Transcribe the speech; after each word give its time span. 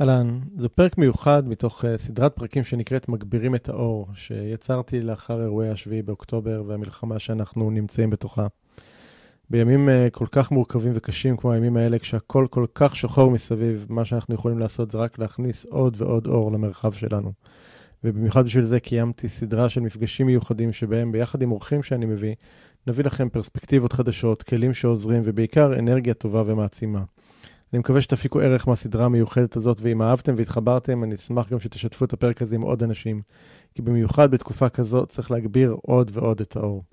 אהלן, 0.00 0.40
זה 0.58 0.68
פרק 0.68 0.98
מיוחד 0.98 1.48
מתוך 1.48 1.84
uh, 1.84 1.88
סדרת 1.98 2.36
פרקים 2.36 2.64
שנקראת 2.64 3.08
מגבירים 3.08 3.54
את 3.54 3.68
האור, 3.68 4.08
שיצרתי 4.14 5.02
לאחר 5.02 5.42
אירועי 5.42 5.68
השביעי 5.68 6.02
באוקטובר 6.02 6.62
והמלחמה 6.66 7.18
שאנחנו 7.18 7.70
נמצאים 7.70 8.10
בתוכה. 8.10 8.46
בימים 9.50 9.88
uh, 9.88 10.10
כל 10.10 10.26
כך 10.32 10.50
מורכבים 10.50 10.92
וקשים 10.94 11.36
כמו 11.36 11.52
הימים 11.52 11.76
האלה, 11.76 11.98
כשהכול 11.98 12.46
כל 12.46 12.66
כך 12.74 12.96
שחור 12.96 13.30
מסביב, 13.30 13.86
מה 13.88 14.04
שאנחנו 14.04 14.34
יכולים 14.34 14.58
לעשות 14.58 14.90
זה 14.90 14.98
רק 14.98 15.18
להכניס 15.18 15.64
עוד 15.64 15.96
ועוד 15.98 16.26
אור 16.26 16.52
למרחב 16.52 16.92
שלנו. 16.92 17.32
ובמיוחד 18.04 18.44
בשביל 18.44 18.64
זה 18.64 18.80
קיימתי 18.80 19.28
סדרה 19.28 19.68
של 19.68 19.80
מפגשים 19.80 20.26
מיוחדים 20.26 20.72
שבהם, 20.72 21.12
ביחד 21.12 21.42
עם 21.42 21.52
אורחים 21.52 21.82
שאני 21.82 22.06
מביא, 22.06 22.34
נביא 22.86 23.04
לכם 23.04 23.28
פרספקטיבות 23.28 23.92
חדשות, 23.92 24.42
כלים 24.42 24.74
שעוזרים 24.74 25.22
ובעיקר 25.24 25.78
אנרגיה 25.78 26.14
טובה 26.14 26.42
ומעצימה. 26.46 27.02
אני 27.72 27.78
מקווה 27.78 28.00
שתפיקו 28.00 28.40
ערך 28.40 28.68
מהסדרה 28.68 29.04
המיוחדת 29.04 29.56
הזאת, 29.56 29.78
ואם 29.80 30.02
אהבתם 30.02 30.34
והתחברתם, 30.36 31.04
אני 31.04 31.14
אשמח 31.14 31.52
גם 31.52 31.60
שתשתפו 31.60 32.04
את 32.04 32.12
הפרק 32.12 32.42
הזה 32.42 32.54
עם 32.54 32.62
עוד 32.62 32.82
אנשים, 32.82 33.22
כי 33.74 33.82
במיוחד 33.82 34.30
בתקופה 34.30 34.68
כזאת 34.68 35.08
צריך 35.08 35.30
להגביר 35.30 35.76
עוד 35.82 36.10
ועוד 36.14 36.40
את 36.40 36.56
האור. 36.56 36.84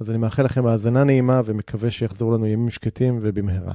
אז 0.00 0.10
אני 0.10 0.18
מאחל 0.18 0.42
לכם 0.42 0.66
האזנה 0.66 1.04
נעימה 1.04 1.40
ומקווה 1.44 1.90
שיחזרו 1.90 2.34
לנו 2.34 2.46
ימים 2.46 2.70
שקטים 2.70 3.18
ובמהרה. 3.22 3.72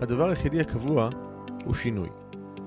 הדבר 0.00 0.28
היחידי 0.28 0.60
הקבוע 0.60 1.10
הוא 1.64 1.74
שינוי. 1.74 2.23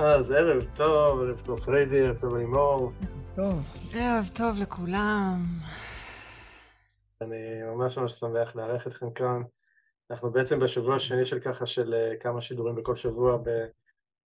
אז 0.00 0.30
ערב 0.30 0.66
טוב, 0.76 1.20
ערב 1.20 1.40
טוב 1.40 1.60
פריידי, 1.60 2.00
ערב 2.02 2.20
טוב 2.20 2.36
אלימור. 2.36 2.92
ערב 3.00 3.34
טוב. 3.34 3.76
ערב 3.94 4.28
טוב 4.34 4.56
לכולם. 4.58 5.44
אני 7.20 7.62
ממש 7.62 7.98
ממש 7.98 8.12
שמח 8.12 8.56
לארח 8.56 8.86
אתכם 8.86 9.10
כאן. 9.10 9.42
אנחנו 10.10 10.30
בעצם 10.30 10.60
בשבוע 10.60 10.96
השני 10.96 11.24
של 11.24 11.40
ככה 11.40 11.66
של 11.66 11.94
אה, 11.94 12.16
כמה 12.20 12.40
שידורים 12.40 12.74
בכל 12.74 12.96
שבוע 12.96 13.38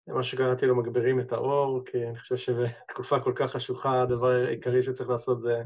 במה 0.07 0.23
שקראתי 0.23 0.67
לו 0.67 0.77
מגבירים 0.77 1.21
את 1.21 1.33
האור, 1.33 1.83
כי 1.87 2.07
אני 2.07 2.19
חושב 2.19 2.37
שבתקופה 2.37 3.21
כל 3.21 3.33
כך 3.37 3.51
חשוכה 3.51 4.03
הדבר 4.03 4.31
העיקרי 4.31 4.83
שצריך 4.83 5.11
לעשות 5.11 5.43
זה 5.43 5.63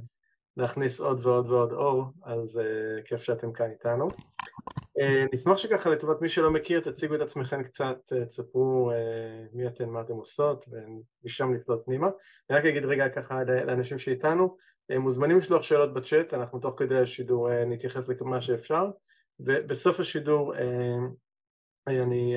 להכניס 0.56 1.00
עוד 1.00 1.26
ועוד 1.26 1.50
ועוד 1.50 1.72
אור, 1.72 2.04
אז 2.22 2.56
uh, 2.56 3.02
כיף 3.04 3.22
שאתם 3.22 3.52
כאן 3.52 3.70
איתנו. 3.70 4.06
Uh, 4.98 5.28
נשמח 5.32 5.56
שככה 5.56 5.90
לטובת 5.90 6.20
מי 6.20 6.28
שלא 6.28 6.50
מכיר 6.50 6.80
תציגו 6.80 7.14
את 7.14 7.20
עצמכם 7.20 7.62
קצת, 7.62 8.12
uh, 8.12 8.24
תספרו 8.24 8.90
uh, 8.90 9.56
מי 9.56 9.66
אתן, 9.66 9.88
מה 9.88 10.00
אתן 10.00 10.12
עושות 10.12 10.64
ומשם 10.68 11.52
נצלול 11.52 11.82
פנימה. 11.84 12.08
אני 12.50 12.58
רק 12.58 12.64
אגיד 12.64 12.84
רגע 12.84 13.08
ככה 13.08 13.44
לאנשים 13.44 13.98
שאיתנו, 13.98 14.56
מוזמנים 14.98 15.38
לשלוח 15.38 15.62
שאלות 15.62 15.94
בצ'אט, 15.94 16.34
אנחנו 16.34 16.58
תוך 16.58 16.74
כדי 16.78 16.98
השידור 16.98 17.64
נתייחס 17.64 18.08
לכמה 18.08 18.40
שאפשר 18.40 18.90
ובסוף 19.40 20.00
השידור 20.00 20.54
אני 21.86 22.36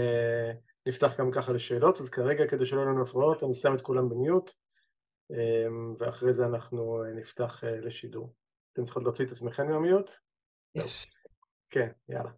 נפתח 0.86 1.20
גם 1.20 1.32
ככה 1.32 1.52
לשאלות, 1.52 2.02
אז 2.02 2.10
כרגע 2.10 2.48
כדי 2.48 2.66
שלא 2.66 2.80
יהיו 2.80 2.90
לנו 2.90 3.02
הפרעות 3.02 3.44
אני 3.44 3.54
שם 3.54 3.76
את 3.76 3.82
כולם 3.82 4.10
במיוט 4.10 4.52
ואחרי 6.00 6.34
זה 6.34 6.46
אנחנו 6.46 7.04
נפתח 7.16 7.64
לשידור. 7.64 8.34
אתם 8.74 8.84
צריכות 8.84 9.04
להוציא 9.04 9.26
את 9.26 9.32
עצמכם 9.32 9.68
מהמיוט? 9.68 10.12
יש. 10.76 11.17
כן, 11.70 11.88
יאללה. 12.10 12.30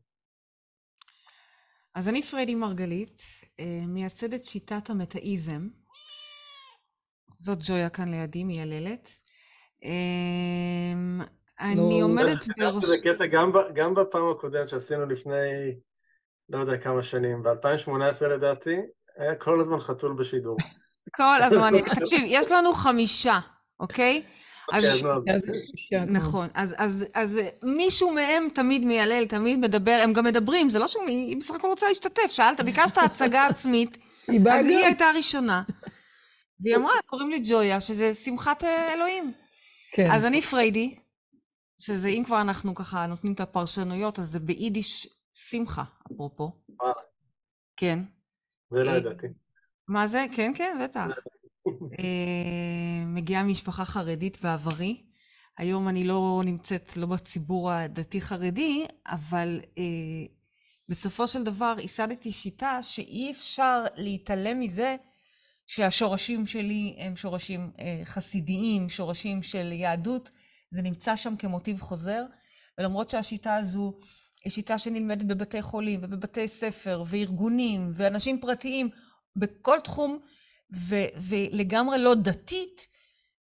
אז 1.96 2.08
אני 2.08 2.22
פריידי 2.22 2.56
מרגלית, 2.56 3.22
אה, 3.60 3.82
מייסדת 3.88 4.44
שיטת 4.44 4.90
המטאיזם. 4.90 5.68
זאת 7.38 7.58
ג'ויה 7.62 7.90
כאן 7.90 8.12
לידי, 8.12 8.44
מייללת. 8.44 9.12
אה, 9.84 11.30
אני 11.60 12.02
עומדת 12.02 12.38
בראש... 12.58 12.86
זה 12.86 12.98
קטע 13.04 13.26
גם 13.74 13.94
בפעם 13.96 14.30
הקודמת 14.30 14.70
שעשינו 14.70 15.06
לפני, 15.06 15.76
לא 16.50 16.58
יודע 16.58 16.78
כמה 16.78 17.04
שנים, 17.04 17.44
ב-2018 17.44 18.26
לדעתי, 18.26 18.78
היה 19.18 19.36
כל 19.36 19.62
הזמן 19.62 19.80
חתול 19.80 20.16
בשידור. 20.20 20.58
כל 21.16 21.42
הזמן, 21.42 21.74
תקשיב, 21.96 22.22
יש 22.26 22.52
לנו 22.52 22.74
חמישה, 22.74 23.40
אוקיי? 23.80 24.24
אז, 24.74 25.04
נכון, 26.08 26.48
אז, 26.54 26.76
אז, 26.78 27.06
אז 27.14 27.40
מישהו 27.64 28.12
מהם 28.12 28.48
תמיד 28.56 28.86
מיילל, 28.86 29.26
תמיד 29.26 29.60
מדבר, 29.60 30.00
הם 30.04 30.14
גם 30.14 30.26
מדברים, 30.26 30.70
זה 30.70 30.80
לא 30.80 30.88
שהיא 30.88 31.38
בסך 31.38 31.56
הכל 31.56 31.68
רוצה 31.68 31.88
להשתתף, 31.88 32.28
שאלת, 32.28 32.62
ביקשת 32.62 32.98
הצגה 32.98 33.48
עצמית, 33.48 33.98
אז 34.54 34.66
היא 34.66 34.78
הייתה 34.78 35.06
הראשונה. 35.06 35.64
והיא 36.60 36.76
אמרה, 36.76 36.94
קוראים 37.06 37.30
לי 37.30 37.42
ג'ויה, 37.44 37.82
שזה 37.82 38.14
שמחת 38.14 38.64
אה, 38.64 38.94
אלוהים. 38.94 39.34
כן. 39.92 40.12
אז 40.12 40.26
אני 40.26 40.42
פריידי, 40.42 40.96
שזה 41.78 42.08
אם 42.08 42.24
כבר 42.26 42.42
אנחנו 42.42 42.76
ככה 42.76 43.08
נותנים 43.08 43.34
את 43.34 43.40
הפרשנויות, 43.40 44.20
אז 44.20 44.28
זה 44.28 44.40
ביידיש 44.40 45.08
שמחה, 45.34 45.84
אפרופו. 46.14 46.52
כן. 47.78 48.00
זה 48.70 48.84
לא 48.84 48.92
ידעתי. 48.92 49.28
מה 49.88 50.08
זה? 50.08 50.26
כן, 50.36 50.52
כן, 50.56 50.78
בטח. 50.84 51.08
אה, 51.68 53.06
מגיעה 53.06 53.44
ממשפחה 53.44 53.86
חרדית 53.86 54.42
בעברי. 54.42 55.04
היום 55.58 55.88
אני 55.88 56.04
לא 56.04 56.42
נמצאת 56.46 56.98
לא 56.98 57.06
בציבור 57.06 57.72
הדתי-חרדי, 57.72 58.86
אבל 59.08 59.62
אה, 59.78 59.84
בסופו 60.90 61.28
של 61.28 61.44
דבר 61.44 61.76
ייסדתי 61.80 62.32
שיטה 62.32 62.80
שאי 62.84 63.32
אפשר 63.32 63.86
להתעלם 63.96 64.60
מזה 64.60 64.96
שהשורשים 65.66 66.46
שלי 66.46 66.96
הם 67.00 67.16
שורשים 67.16 67.72
אה, 67.80 68.02
חסידיים, 68.06 68.90
שורשים 68.90 69.44
של 69.44 69.72
יהדות, 69.72 70.32
זה 70.72 70.82
נמצא 70.82 71.16
שם 71.16 71.36
כמוטיב 71.36 71.82
חוזר, 71.82 72.24
ולמרות 72.78 73.10
שהשיטה 73.10 73.56
הזו 73.56 73.94
היא 74.44 74.52
שיטה 74.52 74.78
שנלמדת 74.78 75.26
בבתי 75.26 75.62
חולים 75.62 76.00
ובבתי 76.04 76.48
ספר 76.48 77.04
וארגונים 77.08 77.92
ואנשים 77.96 78.42
פרטיים, 78.42 78.90
בכל 79.36 79.80
תחום, 79.84 80.20
ו- 80.74 81.22
ולגמרי 81.30 81.98
לא 81.98 82.16
דתית, 82.16 82.88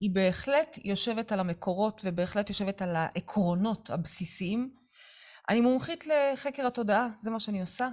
היא 0.00 0.10
בהחלט 0.12 0.78
יושבת 0.84 1.33
על 1.33 1.41
המקורות 1.41 2.00
ובהחלט 2.04 2.48
יושבת 2.48 2.83
על 2.83 2.97
העקרונות 2.97 3.91
הבסיסיים. 3.91 4.74
אני 5.48 5.60
מומחית 5.60 6.04
לחקר 6.06 6.66
התודעה, 6.66 7.09
זה 7.18 7.30
מה 7.30 7.41
שאני 7.41 7.60
עושה. 7.60 7.89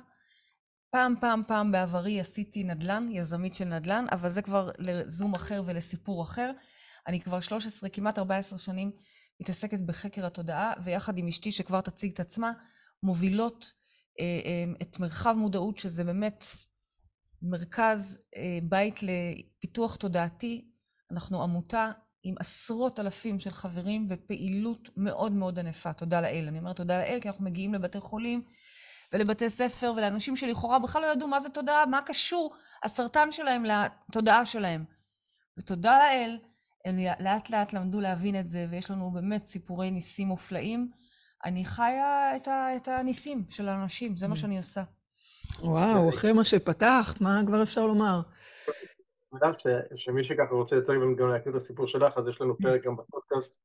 פעם, 0.92 1.16
פעם, 1.22 1.44
פעם 1.48 1.72
בעברי 1.72 2.20
עשיתי 2.20 2.64
נדל"ן, 2.64 3.10
יזמית 3.12 3.56
של 3.56 3.66
נדל"ן, 3.66 4.06
אבל 4.12 4.30
זה 4.30 4.42
כבר 4.42 4.72
לזום 4.80 5.36
אחר 5.36 5.64
ולסיפור 5.66 6.24
אחר. 6.24 6.52
אני 7.08 7.22
כבר 7.22 7.40
13, 7.40 7.90
כמעט 7.90 8.20
14 8.20 8.60
שנים 8.60 8.92
מתעסקת 9.40 9.80
בחקר 9.80 10.26
התודעה, 10.26 10.74
ויחד 10.84 11.18
עם 11.18 11.28
אשתי, 11.28 11.52
שכבר 11.52 11.82
תציג 11.82 12.12
את 12.14 12.20
עצמה, 12.20 12.52
מובילות 13.04 13.74
אה, 14.20 14.26
אה, 14.26 14.74
את 14.82 15.00
מרחב 15.00 15.36
מודעות, 15.38 15.78
שזה 15.78 16.04
באמת 16.04 16.46
מרכז 17.42 18.22
אה, 18.36 18.60
בית 18.64 19.00
לפיתוח 19.02 19.96
תודעתי. 19.96 20.72
אנחנו 21.12 21.44
עמותה 21.44 21.92
עם 22.24 22.36
עשרות 22.40 23.00
אלפים 23.00 23.40
של 23.40 23.50
חברים 23.50 24.06
ופעילות 24.10 24.90
מאוד 24.98 25.32
מאוד 25.32 25.60
ענפה. 25.60 25.94
תודה 25.94 26.22
לאל. 26.22 26.46
אני 26.48 26.60
אומרת 26.60 26.76
תודה 26.76 26.98
לאל 27.00 27.20
כי 27.22 27.28
אנחנו 27.28 27.46
מגיעים 27.46 27.74
לבתי 27.74 28.00
חולים 28.00 28.44
ולבתי 29.14 29.50
ספר 29.50 29.94
ולאנשים 29.98 30.36
שלכאורה 30.36 30.80
בכלל 30.80 31.02
לא 31.02 31.08
ידעו 31.08 31.28
מה 31.28 31.40
זה 31.40 31.50
תודעה, 31.50 31.86
מה 31.86 32.02
קשור 32.06 32.56
הסרטן 32.84 33.32
שלהם 33.32 33.64
לתודעה 33.66 34.46
שלהם. 34.46 34.86
ותודה 35.58 36.00
לאל, 36.00 36.40
הם 36.86 36.98
לאט 37.20 37.50
לאט 37.50 37.74
למדו 37.74 38.02
להבין 38.02 38.40
את 38.40 38.50
זה, 38.50 38.68
ויש 38.70 38.92
לנו 38.92 39.12
באמת 39.12 39.46
סיפורי 39.46 39.92
ניסים 39.92 40.28
מופלאים. 40.28 40.92
אני 41.46 41.66
חיה 41.66 42.36
את, 42.36 42.48
ה, 42.48 42.76
את 42.76 42.88
הניסים 42.88 43.46
של 43.50 43.70
האנשים, 43.70 44.18
זה 44.18 44.28
מה 44.28 44.36
שאני 44.36 44.58
עושה. 44.58 44.84
וואו, 45.62 46.10
אחרי 46.10 46.34
מה 46.34 46.44
שפתחת, 46.44 47.22
מה 47.22 47.42
כבר 47.48 47.64
אפשר 47.64 47.88
לומר? 47.88 48.22
אני 49.34 49.50
יודע 49.50 49.58
שמי 49.96 50.24
שככה 50.24 50.56
רוצה 50.56 50.76
יותר 50.76 50.94
גם 51.16 51.30
להכיר 51.30 51.52
את 51.52 51.58
הסיפור 51.58 51.88
שלך, 51.88 52.18
אז 52.18 52.28
יש 52.28 52.42
לנו 52.42 52.58
פרק 52.58 52.84
גם 52.84 52.96
בפודקאסט 52.96 53.56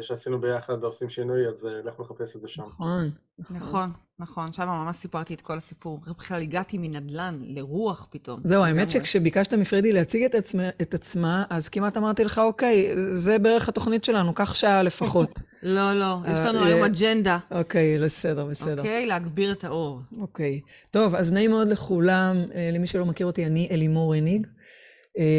שעשינו 0.00 0.40
ביחד 0.40 0.84
ועושים 0.84 1.10
שינוי, 1.10 1.48
אז 1.48 1.66
אה, 1.66 1.70
לך 1.84 2.00
לחפש 2.00 2.36
את 2.36 2.40
זה 2.40 2.48
שם. 2.48 2.62
נכון. 2.62 3.10
נכון, 3.50 3.92
נכון, 4.18 4.52
שם 4.52 4.68
ממש 4.68 4.96
סיפרתי 4.96 5.34
את 5.34 5.40
כל 5.40 5.56
הסיפור. 5.56 6.00
בכלל 6.18 6.42
הגעתי 6.42 6.78
מנדל"ן 6.78 7.38
לרוח 7.42 8.06
פתאום. 8.10 8.40
זהו, 8.44 8.64
האמת 8.64 8.90
שכשביקשת 8.90 9.54
מפרדי 9.54 9.92
להציג 9.92 10.24
את 10.24 10.34
עצמה, 10.34 10.68
את 10.68 10.94
עצמה, 10.94 11.44
אז 11.50 11.68
כמעט 11.68 11.96
אמרתי 11.96 12.24
לך, 12.24 12.38
אוקיי, 12.38 12.92
זה 12.96 13.38
בערך 13.38 13.68
התוכנית 13.68 14.04
שלנו, 14.04 14.34
קח 14.34 14.54
שעה 14.54 14.82
לפחות. 14.82 15.42
לא, 15.62 15.92
לא, 15.92 16.16
יש 16.32 16.40
לנו 16.40 16.64
היום 16.64 16.84
אג'נדה. 16.84 17.38
אוקיי, 17.50 17.98
בסדר, 17.98 18.44
בסדר. 18.46 18.78
אוקיי, 18.78 19.06
להגביר 19.06 19.52
את 19.52 19.64
האור. 19.64 20.00
אוקיי. 20.20 20.60
טוב, 20.90 21.14
אז 21.14 21.32
נעים 21.32 21.50
מאוד 21.50 21.68
לכולם. 21.68 22.36
למי 22.72 22.86
שלא 22.86 23.06
מכיר 23.06 23.26
אותי, 23.26 23.46
אני 23.46 23.68
אלימור 23.70 24.14
הניג. 24.14 24.46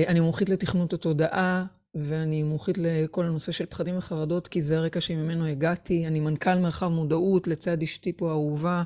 אני 0.08 0.20
מומחית 0.20 0.50
לתכנות 0.50 0.94
התודעה, 0.94 1.66
ואני 2.04 2.44
מומחית 2.44 2.78
לכל 2.78 3.26
הנושא 3.26 3.52
של 3.52 3.66
פחדים 3.66 3.98
וחרדות, 3.98 4.48
כי 4.48 4.62
זה 4.62 4.78
הרקע 4.78 5.02
שממנו 5.02 5.46
הגעתי. 5.46 6.08
אני 6.08 6.20
מנכ"ל 6.20 6.56
מרחב 6.56 6.88
מודעות 6.88 7.48
לצד 7.48 7.84
אשתי 7.84 8.14
פה 8.14 8.30
האהובה. 8.30 8.84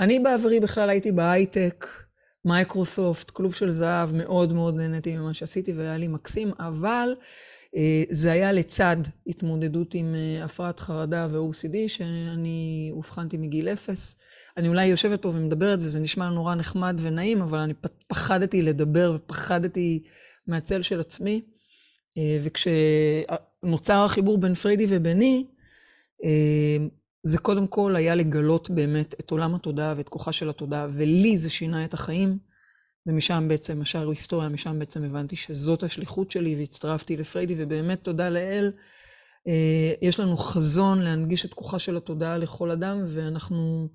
אני 0.00 0.20
בעברי 0.20 0.60
בכלל 0.60 0.90
הייתי 0.90 1.12
בהייטק, 1.12 1.86
מיקרוסופט, 2.44 3.30
כלוב 3.30 3.54
של 3.54 3.70
זהב, 3.70 4.14
מאוד 4.14 4.52
מאוד 4.52 4.76
נהניתי 4.76 5.16
ממה 5.16 5.34
שעשיתי 5.34 5.72
והיה 5.72 5.96
לי 5.96 6.08
מקסים, 6.08 6.50
אבל 6.58 7.14
אה, 7.76 8.02
זה 8.10 8.32
היה 8.32 8.52
לצד 8.52 8.96
התמודדות 9.26 9.94
עם 9.94 10.14
אה, 10.14 10.44
הפרעת 10.44 10.80
חרדה 10.80 11.28
ו-OCD, 11.30 11.76
שאני 11.88 12.88
אובחנתי 12.92 13.36
מגיל 13.36 13.68
אפס. 13.68 14.16
אני 14.56 14.68
אולי 14.68 14.86
יושבת 14.86 15.22
פה 15.22 15.28
ומדברת 15.28 15.78
וזה 15.82 16.00
נשמע 16.00 16.30
נורא 16.30 16.54
נחמד 16.54 17.00
ונעים, 17.02 17.42
אבל 17.42 17.58
אני 17.58 17.74
פחדתי 18.08 18.62
לדבר 18.62 19.16
ופחדתי 19.16 20.02
מהצל 20.46 20.82
של 20.82 21.00
עצמי. 21.00 21.42
אה, 22.18 22.38
וכשנוצר 22.42 24.04
החיבור 24.04 24.38
בין 24.38 24.54
פריידי 24.54 24.84
וביני, 24.88 25.46
אה, 26.24 26.86
זה 27.22 27.38
קודם 27.38 27.66
כל 27.66 27.96
היה 27.96 28.14
לגלות 28.14 28.70
באמת 28.70 29.14
את 29.20 29.30
עולם 29.30 29.54
התודעה 29.54 29.94
ואת 29.96 30.08
כוחה 30.08 30.32
של 30.32 30.48
התודעה, 30.48 30.86
ולי 30.92 31.38
זה 31.38 31.50
שינה 31.50 31.84
את 31.84 31.94
החיים, 31.94 32.38
ומשם 33.06 33.44
בעצם, 33.48 33.82
השאר 33.82 34.08
היסטוריה, 34.08 34.48
משם 34.48 34.78
בעצם 34.78 35.04
הבנתי 35.04 35.36
שזאת 35.36 35.82
השליחות 35.82 36.30
שלי, 36.30 36.56
והצטרפתי 36.56 37.16
לפריידי, 37.16 37.54
ובאמת 37.58 38.04
תודה 38.04 38.30
לאל, 38.30 38.72
אה, 39.48 39.92
יש 40.02 40.20
לנו 40.20 40.36
חזון 40.36 41.02
להנגיש 41.02 41.44
את 41.44 41.54
כוחה 41.54 41.78
של 41.78 41.96
התודעה 41.96 42.38
לכל 42.38 42.70
אדם, 42.70 43.02
ואנחנו... 43.06 43.88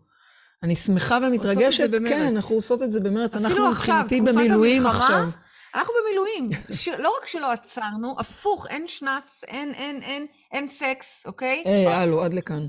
אני 0.63 0.75
שמחה 0.75 1.19
ומתרגשת, 1.27 1.89
כן, 2.07 2.35
אנחנו 2.35 2.55
עושות 2.55 2.83
את 2.83 2.91
זה 2.91 2.99
במרץ. 2.99 3.35
אנחנו 3.35 3.69
מבחינתי 3.69 4.21
במילואים 4.21 4.85
עכשיו. 4.85 5.29
אנחנו 5.75 5.93
במילואים. 6.03 6.49
ש... 6.73 6.87
לא 6.87 7.13
רק 7.21 7.27
שלא 7.27 7.51
עצרנו, 7.51 8.15
הפוך, 8.19 8.67
אין 8.69 8.87
שנץ, 8.87 9.43
אין, 9.47 9.73
אין, 9.73 10.03
אין, 10.03 10.25
אין 10.51 10.67
סקס, 10.67 11.23
אוקיי? 11.25 11.63
היי, 11.65 11.87
הלו, 11.87 12.23
עד 12.23 12.33
לכאן. 12.33 12.67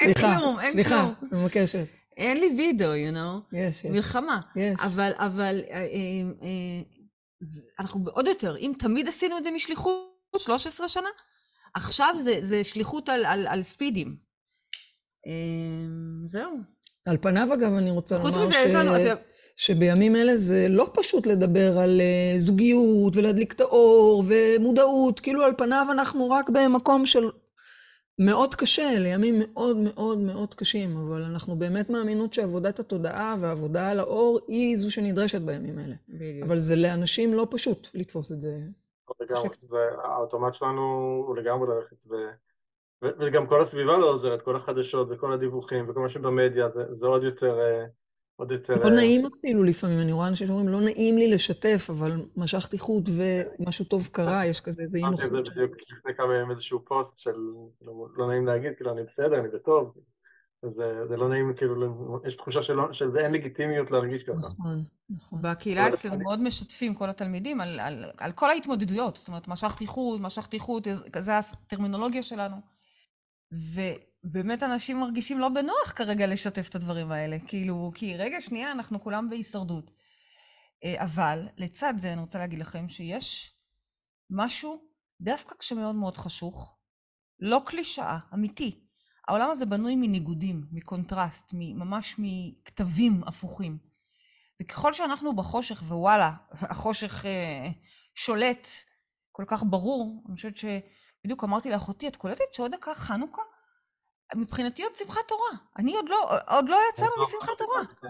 אין 0.00 0.14
כלום, 0.14 0.60
אין 0.60 0.72
סליחה, 0.72 1.10
סליחה, 1.20 1.32
אני 1.32 1.42
מבקשת. 1.42 1.86
אין 2.16 2.40
לי 2.40 2.54
וידאו, 2.56 2.88
you 2.88 3.14
know? 3.14 3.56
יש, 3.56 3.84
יש. 3.84 3.90
מלחמה. 3.90 4.40
יש. 4.56 4.80
אבל, 4.80 5.12
אבל, 5.14 5.60
אה, 5.70 5.76
אה, 5.76 5.82
אה, 6.42 6.82
אנחנו 7.80 8.10
עוד 8.10 8.26
יותר, 8.26 8.56
אם 8.56 8.72
תמיד 8.78 9.08
עשינו 9.08 9.38
את 9.38 9.44
זה 9.44 9.50
משליחות, 9.50 10.10
13 10.38 10.88
שנה, 10.88 11.08
עכשיו 11.74 12.14
זה, 12.18 12.38
זה 12.40 12.64
שליחות 12.64 13.08
על, 13.08 13.24
על, 13.24 13.46
על 13.46 13.62
ספידים. 13.62 14.16
אה, 15.26 15.32
זהו. 16.24 16.56
על 17.06 17.18
פניו, 17.20 17.54
אגב, 17.54 17.72
אני 17.72 17.90
רוצה 17.90 18.14
לומר 18.14 18.30
ש... 18.30 18.34
חוץ 18.34 18.46
מזה, 18.46 18.56
יש 18.66 18.74
לנו... 18.74 18.92
שבימים 19.60 20.16
אלה 20.16 20.36
זה 20.36 20.66
לא 20.68 20.90
פשוט 20.94 21.26
לדבר 21.26 21.78
על 21.78 22.00
uh, 22.00 22.38
זוגיות 22.38 23.16
ולהדליק 23.16 23.52
את 23.52 23.60
האור 23.60 24.24
ומודעות, 24.28 25.20
כאילו 25.20 25.42
על 25.42 25.52
פניו 25.58 25.86
אנחנו 25.92 26.30
רק 26.30 26.50
במקום 26.50 27.06
של 27.06 27.30
מאוד 28.18 28.54
קשה, 28.54 28.90
לימים 28.98 29.34
מאוד 29.38 29.76
מאוד 29.76 30.18
מאוד 30.18 30.54
קשים, 30.54 30.96
אבל 30.96 31.22
אנחנו 31.22 31.56
באמת 31.56 31.90
מאמינות 31.90 32.34
שעבודת 32.34 32.80
התודעה 32.80 33.36
והעבודה 33.40 33.90
על 33.90 34.00
האור 34.00 34.40
היא 34.48 34.76
זו 34.76 34.90
שנדרשת 34.90 35.40
בימים 35.40 35.78
האלה. 35.78 35.94
בדיוק. 36.08 36.46
אבל 36.46 36.58
זה 36.58 36.76
לאנשים 36.76 37.34
לא 37.34 37.46
פשוט 37.50 37.88
לתפוס 37.94 38.32
את 38.32 38.40
זה. 38.40 38.58
לגמרי, 39.20 39.48
והאוטומט 39.70 40.54
שלנו 40.54 40.82
הוא 41.26 41.36
לגמרי 41.36 41.68
ללכת 41.74 42.06
ו... 42.10 42.14
וגם 43.02 43.46
כל 43.46 43.60
הסביבה 43.60 43.98
לא 43.98 44.10
עוזרת, 44.10 44.42
כל 44.42 44.56
החדשות 44.56 45.08
וכל 45.10 45.32
הדיווחים 45.32 45.90
וכל 45.90 46.00
מה 46.00 46.08
שבמדיה, 46.08 46.68
זה, 46.68 46.94
זה 46.94 47.06
עוד 47.06 47.24
יותר... 47.24 47.58
עוד 48.40 48.52
יותר... 48.52 48.82
לא 48.82 48.90
נעים 48.90 49.26
אפילו 49.26 49.62
לפעמים, 49.62 50.00
אני 50.00 50.12
רואה 50.12 50.28
אנשים 50.28 50.46
שאומרים, 50.46 50.68
לא 50.68 50.80
נעים 50.80 51.18
לי 51.18 51.30
לשתף, 51.30 51.86
אבל 51.90 52.26
משכתי 52.36 52.78
חוט 52.78 53.04
ומשהו 53.08 53.84
טוב 53.84 54.08
קרה, 54.12 54.46
יש 54.46 54.60
כזה 54.60 54.82
איזה 54.82 54.98
אי 54.98 55.02
נוחות. 55.02 55.20
אמרתי 55.20 55.38
את 55.38 55.44
זה 55.44 55.50
בדיוק 55.50 55.72
לפני 55.98 56.14
כמה 56.14 56.36
ימים 56.36 56.50
איזשהו 56.50 56.84
פוסט 56.84 57.18
של 57.18 57.34
כאילו, 57.78 58.08
לא 58.16 58.28
נעים 58.28 58.46
להגיד, 58.46 58.74
כאילו 58.74 58.92
אני 58.92 59.02
בסדר, 59.02 59.40
אני 59.40 59.48
בטוב. 59.48 59.94
זה, 60.62 61.06
זה 61.08 61.16
לא 61.16 61.28
נעים, 61.28 61.52
כאילו, 61.56 62.20
יש 62.26 62.34
תחושה 62.34 62.62
של, 62.62 62.78
של 62.92 63.16
אין 63.16 63.32
לגיטימיות 63.32 63.90
להרגיש 63.90 64.22
ככה. 64.22 64.36
נכון, 64.36 64.84
נכון. 65.10 65.42
בקהילה 65.42 65.88
אצלנו 65.88 66.18
מאוד 66.18 66.42
משתפים 66.42 66.94
כל 66.94 67.10
התלמידים 67.10 67.60
על, 67.60 67.80
על, 67.80 68.04
על 68.18 68.32
כל 68.32 68.50
ההתמודדויות. 68.50 69.16
זאת 69.16 69.28
אומרת, 69.28 69.48
משכתי 69.48 69.86
חוט, 69.86 70.20
משכתי 70.20 70.58
חוט, 70.58 70.88
זה 71.18 71.38
הטרמינולוגיה 71.38 72.22
שלנו. 72.22 72.56
באמת 74.24 74.62
אנשים 74.62 75.00
מרגישים 75.00 75.38
לא 75.38 75.48
בנוח 75.48 75.92
כרגע 75.96 76.26
לשתף 76.26 76.68
את 76.68 76.74
הדברים 76.74 77.12
האלה. 77.12 77.36
כאילו, 77.46 77.92
כי 77.94 78.16
רגע, 78.16 78.40
שנייה, 78.40 78.72
אנחנו 78.72 79.00
כולם 79.00 79.30
בהישרדות. 79.30 79.90
אה, 80.84 81.04
אבל 81.04 81.48
לצד 81.56 81.94
זה 81.96 82.12
אני 82.12 82.20
רוצה 82.20 82.38
להגיד 82.38 82.58
לכם 82.58 82.88
שיש 82.88 83.54
משהו, 84.30 84.82
דווקא 85.20 85.54
כשמאוד 85.58 85.94
מאוד 85.94 86.16
חשוך, 86.16 86.76
לא 87.40 87.62
קלישאה, 87.66 88.18
אמיתי. 88.34 88.86
העולם 89.28 89.50
הזה 89.50 89.66
בנוי 89.66 89.96
מניגודים, 89.96 90.66
מקונטרסט, 90.72 91.50
ממש 91.52 92.14
מכתבים 92.18 93.22
הפוכים. 93.26 93.78
וככל 94.62 94.92
שאנחנו 94.92 95.36
בחושך, 95.36 95.82
ווואלה, 95.82 96.32
החושך 96.50 97.26
אה, 97.26 97.70
שולט 98.14 98.68
כל 99.32 99.44
כך 99.46 99.62
ברור, 99.66 100.24
אני 100.28 100.36
חושבת 100.36 100.56
שבדיוק 100.56 101.44
אמרתי 101.44 101.70
לאחותי, 101.70 102.08
את 102.08 102.16
קולטת 102.16 102.54
שעוד 102.54 102.74
דקה 102.74 102.94
חנוכה? 102.94 103.42
מבחינתי 104.36 104.82
עוד 104.82 104.96
שמחת 104.96 105.28
תורה. 105.28 105.50
אני 105.78 105.96
עוד 105.96 106.08
לא, 106.08 106.28
עוד 106.48 106.68
לא 106.68 106.78
יצאנו 106.90 107.10
לא 107.16 107.22
משמחת 107.22 107.58
תורה. 107.58 107.82
כן. 108.02 108.08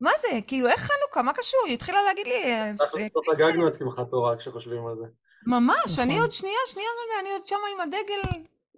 מה 0.00 0.10
זה? 0.20 0.28
כאילו, 0.46 0.68
איך 0.68 0.80
חנוכה? 0.80 1.22
מה 1.22 1.32
קשור? 1.32 1.60
היא 1.66 1.74
התחילה 1.74 2.02
להגיד 2.02 2.26
לי... 2.26 2.62
אנחנו 2.70 2.98
לא 2.98 3.32
חגגנו 3.32 3.68
את 3.68 3.74
שמחת 3.74 4.10
תורה 4.10 4.36
כשחושבים 4.36 4.86
על 4.86 4.94
זה. 4.96 5.06
ממש, 5.46 5.98
אני 5.98 6.08
נכון. 6.08 6.20
עוד 6.20 6.32
שנייה, 6.32 6.58
שנייה 6.66 6.88
רגע, 7.04 7.20
אני 7.20 7.30
עוד 7.30 7.46
שמה 7.46 7.58
עם 7.72 7.80
הדגל 7.80 8.20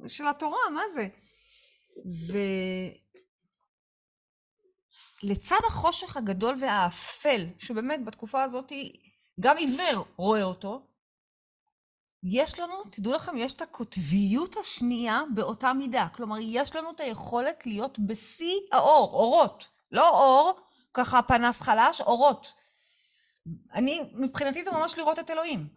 של 0.08 0.26
התורה, 0.26 0.58
מה 0.74 0.82
זה? 0.88 1.08
ולצד 5.24 5.60
החושך 5.66 6.16
הגדול 6.16 6.56
והאפל, 6.60 7.46
שבאמת 7.58 8.04
בתקופה 8.04 8.42
הזאת 8.42 8.72
גם 9.40 9.56
עיוור 9.56 10.04
רואה 10.16 10.42
אותו, 10.42 10.87
יש 12.22 12.58
לנו, 12.60 12.74
תדעו 12.90 13.12
לכם, 13.12 13.36
יש 13.36 13.54
את 13.54 13.62
הקוטביות 13.62 14.56
השנייה 14.56 15.22
באותה 15.34 15.72
מידה. 15.72 16.08
כלומר, 16.14 16.36
יש 16.40 16.76
לנו 16.76 16.90
את 16.90 17.00
היכולת 17.00 17.66
להיות 17.66 17.98
בשיא 17.98 18.56
האור, 18.72 19.12
אורות. 19.12 19.68
לא 19.92 20.08
אור, 20.08 20.60
ככה 20.94 21.22
פנס 21.22 21.60
חלש, 21.60 22.00
אורות. 22.00 22.54
אני, 23.74 24.10
מבחינתי 24.14 24.64
זה 24.64 24.70
ממש 24.70 24.98
לראות 24.98 25.18
את 25.18 25.30
אלוהים. 25.30 25.68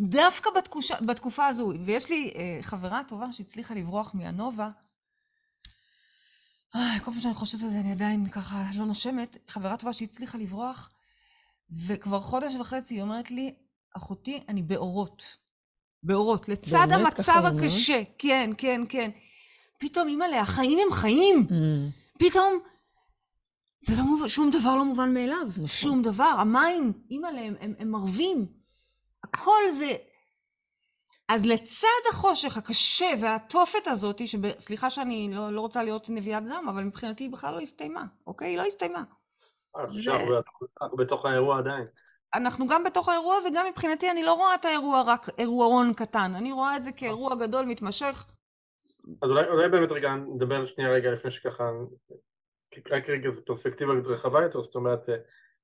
דווקא 0.00 0.50
בתקושה, 0.56 0.94
בתקופה 1.00 1.46
הזו, 1.46 1.72
ויש 1.84 2.10
לי 2.10 2.32
אה, 2.36 2.58
חברה 2.62 3.02
טובה 3.08 3.32
שהצליחה 3.32 3.74
לברוח 3.74 4.14
מהנובה, 4.14 4.70
אה, 6.76 7.00
כל 7.04 7.10
פעם 7.10 7.20
שאני 7.20 7.34
חושבת 7.34 7.62
על 7.62 7.70
זה 7.70 7.80
אני 7.80 7.92
עדיין 7.92 8.28
ככה 8.28 8.64
לא 8.74 8.84
נושמת, 8.84 9.36
חברה 9.48 9.76
טובה 9.76 9.92
שהצליחה 9.92 10.38
לברוח, 10.38 10.90
וכבר 11.86 12.20
חודש 12.20 12.54
וחצי 12.54 12.94
היא 12.94 13.02
אומרת 13.02 13.30
לי, 13.30 13.54
אחותי, 13.96 14.44
אני 14.48 14.62
באורות. 14.62 15.43
באורות, 16.04 16.48
לצד 16.48 16.86
המצב 16.90 17.42
הקשה. 17.44 18.02
כן, 18.18 18.50
כן, 18.58 18.80
כן. 18.88 19.10
פתאום, 19.78 20.08
אימא'לה, 20.08 20.40
החיים 20.40 20.78
הם 20.78 20.92
חיים. 20.92 21.46
Mm. 21.48 21.54
פתאום, 22.18 22.58
זה 23.78 23.94
לא 23.96 24.02
מובן, 24.02 24.28
שום 24.28 24.50
דבר 24.50 24.76
לא 24.76 24.84
מובן 24.84 25.14
מאליו. 25.14 25.46
נכון. 25.48 25.66
שום 25.66 26.02
דבר. 26.02 26.34
המים, 26.38 26.92
אימא'לה, 27.10 27.40
הם, 27.40 27.54
הם, 27.60 27.74
הם 27.78 27.90
מרווים. 27.90 28.46
הכל 29.24 29.70
זה... 29.70 29.96
אז 31.28 31.44
לצד 31.44 31.88
החושך 32.10 32.56
הקשה 32.56 33.06
והתופת 33.20 33.86
הזאת, 33.86 34.20
סליחה 34.58 34.90
שאני 34.90 35.30
לא, 35.32 35.52
לא 35.52 35.60
רוצה 35.60 35.82
להיות 35.82 36.10
נביאת 36.10 36.46
זעם, 36.46 36.68
אבל 36.68 36.84
מבחינתי 36.84 37.24
היא 37.24 37.32
בכלל 37.32 37.54
לא 37.54 37.60
הסתיימה, 37.60 38.04
אוקיי? 38.26 38.48
היא 38.48 38.56
לא 38.56 38.62
הסתיימה. 38.62 39.04
אה, 39.76 39.84
אנחנו 40.82 40.96
בתוך 40.96 41.26
האירוע 41.26 41.58
עדיין. 41.58 41.86
אנחנו 42.34 42.66
גם 42.66 42.84
בתוך 42.84 43.08
האירוע, 43.08 43.36
וגם 43.48 43.66
מבחינתי 43.70 44.10
אני 44.10 44.22
לא 44.22 44.32
רואה 44.32 44.54
את 44.54 44.64
האירוע 44.64 45.02
רק 45.06 45.28
אירועון 45.38 45.94
קטן, 45.94 46.32
אני 46.34 46.52
רואה 46.52 46.76
את 46.76 46.84
זה 46.84 46.92
כאירוע 46.92 47.34
גדול, 47.34 47.64
מתמשך. 47.64 48.26
אז 49.22 49.30
אולי, 49.30 49.48
אולי 49.48 49.68
באמת 49.68 49.92
רגע, 49.92 50.14
נדבר 50.14 50.66
שנייה 50.66 50.90
רגע 50.90 51.10
לפני 51.10 51.30
שככה, 51.30 51.70
רק 52.90 53.08
רגע 53.08 53.30
זו 53.30 53.44
פרספקטיבה 53.44 53.92
רחבה 54.04 54.42
יותר, 54.42 54.60
זאת 54.60 54.74
אומרת, 54.74 55.08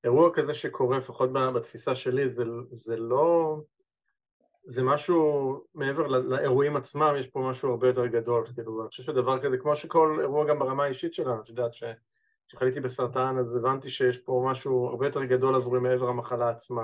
אירוע 0.05 0.31
כזה 0.35 0.55
שקורה, 0.55 0.99
לפחות 0.99 1.33
בתפיסה 1.33 1.95
שלי, 1.95 2.29
זה, 2.29 2.45
זה 2.73 2.97
לא... 2.97 3.57
זה 4.65 4.83
משהו 4.83 5.55
מעבר 5.75 6.07
לאירועים 6.07 6.77
עצמם, 6.77 7.15
יש 7.19 7.29
פה 7.29 7.41
משהו 7.51 7.71
הרבה 7.71 7.87
יותר 7.87 8.07
גדול, 8.07 8.47
כאילו, 8.55 8.83
אני 8.83 8.89
חושב 8.89 9.03
שדבר 9.03 9.39
כזה, 9.43 9.59
כמו 9.59 9.77
שכל 9.77 10.19
אירוע 10.21 10.45
גם 10.45 10.59
ברמה 10.59 10.85
האישית 10.85 11.15
שלנו, 11.15 11.41
את 11.41 11.49
יודעת 11.49 11.75
כשחליתי 12.51 12.81
בסרטן 12.81 13.37
אז 13.39 13.57
הבנתי 13.57 13.91
שיש 13.91 14.19
פה 14.19 14.47
משהו 14.51 14.87
הרבה 14.87 15.07
יותר 15.07 15.25
גדול 15.25 15.55
עבורי 15.55 15.81
מעבר 15.81 16.09
המחלה 16.09 16.51
עצמה. 16.51 16.83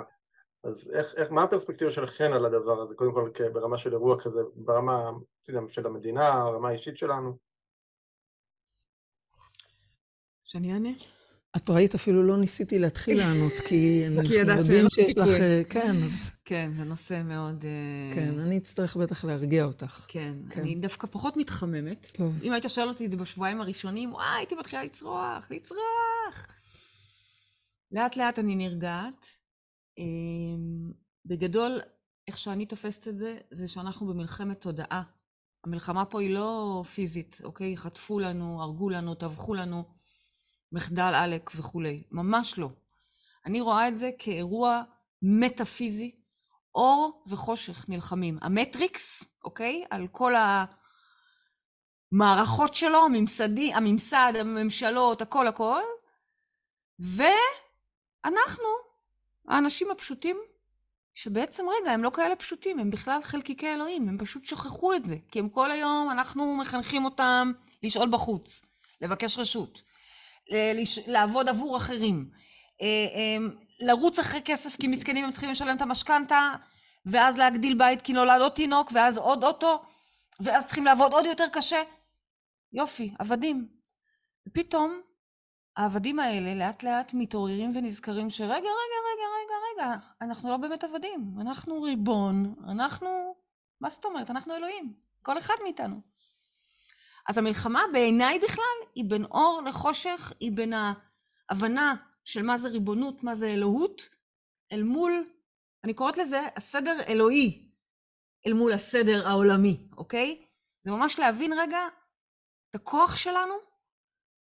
אז 0.65 0.91
איך, 0.95 1.15
איך, 1.17 1.33
מה 1.33 1.43
הפרספקטיבה 1.43 1.91
שלכם 1.91 2.31
על 2.33 2.45
הדבר 2.45 2.81
הזה, 2.83 2.95
קודם 2.95 3.13
כל 3.13 3.31
ברמה 3.53 3.79
של 3.79 3.93
אירוע 3.93 4.21
כזה, 4.21 4.41
ברמה 4.55 5.11
של 5.69 5.87
המדינה, 5.87 6.45
ברמה 6.45 6.69
האישית 6.69 6.97
שלנו? 6.97 7.39
שאני 10.45 10.73
אענה? 10.73 11.16
את 11.57 11.71
ראית, 11.71 11.95
אפילו 11.95 12.23
לא 12.23 12.37
ניסיתי 12.37 12.79
להתחיל 12.79 13.19
לענות, 13.19 13.53
כי 13.53 14.07
אנחנו 14.07 14.35
יודעים 14.35 14.91
שיש 14.91 15.19
לך... 15.19 15.29
אה, 15.29 15.63
כן, 15.71 16.03
אז... 16.05 16.33
כן, 16.45 16.71
זה 16.77 16.85
נושא 16.85 17.23
מאוד... 17.25 17.65
אה, 17.65 18.15
כן, 18.15 18.39
אני 18.39 18.59
אצטרך 18.59 18.97
בטח 18.97 19.25
להרגיע 19.25 19.65
אותך. 19.65 20.05
כן, 20.09 20.35
כן. 20.51 20.61
אני 20.61 20.75
דווקא 20.75 21.07
פחות 21.07 21.37
מתחממת. 21.37 22.07
טוב. 22.13 22.43
אם 22.43 22.53
היית 22.53 22.65
שואל 22.69 22.89
אותי 22.89 23.09
בשבועיים 23.09 23.61
הראשונים, 23.61 24.13
וואי, 24.13 24.37
הייתי 24.37 24.55
מתחילה 24.55 24.85
לצרוח, 24.85 25.51
לצרוח. 25.51 26.47
לאט 27.93 28.17
לאט 28.17 28.39
אני 28.39 28.55
נרגעת. 28.55 29.27
אמ, 29.99 30.93
בגדול, 31.25 31.81
איך 32.29 32.39
שאני 32.39 32.67
תופסת 32.67 33.09
את 33.09 33.19
זה, 33.19 33.37
זה 33.51 33.69
שאנחנו 33.69 34.07
במלחמת 34.07 34.61
תודעה. 34.61 35.03
המלחמה 35.67 36.05
פה 36.05 36.21
היא 36.21 36.31
לא 36.31 36.83
פיזית, 36.95 37.41
אוקיי? 37.45 37.77
חטפו 37.77 38.19
לנו, 38.19 38.63
הרגו 38.63 38.91
לנו, 38.91 39.15
טבחו 39.15 39.55
לנו. 39.55 39.96
מחדל 40.73 41.15
עלק 41.15 41.51
וכולי, 41.57 42.03
ממש 42.11 42.59
לא. 42.59 42.69
אני 43.47 43.61
רואה 43.61 43.89
את 43.89 43.99
זה 43.99 44.11
כאירוע 44.19 44.83
מטאפיזי, 45.23 46.15
אור 46.75 47.23
וחושך 47.27 47.89
נלחמים. 47.89 48.39
המטריקס, 48.43 49.25
אוקיי? 49.45 49.85
על 49.91 50.09
כל 50.13 50.33
המערכות 52.13 52.75
שלו, 52.75 53.05
הממסדי, 53.05 53.75
הממסד, 53.75 54.33
הממשלות, 54.41 55.23
הכל 55.23 55.47
הכל, 55.47 55.83
ואנחנו, 56.99 58.69
האנשים 59.49 59.91
הפשוטים, 59.91 60.37
שבעצם, 61.15 61.65
רגע, 61.81 61.91
הם 61.91 62.03
לא 62.03 62.11
כאלה 62.11 62.37
פשוטים, 62.37 62.79
הם 62.79 62.91
בכלל 62.91 63.23
חלקיקי 63.23 63.75
אלוהים, 63.75 64.09
הם 64.09 64.19
פשוט 64.19 64.45
שכחו 64.45 64.95
את 64.95 65.05
זה, 65.05 65.17
כי 65.31 65.39
הם 65.39 65.49
כל 65.49 65.71
היום, 65.71 66.11
אנחנו 66.11 66.57
מחנכים 66.57 67.05
אותם 67.05 67.53
לשאול 67.83 68.09
בחוץ, 68.11 68.63
לבקש 69.01 69.39
רשות, 69.39 69.83
לעבוד 71.07 71.49
עבור 71.49 71.77
אחרים, 71.77 72.31
אה, 72.83 72.87
אה, 72.87 73.37
לרוץ 73.81 74.19
אחרי 74.19 74.41
כסף 74.45 74.77
כי 74.77 74.89
מסכנים 74.89 75.25
הם 75.25 75.31
צריכים 75.31 75.51
לשלם 75.51 75.77
את 75.77 75.83
המשכנתה, 75.83 76.55
ואז 77.07 77.37
להגדיל 77.37 77.79
בית 77.79 78.03
כי 78.03 78.13
נולד 78.13 78.41
עוד 78.41 78.53
תינוק, 78.53 78.91
ואז 78.95 79.19
עוד 79.19 79.45
אוטו, 79.45 79.83
ואז 80.41 80.67
צריכים 80.67 80.85
לעבוד 80.85 81.13
עוד 81.13 81.27
יותר 81.27 81.47
קשה. 81.53 81.83
יופי, 82.73 83.15
עבדים. 83.19 83.69
ופתאום 84.49 85.01
העבדים 85.77 86.19
האלה 86.19 86.55
לאט 86.55 86.83
לאט 86.83 87.15
מתעוררים 87.15 87.73
ונזכרים 87.75 88.31
שרגע, 88.31 88.55
רגע, 88.55 88.69
רגע, 88.69 89.27
רגע, 89.37 89.85
רגע, 89.85 89.97
אנחנו 90.21 90.51
לא 90.51 90.57
באמת 90.57 90.85
עבדים, 90.85 91.35
אנחנו 91.41 91.83
ריבון, 91.83 92.55
אנחנו, 92.69 93.35
מה 93.81 93.91
זאת 93.91 94.05
אומרת? 94.05 94.31
אנחנו 94.31 94.57
אלוהים, 94.57 94.95
כל 95.23 95.39
אחד 95.39 95.55
מאיתנו. 95.63 96.01
אז 97.29 97.39
המלחמה 97.39 97.83
בעיניי 97.93 98.39
בכלל 98.39 98.89
היא 98.95 99.05
בין 99.09 99.25
אור 99.25 99.63
לחושך, 99.67 100.33
היא 100.41 100.53
בין 100.53 100.73
ההבנה 101.51 101.95
של 102.25 102.43
מה 102.43 102.59
זה 102.59 102.69
ריבונות, 102.69 103.25
מה 103.25 103.35
זה 103.35 103.47
אלוהות, 103.47 104.09
אל 104.73 104.83
מול, 104.83 105.25
אני 105.85 105.95
קוראת 105.95 106.17
לזה 106.17 106.41
הסדר 106.57 106.97
אלוהי, 107.09 107.71
אל 108.47 108.53
מול 108.53 108.73
הסדר 108.73 109.29
העולמי, 109.29 109.89
אוקיי? 109.97 110.43
זה 110.83 110.91
ממש 110.91 111.19
להבין 111.19 111.53
רגע 111.53 111.79
את 112.71 112.75
הכוח 112.75 113.17
שלנו, 113.17 113.55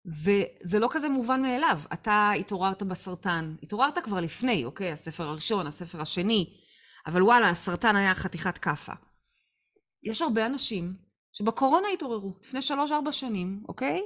וזה 0.06 0.78
לא 0.78 0.88
כזה 0.90 1.08
מובן 1.08 1.42
מאליו. 1.42 1.80
אתה 1.92 2.30
התעוררת 2.40 2.82
בסרטן, 2.82 3.54
התעוררת 3.62 3.98
כבר 3.98 4.20
לפני, 4.20 4.64
אוקיי? 4.64 4.92
הספר 4.92 5.24
הראשון, 5.24 5.66
הספר 5.66 6.00
השני, 6.00 6.54
אבל 7.06 7.22
וואלה, 7.22 7.50
הסרטן 7.50 7.96
היה 7.96 8.14
חתיכת 8.14 8.58
כאפה. 8.58 8.92
יש 10.02 10.22
הרבה 10.22 10.46
אנשים 10.46 11.03
שבקורונה 11.34 11.88
התעוררו, 11.94 12.32
לפני 12.42 12.62
שלוש-ארבע 12.62 13.12
שנים, 13.12 13.64
אוקיי? 13.68 14.00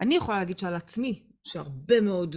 אני 0.00 0.14
יכולה 0.14 0.38
להגיד 0.38 0.58
שעל 0.58 0.74
עצמי, 0.74 1.26
שהרבה 1.42 2.00
מאוד 2.00 2.36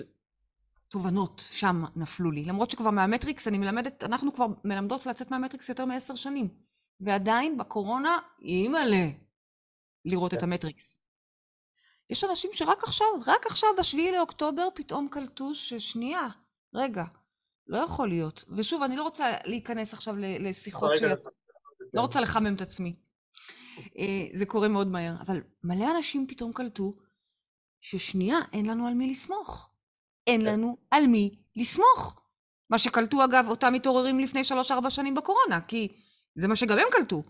תובנות 0.88 1.42
שם 1.52 1.84
נפלו 1.96 2.32
לי. 2.32 2.46
למרות 2.46 2.72
שכבר 2.72 2.90
מהמטריקס 2.90 3.48
אני 3.48 3.58
מלמדת, 3.58 4.04
אנחנו 4.04 4.34
כבר 4.34 4.46
מלמדות 4.64 5.06
לצאת 5.06 5.32
מהמטריקס 5.32 5.70
יותר 5.70 5.86
מעשר 5.86 6.16
שנים. 6.16 6.50
ועדיין 7.00 7.58
בקורונה, 7.58 8.18
אימא'לה, 8.42 9.08
לראות 10.06 10.34
את 10.34 10.40
כן. 10.40 10.46
המטריקס. 10.46 11.00
יש 12.10 12.24
אנשים 12.24 12.50
שרק 12.54 12.84
עכשיו, 12.84 13.08
רק 13.26 13.46
עכשיו, 13.46 13.70
בשביעי 13.80 14.12
לאוקטובר, 14.12 14.68
פתאום 14.76 15.08
קלטו 15.12 15.56
ששנייה, 15.56 16.28
רגע, 16.74 17.04
לא 17.68 17.78
יכול 17.78 18.08
להיות. 18.08 18.46
ושוב, 18.58 18.84
אני 18.84 18.96
לא 18.96 19.04
רוצה 19.04 19.26
להיכנס 19.46 19.94
עכשיו 19.94 20.16
לשיחות 20.18 20.92
ש... 20.98 21.02
לא 21.94 22.02
רוצה 22.02 22.22
לחמם 22.22 22.56
את 22.56 22.62
עצמי. 22.62 23.07
אה, 23.98 24.26
זה 24.34 24.46
קורה 24.46 24.68
מאוד 24.68 24.88
מהר. 24.88 25.14
אבל 25.22 25.42
מלא 25.64 25.98
אנשים 25.98 26.28
פתאום 26.28 26.54
קלטו 26.54 26.94
ששנייה, 27.82 28.38
אין 28.54 28.66
לנו 28.66 28.88
על 28.88 28.94
מי 28.94 29.10
לסמוך. 29.10 29.70
אין 30.28 30.42
כן. 30.42 30.48
לנו 30.48 30.78
על 30.92 31.08
מי 31.08 31.40
לסמוך. 31.56 32.22
מה 32.70 32.78
שקלטו, 32.78 33.24
אגב, 33.24 33.48
אותם 33.50 33.74
מתעוררים 33.74 34.20
לפני 34.20 34.44
שלוש-ארבע 34.44 34.90
שנים 34.90 35.16
בקורונה, 35.16 35.62
כי 35.62 35.88
זה 36.36 36.48
מה 36.48 36.56
שגם 36.56 36.80
הם 36.80 36.88
קלטו. 36.92 37.24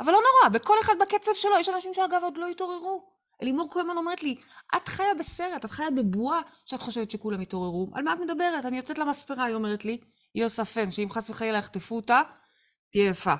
אבל 0.00 0.12
לא 0.12 0.18
נורא, 0.18 0.58
בכל 0.58 0.76
אחד 0.80 0.94
בקצב 1.00 1.30
שלו, 1.34 1.58
יש 1.60 1.68
אנשים 1.68 1.94
שאגב 1.94 2.20
עוד 2.22 2.36
לא 2.36 2.46
התעוררו. 2.46 3.14
אלימור 3.42 3.68
כהן 3.72 3.90
אומרת 3.90 4.22
לי, 4.22 4.36
את 4.76 4.88
חיה 4.88 5.14
בסרט, 5.18 5.64
את 5.64 5.70
חיה 5.70 5.90
בבועה 5.90 6.40
שאת 6.66 6.82
חושבת 6.82 7.10
שכולם 7.10 7.40
התעוררו. 7.40 7.90
על 7.94 8.04
מה 8.04 8.12
את 8.12 8.18
מדברת? 8.18 8.64
אני 8.64 8.76
יוצאת 8.76 8.98
למספרה, 8.98 9.44
היא 9.44 9.54
אומרת 9.54 9.84
לי, 9.84 10.00
היא 10.34 10.44
עושה 10.44 10.64
פן, 10.64 10.90
שאם 10.90 11.10
חס 11.10 11.30
וחלילה 11.30 11.58
יחטפו 11.58 11.96
אותה, 11.96 12.22
תהיה 12.92 13.08
יפה. 13.08 13.34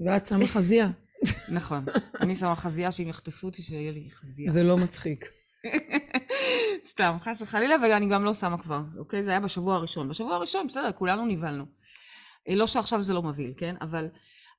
ואת 0.00 0.26
שמה 0.26 0.46
חזייה. 0.46 0.90
נכון. 1.48 1.84
אני 2.20 2.36
שמה 2.36 2.56
חזייה 2.56 2.92
שאם 2.92 3.08
יחטפו 3.08 3.46
אותי, 3.46 3.62
שיהיה 3.62 3.92
לי 3.92 4.08
חזייה. 4.10 4.50
זה 4.50 4.62
לא 4.62 4.76
מצחיק. 4.76 5.24
סתם, 6.90 7.16
חס 7.20 7.42
וחלילה, 7.42 7.74
ואני 7.82 8.08
גם 8.08 8.24
לא 8.24 8.34
שמה 8.34 8.58
כבר, 8.58 8.80
אוקיי? 8.98 9.22
זה 9.22 9.30
היה 9.30 9.40
בשבוע 9.40 9.74
הראשון. 9.74 10.08
בשבוע 10.08 10.34
הראשון, 10.34 10.66
בסדר, 10.66 10.92
כולנו 10.92 11.26
נבהלנו. 11.26 11.64
אה, 12.48 12.54
לא 12.54 12.66
שעכשיו 12.66 13.02
זה 13.02 13.14
לא 13.14 13.22
מבהיל, 13.22 13.52
כן? 13.56 13.74
אבל 13.80 14.08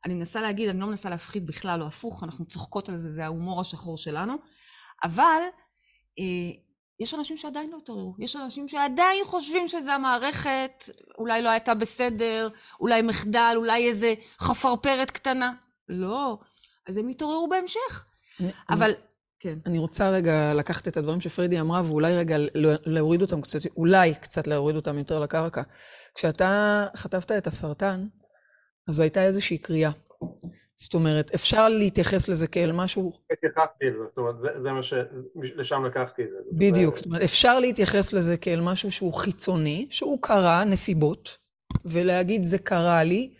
אני 0.05 0.13
מנסה 0.13 0.41
להגיד, 0.41 0.69
אני 0.69 0.79
לא 0.79 0.87
מנסה 0.87 1.09
להפחיד 1.09 1.47
בכלל, 1.47 1.81
או 1.81 1.87
הפוך, 1.87 2.23
אנחנו 2.23 2.45
צוחקות 2.45 2.89
על 2.89 2.97
זה, 2.97 3.09
זה 3.09 3.25
ההומור 3.25 3.61
השחור 3.61 3.97
שלנו. 3.97 4.33
אבל 5.03 5.41
אה, 6.19 6.51
יש 6.99 7.13
אנשים 7.13 7.37
שעדיין 7.37 7.69
לא 7.69 7.77
התעוררו. 7.77 8.15
יש 8.19 8.35
אנשים 8.35 8.67
שעדיין 8.67 9.25
חושבים 9.25 9.67
שזה 9.67 9.93
המערכת, 9.93 10.89
אולי 11.17 11.41
לא 11.41 11.49
הייתה 11.49 11.73
בסדר, 11.73 12.49
אולי 12.79 13.01
מחדל, 13.01 13.53
אולי 13.55 13.87
איזה 13.87 14.13
חפרפרת 14.39 15.11
קטנה. 15.11 15.53
לא, 15.89 16.37
אז 16.87 16.97
הם 16.97 17.09
יתעוררו 17.09 17.49
בהמשך. 17.49 18.05
אבל, 18.69 18.93
כן. 19.39 19.59
אני 19.65 19.77
רוצה 19.77 20.09
רגע 20.09 20.53
לקחת 20.53 20.87
את 20.87 20.97
הדברים 20.97 21.21
שפרידי 21.21 21.59
אמרה, 21.59 21.81
ואולי 21.85 22.17
רגע 22.17 22.35
להוריד 22.85 23.21
אותם 23.21 23.41
קצת, 23.41 23.59
אולי 23.77 24.15
קצת 24.15 24.47
להוריד 24.47 24.75
אותם 24.75 24.97
יותר 24.97 25.19
לקרקע. 25.19 25.61
כשאתה 26.15 26.87
חטפת 26.95 27.31
את 27.31 27.47
הסרטן, 27.47 28.07
אז 28.87 28.95
זו 28.95 29.03
הייתה 29.03 29.23
איזושהי 29.23 29.57
קריאה. 29.57 29.91
זאת 30.79 30.93
אומרת, 30.93 31.31
אפשר 31.35 31.69
להתייחס 31.69 32.29
לזה 32.29 32.47
כאל 32.47 32.71
משהו... 32.71 33.13
התייחסתי 33.31 33.85
לזה, 33.85 34.03
זאת 34.09 34.17
אומרת, 34.17 34.35
זה, 34.41 34.63
זה 34.63 34.71
מה 34.71 34.83
ש... 34.83 34.93
לשם 35.35 35.85
לקחתי 35.85 36.23
את 36.23 36.29
זה. 36.29 36.37
בדיוק, 36.51 36.95
זאת 36.95 37.05
אומרת, 37.05 37.21
אפשר 37.21 37.59
להתייחס 37.59 38.13
לזה 38.13 38.37
כאל 38.37 38.61
משהו 38.61 38.91
שהוא 38.91 39.13
חיצוני, 39.13 39.87
שהוא 39.89 40.21
קרה, 40.21 40.63
נסיבות, 40.63 41.37
ולהגיד 41.85 42.43
זה 42.45 42.57
קרה 42.57 43.03
לי, 43.03 43.33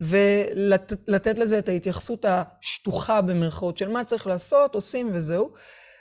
ולתת 0.00 1.38
לזה 1.38 1.58
את 1.58 1.68
ההתייחסות 1.68 2.24
השטוחה 2.28 3.22
במרכאות 3.22 3.78
של 3.78 3.88
מה 3.88 4.04
צריך 4.04 4.26
לעשות, 4.26 4.74
עושים 4.74 5.10
וזהו. 5.12 5.52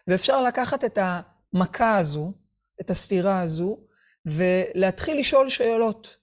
ואפשר 0.07 0.43
לקחת 0.43 0.83
את 0.83 0.97
המכה 1.01 1.97
הזו, 1.97 2.33
את 2.81 2.89
הסתירה 2.89 3.41
הזו, 3.41 3.79
ולהתחיל 4.25 5.19
לשאול 5.19 5.49
שאלות. 5.49 6.17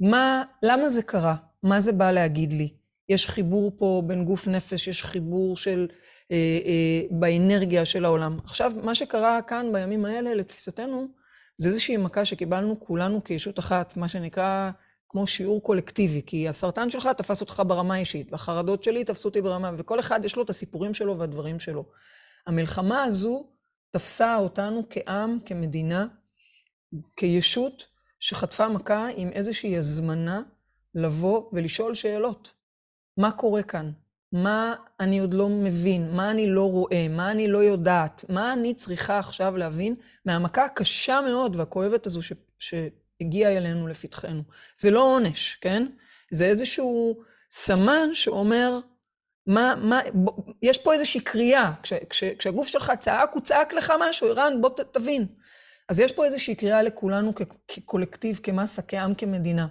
מה, 0.00 0.42
למה 0.62 0.88
זה 0.88 1.02
קרה? 1.02 1.36
מה 1.62 1.80
זה 1.80 1.92
בא 1.92 2.10
להגיד 2.10 2.52
לי? 2.52 2.77
יש 3.08 3.26
חיבור 3.26 3.72
פה 3.78 4.02
בין 4.06 4.24
גוף 4.24 4.48
נפש, 4.48 4.88
יש 4.88 5.04
חיבור 5.04 5.56
של, 5.56 5.88
אה, 6.32 6.36
אה, 6.64 7.02
באנרגיה 7.10 7.84
של 7.84 8.04
העולם. 8.04 8.38
עכשיו, 8.44 8.72
מה 8.82 8.94
שקרה 8.94 9.42
כאן 9.42 9.72
בימים 9.72 10.04
האלה, 10.04 10.34
לתפיסתנו, 10.34 11.08
זה 11.58 11.68
איזושהי 11.68 11.96
מכה 11.96 12.24
שקיבלנו 12.24 12.80
כולנו 12.80 13.24
כישות 13.24 13.58
אחת, 13.58 13.96
מה 13.96 14.08
שנקרא 14.08 14.70
כמו 15.08 15.26
שיעור 15.26 15.62
קולקטיבי, 15.62 16.22
כי 16.26 16.48
הסרטן 16.48 16.90
שלך 16.90 17.08
תפס 17.16 17.40
אותך 17.40 17.62
ברמה 17.66 17.94
האישית, 17.94 18.32
והחרדות 18.32 18.84
שלי 18.84 19.04
תפסו 19.04 19.28
אותי 19.28 19.42
ברמה, 19.42 19.72
וכל 19.78 20.00
אחד 20.00 20.24
יש 20.24 20.36
לו 20.36 20.42
את 20.42 20.50
הסיפורים 20.50 20.94
שלו 20.94 21.18
והדברים 21.18 21.60
שלו. 21.60 21.84
המלחמה 22.46 23.02
הזו 23.02 23.46
תפסה 23.90 24.36
אותנו 24.36 24.82
כעם, 24.90 25.38
כמדינה, 25.46 26.06
כישות 27.16 27.86
שחטפה 28.20 28.68
מכה 28.68 29.08
עם 29.16 29.28
איזושהי 29.28 29.76
הזמנה 29.76 30.42
לבוא 30.94 31.50
ולשאול 31.52 31.94
שאלות. 31.94 32.57
מה 33.18 33.32
קורה 33.32 33.62
כאן? 33.62 33.90
מה 34.32 34.74
אני 35.00 35.18
עוד 35.18 35.34
לא 35.34 35.48
מבין? 35.48 36.10
מה 36.10 36.30
אני 36.30 36.50
לא 36.50 36.70
רואה? 36.70 37.06
מה 37.10 37.30
אני 37.30 37.48
לא 37.48 37.58
יודעת? 37.58 38.24
מה 38.28 38.52
אני 38.52 38.74
צריכה 38.74 39.18
עכשיו 39.18 39.56
להבין 39.56 39.94
מהמכה 40.24 40.64
הקשה 40.64 41.20
מאוד 41.20 41.56
והכואבת 41.56 42.06
הזו 42.06 42.22
ש, 42.22 42.32
שהגיעה 42.58 43.56
אלינו 43.56 43.88
לפתחנו? 43.88 44.42
זה 44.76 44.90
לא 44.90 45.02
עונש, 45.02 45.58
כן? 45.60 45.86
זה 46.30 46.44
איזשהו 46.44 47.22
סמן 47.50 48.08
שאומר, 48.12 48.80
מה, 49.46 49.74
מה, 49.76 50.00
ב, 50.24 50.28
יש 50.62 50.78
פה 50.78 50.92
איזושהי 50.92 51.20
קריאה. 51.20 51.72
כש, 51.82 51.92
כש, 52.10 52.24
כשהגוף 52.24 52.66
שלך 52.66 52.92
צעק, 52.98 53.30
הוא 53.32 53.42
צעק 53.42 53.72
לך 53.72 53.92
משהו, 54.00 54.28
ערן, 54.28 54.60
בוא 54.60 54.70
ת, 54.70 54.80
תבין. 54.80 55.26
אז 55.88 56.00
יש 56.00 56.12
פה 56.12 56.24
איזושהי 56.24 56.54
קריאה 56.54 56.82
לכולנו 56.82 57.32
כקולקטיב, 57.68 58.40
כמסה, 58.42 58.82
כעם, 58.82 59.14
כמדינה. 59.14 59.66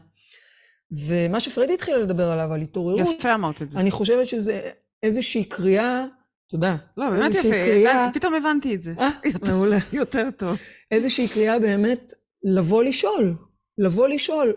ומה 0.92 1.40
שפרדי 1.40 1.74
התחילה 1.74 1.98
לדבר 1.98 2.32
עליו, 2.32 2.54
על 2.54 2.62
התעוררות, 2.62 3.16
יפה 3.20 3.34
אמרת 3.34 3.62
את 3.62 3.72
זה. 3.72 3.80
אני 3.80 3.92
חושבת 3.92 4.28
שזה 4.28 4.62
איזושהי 5.04 5.44
קריאה, 5.44 6.06
תודה. 6.50 6.76
לא, 6.98 7.10
באמת 7.10 7.32
יפה, 7.32 7.50
קריאה, 7.50 8.10
פתאום 8.14 8.34
הבנתי 8.34 8.76
את 8.76 8.82
זה. 8.82 8.94
אה, 9.00 9.10
מעולה. 9.50 9.78
יותר 9.94 10.30
טוב. 10.38 10.58
איזושהי 10.92 11.28
קריאה 11.28 11.60
באמת 11.60 12.14
לבוא 12.44 12.84
לשאול, 12.84 13.36
לבוא 13.78 14.08
לשאול, 14.08 14.54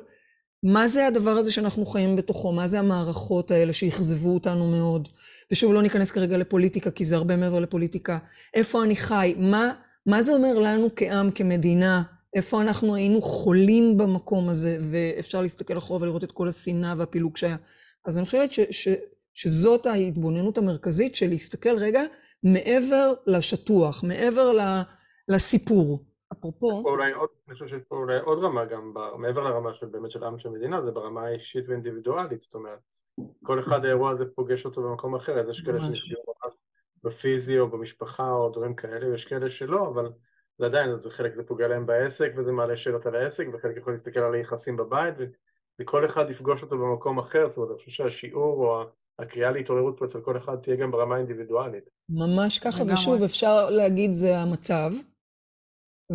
מה 0.62 0.88
זה 0.88 1.06
הדבר 1.06 1.30
הזה 1.30 1.52
שאנחנו 1.52 1.86
חיים 1.86 2.16
בתוכו? 2.16 2.52
מה 2.52 2.68
זה 2.68 2.78
המערכות 2.78 3.50
האלה 3.50 3.72
שאכזבו 3.72 4.34
אותנו 4.34 4.70
מאוד? 4.70 5.08
ושוב, 5.52 5.72
לא 5.72 5.82
ניכנס 5.82 6.10
כרגע 6.10 6.38
לפוליטיקה, 6.38 6.90
כי 6.90 7.04
זה 7.04 7.16
הרבה 7.16 7.36
מעבר 7.36 7.60
לפוליטיקה. 7.60 8.18
איפה 8.54 8.82
אני 8.82 8.96
חי? 8.96 9.34
מה, 9.38 9.72
מה 10.06 10.22
זה 10.22 10.32
אומר 10.32 10.58
לנו 10.58 10.88
כעם, 10.96 11.30
כמדינה? 11.30 12.02
איפה 12.34 12.60
אנחנו 12.60 12.94
היינו 12.94 13.20
חולים 13.22 13.98
במקום 13.98 14.48
הזה, 14.48 14.78
ואפשר 14.90 15.42
להסתכל 15.42 15.78
אחורה 15.78 16.02
ולראות 16.02 16.24
את 16.24 16.32
כל 16.32 16.48
השנאה 16.48 16.94
והפילוג 16.98 17.36
שהיה. 17.36 17.56
אז 18.04 18.18
אני 18.18 18.26
חושבת 18.26 18.52
ש, 18.52 18.60
ש, 18.60 18.88
שזאת 19.34 19.86
ההתבוננות 19.86 20.58
המרכזית 20.58 21.16
של 21.16 21.28
להסתכל 21.28 21.78
רגע 21.78 22.02
מעבר 22.42 23.14
לשטוח, 23.26 24.04
מעבר 24.04 24.52
ל, 24.52 24.60
לסיפור. 25.28 26.04
אפרופו, 26.32 26.82
אולי 26.84 27.12
עוד, 27.12 27.28
אני 27.48 27.54
חושב 27.54 27.68
שיש 27.68 27.82
פה 27.88 27.96
אולי 27.96 28.18
עוד 28.18 28.44
רמה 28.44 28.64
גם, 28.64 28.94
מעבר 29.18 29.40
לרמה 29.40 29.74
של 29.74 29.86
באמת 29.86 30.10
של 30.10 30.24
עם 30.24 30.38
של 30.38 30.48
מדינה, 30.48 30.82
זה 30.82 30.90
ברמה 30.90 31.26
האישית 31.26 31.68
ואינדיבידואלית, 31.68 32.42
זאת 32.42 32.54
אומרת, 32.54 32.78
כל 33.42 33.60
אחד 33.60 33.84
האירוע 33.84 34.10
הזה 34.10 34.24
פוגש 34.34 34.64
אותו 34.64 34.82
במקום 34.82 35.14
אחר, 35.14 35.40
אז 35.40 35.50
יש 35.50 35.60
כאלה. 35.60 35.94
שנפגעו 35.94 36.34
בפיזי 37.04 37.58
או 37.58 37.68
במשפחה 37.68 38.30
או 38.30 38.50
דברים 38.50 38.74
כאלה, 38.74 39.10
ויש 39.10 39.24
כאלה 39.24 39.50
שלא, 39.50 39.88
אבל 39.88 40.12
זה 40.60 40.66
עדיין, 40.66 40.98
זה 40.98 41.10
חלק 41.10 41.34
זה 41.34 41.42
פוגע 41.42 41.68
להם 41.68 41.86
בעסק 41.86 42.32
וזה 42.36 42.52
מעלה 42.52 42.76
שאלות 42.76 43.06
על 43.06 43.14
העסק, 43.14 43.46
וחלק 43.52 43.76
יכול 43.76 43.92
להסתכל 43.92 44.20
על 44.20 44.34
היחסים 44.34 44.76
בבית, 44.76 45.14
וכל 45.80 46.06
אחד 46.06 46.30
יפגוש 46.30 46.62
אותו 46.62 46.78
במקום 46.78 47.18
אחר, 47.18 47.48
זאת 47.48 47.56
אומרת, 47.56 47.70
אני 47.70 47.78
חושב 47.78 47.90
שהשיעור 47.90 48.66
או 48.66 48.84
הקריאה 49.18 49.50
להתעוררות 49.50 49.98
פה 49.98 50.04
אצל 50.04 50.20
כל 50.20 50.36
אחד 50.36 50.56
תהיה 50.56 50.76
גם 50.76 50.90
ברמה 50.90 51.14
האינדיבידואלית. 51.14 51.84
ממש 52.08 52.58
ככה. 52.58 52.84
ושוב, 52.92 53.22
אפשר 53.22 53.70
להגיד 53.70 54.14
זה 54.14 54.38
המצב, 54.38 54.92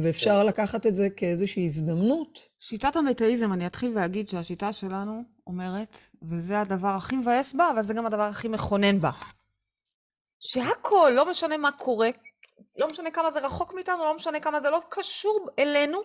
ואפשר 0.02 0.44
לקחת 0.44 0.88
את 0.88 0.96
זה 0.96 1.10
כאיזושהי 1.10 1.66
הזדמנות. 1.66 2.40
שיטת 2.60 2.96
המטאיזם, 2.96 3.54
אני 3.54 3.68
אתחיל 3.68 3.92
ואגיד 3.96 4.30
שהשיטה 4.30 4.74
שלנו 4.74 5.24
אומרת, 5.48 5.98
וזה 6.22 6.62
הדבר 6.62 6.88
הכי 6.88 7.16
מבאס 7.16 7.54
בה, 7.54 7.72
אבל 7.74 7.82
זה 7.82 7.94
גם 7.94 8.06
הדבר 8.06 8.22
הכי 8.22 8.48
מכונן 8.48 9.00
בה, 9.00 9.12
שהכל, 10.40 11.12
לא 11.16 11.30
משנה 11.30 11.58
מה 11.58 11.72
קורה, 11.72 12.10
לא 12.78 12.88
משנה 12.88 13.12
כמה 13.12 13.32
זה 13.32 13.39
רחוק 13.39 13.74
מאיתנו, 13.74 14.04
לא 14.04 14.15
משנה 14.15 14.39
כמה 14.39 14.60
זה 14.60 14.70
לא 14.70 14.82
קשור 14.89 15.50
אלינו, 15.60 16.00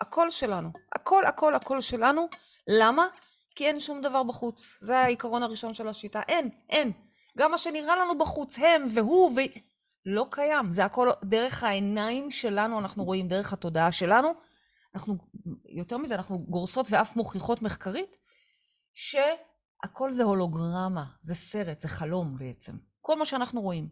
הכל 0.00 0.30
שלנו. 0.30 0.70
הכל, 0.92 1.24
הכל, 1.26 1.54
הכל 1.54 1.80
שלנו. 1.80 2.28
למה? 2.68 3.06
כי 3.54 3.66
אין 3.66 3.80
שום 3.80 4.02
דבר 4.02 4.22
בחוץ. 4.22 4.76
זה 4.80 4.98
העיקרון 4.98 5.42
הראשון 5.42 5.74
של 5.74 5.88
השיטה. 5.88 6.20
אין, 6.28 6.50
אין. 6.70 6.92
גם 7.38 7.50
מה 7.50 7.58
שנראה 7.58 7.96
לנו 7.96 8.18
בחוץ, 8.18 8.58
הם 8.58 8.84
והוא 8.94 9.32
ו... 9.36 9.40
לא 10.06 10.26
קיים. 10.30 10.72
זה 10.72 10.84
הכל 10.84 11.10
דרך 11.24 11.62
העיניים 11.62 12.30
שלנו, 12.30 12.78
אנחנו 12.78 13.04
רואים, 13.04 13.28
דרך 13.28 13.52
התודעה 13.52 13.92
שלנו. 13.92 14.28
אנחנו, 14.94 15.16
יותר 15.68 15.98
מזה, 15.98 16.14
אנחנו 16.14 16.38
גורסות 16.38 16.86
ואף 16.90 17.16
מוכיחות 17.16 17.62
מחקרית, 17.62 18.16
שהכל 18.94 20.12
זה 20.12 20.22
הולוגרמה, 20.22 21.04
זה 21.20 21.34
סרט, 21.34 21.80
זה 21.80 21.88
חלום 21.88 22.38
בעצם. 22.38 22.72
כל 23.00 23.18
מה 23.18 23.24
שאנחנו 23.24 23.60
רואים. 23.60 23.88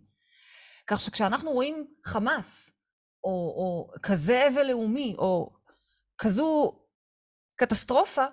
כך 0.87 1.01
שכשאנחנו 1.01 1.51
רואים 1.51 1.87
חמאס, 2.05 2.72
או, 3.25 3.31
או 3.31 3.90
כזה 4.03 4.49
אבל 4.49 4.62
לאומי, 4.62 5.14
או 5.18 5.51
כזו 6.18 6.72
קטסטרופה, 7.57 8.25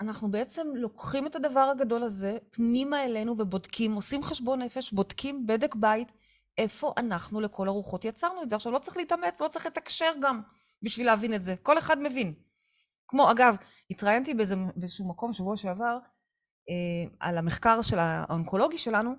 אנחנו 0.00 0.30
בעצם 0.30 0.66
לוקחים 0.74 1.26
את 1.26 1.36
הדבר 1.36 1.60
הגדול 1.60 2.02
הזה 2.02 2.38
פנימה 2.50 3.04
אלינו 3.04 3.34
ובודקים, 3.38 3.94
עושים 3.94 4.22
חשבון 4.22 4.62
נפש, 4.62 4.92
בודקים 4.92 5.46
בדק 5.46 5.74
בית, 5.74 6.12
איפה 6.58 6.92
אנחנו 6.96 7.40
לכל 7.40 7.68
הרוחות 7.68 8.04
יצרנו 8.04 8.42
את 8.42 8.50
זה. 8.50 8.56
עכשיו, 8.56 8.72
לא 8.72 8.78
צריך 8.78 8.96
להתאמץ, 8.96 9.40
לא 9.40 9.48
צריך 9.48 9.66
לתקשר 9.66 10.12
גם 10.20 10.42
בשביל 10.82 11.06
להבין 11.06 11.34
את 11.34 11.42
זה. 11.42 11.54
כל 11.62 11.78
אחד 11.78 11.98
מבין. 11.98 12.34
כמו, 13.08 13.30
אגב, 13.30 13.56
התראיינתי 13.90 14.34
באיזה, 14.34 14.54
באיזשהו 14.76 15.08
מקום 15.08 15.32
שבוע 15.32 15.56
שעבר 15.56 15.98
אה, 16.70 17.10
על 17.20 17.38
המחקר 17.38 17.82
של 17.82 17.98
האונקולוגי 17.98 18.78
שלנו, 18.78 19.14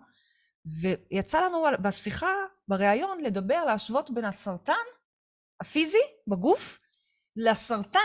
ויצא 0.65 1.45
לנו 1.45 1.65
בשיחה, 1.81 2.33
בריאיון, 2.67 3.23
לדבר, 3.23 3.65
להשוות 3.65 4.11
בין 4.11 4.25
הסרטן 4.25 4.73
הפיזי 5.61 5.97
בגוף 6.27 6.79
לסרטן 7.35 7.99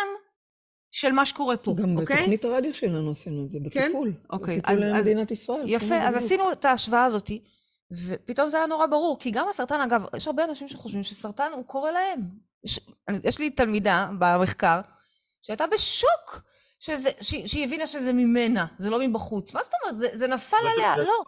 של 0.91 1.13
מה 1.13 1.27
שקורה 1.27 1.57
פה, 1.57 1.75
גם 1.77 1.99
אוקיי? 1.99 2.17
בתוכנית 2.17 2.45
הרדיו 2.45 2.75
שלנו 2.75 3.11
עשינו 3.11 3.45
את 3.45 3.51
זה, 3.51 3.59
בטיפול. 3.65 4.13
אוקיי, 4.31 4.59
בטיפול 4.61 4.85
למדינת 4.85 5.31
ישראל. 5.31 5.63
יפה, 5.67 5.95
אז 5.95 6.15
בדיוק. 6.15 6.17
עשינו 6.17 6.53
את 6.53 6.65
ההשוואה 6.65 7.05
הזאת, 7.05 7.31
ופתאום 7.91 8.51
זה 8.51 8.57
היה 8.57 8.67
נורא 8.67 8.87
ברור, 8.87 9.19
כי 9.19 9.31
גם 9.31 9.49
הסרטן, 9.49 9.81
אגב, 9.81 10.05
יש 10.17 10.27
הרבה 10.27 10.45
אנשים 10.45 10.69
שחושבים 10.69 11.03
שסרטן 11.03 11.51
הוא 11.55 11.65
קורה 11.65 11.93
להם. 11.93 12.21
יש, 12.65 12.81
יש 13.25 13.39
לי 13.39 13.51
תלמידה 13.51 14.09
במחקר, 14.19 14.81
שהייתה 15.43 15.67
בשוק 15.67 16.43
שזה, 16.81 17.11
שהיא, 17.21 17.47
שהיא 17.47 17.65
הבינה 17.65 17.87
שזה 17.87 18.13
ממנה, 18.13 18.67
זה 18.79 18.91
לא 18.91 18.99
מבחוץ. 18.99 19.55
מה 19.55 19.63
זאת 19.63 19.73
אומרת? 19.83 19.99
זה, 19.99 20.09
זה 20.13 20.29
נפל 20.29 20.57
עליה, 20.75 20.97
לא. 20.97 21.25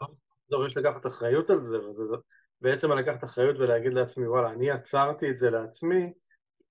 דורש 0.51 0.77
לקחת 0.77 1.07
אחריות 1.07 1.51
על 1.51 1.65
זה, 1.65 1.79
וזה 1.79 2.17
בעצם 2.61 2.93
לקחת 2.93 3.25
אחריות 3.25 3.57
ולהגיד 3.59 3.95
לעצמי, 3.95 4.27
וואלה, 4.27 4.51
אני 4.51 4.71
עצרתי 4.71 5.31
את 5.31 5.39
זה 5.39 5.51
לעצמי, 5.51 6.13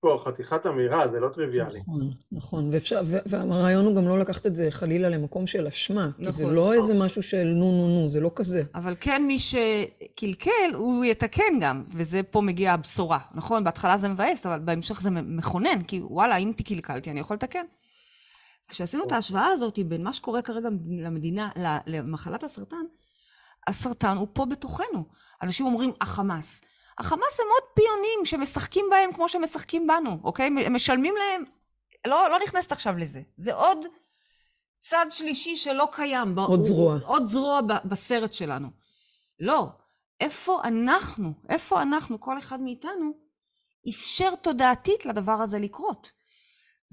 פה 0.00 0.22
חתיכת 0.24 0.66
אמירה, 0.66 1.08
זה 1.08 1.20
לא 1.20 1.28
טריוויאלי. 1.28 1.78
נכון, 1.78 2.10
נכון, 2.32 2.70
ואפשר, 2.72 3.02
ו- 3.04 3.18
והרעיון 3.26 3.84
הוא 3.84 3.96
גם 3.96 4.08
לא 4.08 4.18
לקחת 4.18 4.46
את 4.46 4.54
זה 4.54 4.70
חלילה 4.70 5.08
למקום 5.08 5.46
של 5.46 5.66
אשמה, 5.66 6.08
כי 6.16 6.32
זה 6.32 6.44
נכון, 6.44 6.54
לא 6.54 6.62
נכון. 6.62 6.74
איזה 6.74 6.94
משהו 6.94 7.22
של 7.22 7.44
נו 7.44 7.72
נו 7.72 7.88
נו, 7.88 8.08
זה 8.08 8.20
לא 8.20 8.30
כזה. 8.34 8.62
אבל 8.74 8.94
כן, 9.00 9.24
מי 9.26 9.38
שקלקל, 9.38 10.74
הוא 10.74 11.04
יתקן 11.04 11.58
גם, 11.60 11.84
וזה 11.96 12.22
פה 12.22 12.40
מגיעה 12.40 12.74
הבשורה. 12.74 13.18
נכון, 13.34 13.64
בהתחלה 13.64 13.96
זה 13.96 14.08
מבאס, 14.08 14.46
אבל 14.46 14.58
בהמשך 14.58 15.00
זה 15.00 15.10
מכונן, 15.10 15.82
כי 15.86 16.00
וואלה, 16.02 16.36
אם 16.36 16.52
קלקלתי, 16.64 17.10
אני 17.10 17.20
יכול 17.20 17.34
לתקן. 17.34 17.64
כשעשינו 18.68 19.04
את 19.04 19.12
ההשוואה 19.12 19.46
הזאת 19.46 19.78
בין 19.78 20.04
מה 20.04 20.12
שקורה 20.12 20.42
כרגע 20.42 20.68
למדינה, 20.88 21.50
למחלת 21.86 22.44
הסרטן, 22.44 22.76
הסרטן 23.68 24.16
הוא 24.16 24.28
פה 24.32 24.46
בתוכנו. 24.46 25.04
אנשים 25.42 25.66
אומרים, 25.66 25.92
החמאס. 26.00 26.62
החמאס 26.98 27.40
הם 27.40 27.46
עוד 27.48 27.70
פיונים 27.74 28.24
שמשחקים 28.24 28.86
בהם 28.90 29.12
כמו 29.12 29.28
שמשחקים 29.28 29.86
בנו, 29.86 30.20
אוקיי? 30.24 30.46
הם 30.46 30.74
משלמים 30.74 31.14
להם, 31.16 31.44
לא, 32.06 32.30
לא 32.30 32.38
נכנסת 32.46 32.72
עכשיו 32.72 32.98
לזה. 32.98 33.22
זה 33.36 33.54
עוד 33.54 33.78
צד 34.78 35.06
שלישי 35.10 35.56
שלא 35.56 35.88
קיים. 35.92 36.38
עוד 36.38 36.62
זרוע. 36.62 36.98
עוד 37.04 37.26
זרוע 37.26 37.60
ב- 37.60 37.88
בסרט 37.88 38.32
שלנו. 38.32 38.68
לא. 39.40 39.68
איפה 40.20 40.60
אנחנו, 40.64 41.32
איפה 41.48 41.82
אנחנו, 41.82 42.20
כל 42.20 42.38
אחד 42.38 42.60
מאיתנו, 42.60 43.12
אפשר 43.90 44.34
תודעתית 44.34 45.06
לדבר 45.06 45.32
הזה 45.32 45.58
לקרות. 45.58 46.12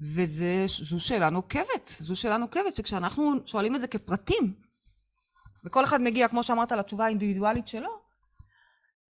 וזו 0.00 1.00
שאלה 1.00 1.30
נוקבת, 1.30 1.96
זו 1.98 2.16
שאלה 2.16 2.36
נוקבת, 2.36 2.76
שכשאנחנו 2.76 3.32
שואלים 3.46 3.76
את 3.76 3.80
זה 3.80 3.86
כפרטים, 3.86 4.54
וכל 5.66 5.84
אחד 5.84 6.00
מגיע, 6.00 6.28
כמו 6.28 6.42
שאמרת, 6.42 6.72
לתשובה 6.72 7.04
האינדיבידואלית 7.04 7.68
שלו, 7.68 8.00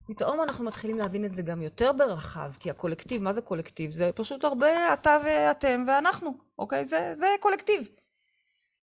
פתאום 0.07 0.41
אנחנו 0.41 0.65
מתחילים 0.65 0.97
להבין 0.97 1.25
את 1.25 1.35
זה 1.35 1.41
גם 1.41 1.61
יותר 1.61 1.91
ברחב, 1.91 2.53
כי 2.59 2.69
הקולקטיב, 2.69 3.21
מה 3.21 3.33
זה 3.33 3.41
קולקטיב? 3.41 3.91
זה 3.91 4.09
פשוט 4.15 4.43
הרבה 4.43 4.93
אתה 4.93 5.17
ואתם 5.23 5.83
ואנחנו, 5.87 6.37
אוקיי? 6.59 6.85
זה, 6.85 7.09
זה 7.13 7.27
קולקטיב. 7.39 7.87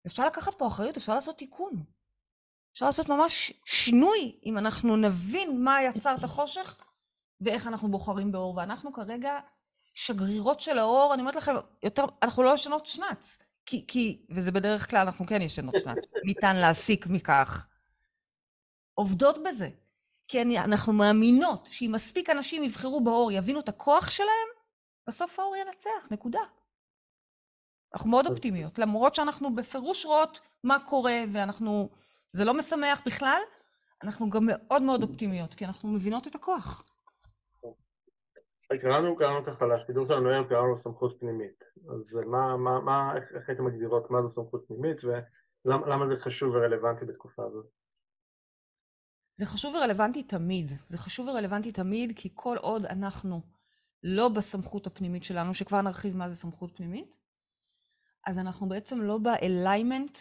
אפשר 0.08 0.26
לקחת 0.26 0.56
פה 0.56 0.68
אחריות, 0.68 0.98
אפשר 0.98 1.16
לעשות 1.16 1.38
תיקון. 1.38 1.84
אפשר 2.74 2.86
לעשות 2.86 3.10
ממש 3.10 3.54
שינוי, 3.66 4.40
אם 4.46 4.58
אנחנו 4.58 4.96
נבין 4.96 5.64
מה 5.64 5.84
יצר 5.84 6.16
את 6.20 6.24
החושך 6.24 6.78
ואיך 7.42 7.68
אנחנו 7.68 7.92
בוחרים 7.92 8.32
באור. 8.32 8.56
ואנחנו 8.58 8.94
כרגע 8.94 9.40
שגרירות 9.94 10.60
של 10.60 10.78
האור, 10.80 11.14
אני 11.14 11.22
אומרת 11.22 11.36
לכם, 11.36 11.56
יותר, 11.84 12.06
אנחנו 12.24 12.44
לא 12.44 12.54
ישנות 12.54 12.86
שנץ. 12.86 13.40
כי, 13.66 13.86
כי, 13.88 14.26
וזה 14.30 14.52
בדרך 14.52 14.90
כלל, 14.90 15.00
אנחנו 15.00 15.26
כן 15.26 15.42
ישנות 15.42 15.76
שנץ, 15.80 16.12
ניתן 16.24 16.56
להסיק 16.56 17.08
מכך. 17.08 17.68
עובדות 18.94 19.44
בזה. 19.44 19.70
כי 20.28 20.42
אני, 20.42 20.60
אנחנו 20.60 20.94
מאמינות 20.94 21.70
שאם 21.72 21.92
מספיק 21.94 22.30
אנשים 22.30 22.64
יבחרו 22.64 23.04
באור, 23.04 23.32
יבינו 23.32 23.60
את 23.60 23.70
הכוח 23.70 24.10
שלהם, 24.10 24.50
בסוף 25.08 25.40
האור 25.40 25.56
ינצח, 25.56 26.08
נקודה. 26.12 26.40
אנחנו 27.94 28.10
מאוד 28.10 28.28
אופטימיות, 28.28 28.80
למרות 28.80 29.16
שאנחנו 29.16 29.56
בפירוש 29.56 30.06
רואות 30.06 30.40
מה 30.64 30.78
קורה, 30.80 31.24
ואנחנו, 31.32 31.90
זה 32.32 32.46
לא 32.46 32.54
משמח 32.54 33.02
בכלל, 33.06 33.40
אנחנו 34.04 34.30
גם 34.30 34.42
מאוד 34.46 34.82
מאוד 34.82 35.04
אופטימיות, 35.04 35.56
כי 35.56 35.66
אנחנו 35.66 35.90
מבינות 35.90 36.28
את 36.28 36.36
הכוח. 36.36 36.84
קראנו, 38.78 39.16
קראנו 39.16 39.46
ככה 39.46 39.66
לשידור 39.66 40.06
שלנו 40.06 40.30
היום, 40.30 40.48
קראנו 40.48 40.78
סמכות 40.78 41.20
פנימית. 41.20 41.64
אז 41.90 42.16
מה, 42.16 42.58
מה, 42.58 42.80
מה, 42.80 43.16
איך, 43.16 43.24
איך 43.36 43.50
הייתם 43.50 43.66
מגדירות 43.66 44.12
מה 44.12 44.22
זו 44.22 44.30
סמכות 44.30 44.66
פנימית, 44.68 45.02
ולמה 45.04 46.08
זה 46.10 46.18
חשוב 46.18 46.56
ורלוונטי 46.56 47.06
בתקופה 47.06 47.44
הזאת? 47.46 47.66
זה 49.34 49.46
חשוב 49.46 49.76
ורלוונטי 49.76 50.24
תמיד. 50.24 50.72
זה 50.86 50.98
חשוב 50.98 51.28
ורלוונטי 51.28 51.72
תמיד, 51.72 52.14
כי 52.16 52.30
כל 52.34 52.58
עוד 52.58 52.86
אנחנו 52.86 53.42
לא 54.04 54.30
בסמכות 54.30 54.88
הפנימית 54.88 55.24
שלנו, 55.24 55.54
שכבר 55.54 55.82
נרחיב 55.82 56.18
מה 56.18 56.30
זה 56.30 56.36
סמכות 56.36 56.76
פנימית, 56.76 57.18
אז 58.28 58.40
אנחנו 58.40 58.70
בעצם 58.70 59.02
לא 59.02 59.18
באליימנט 59.18 60.18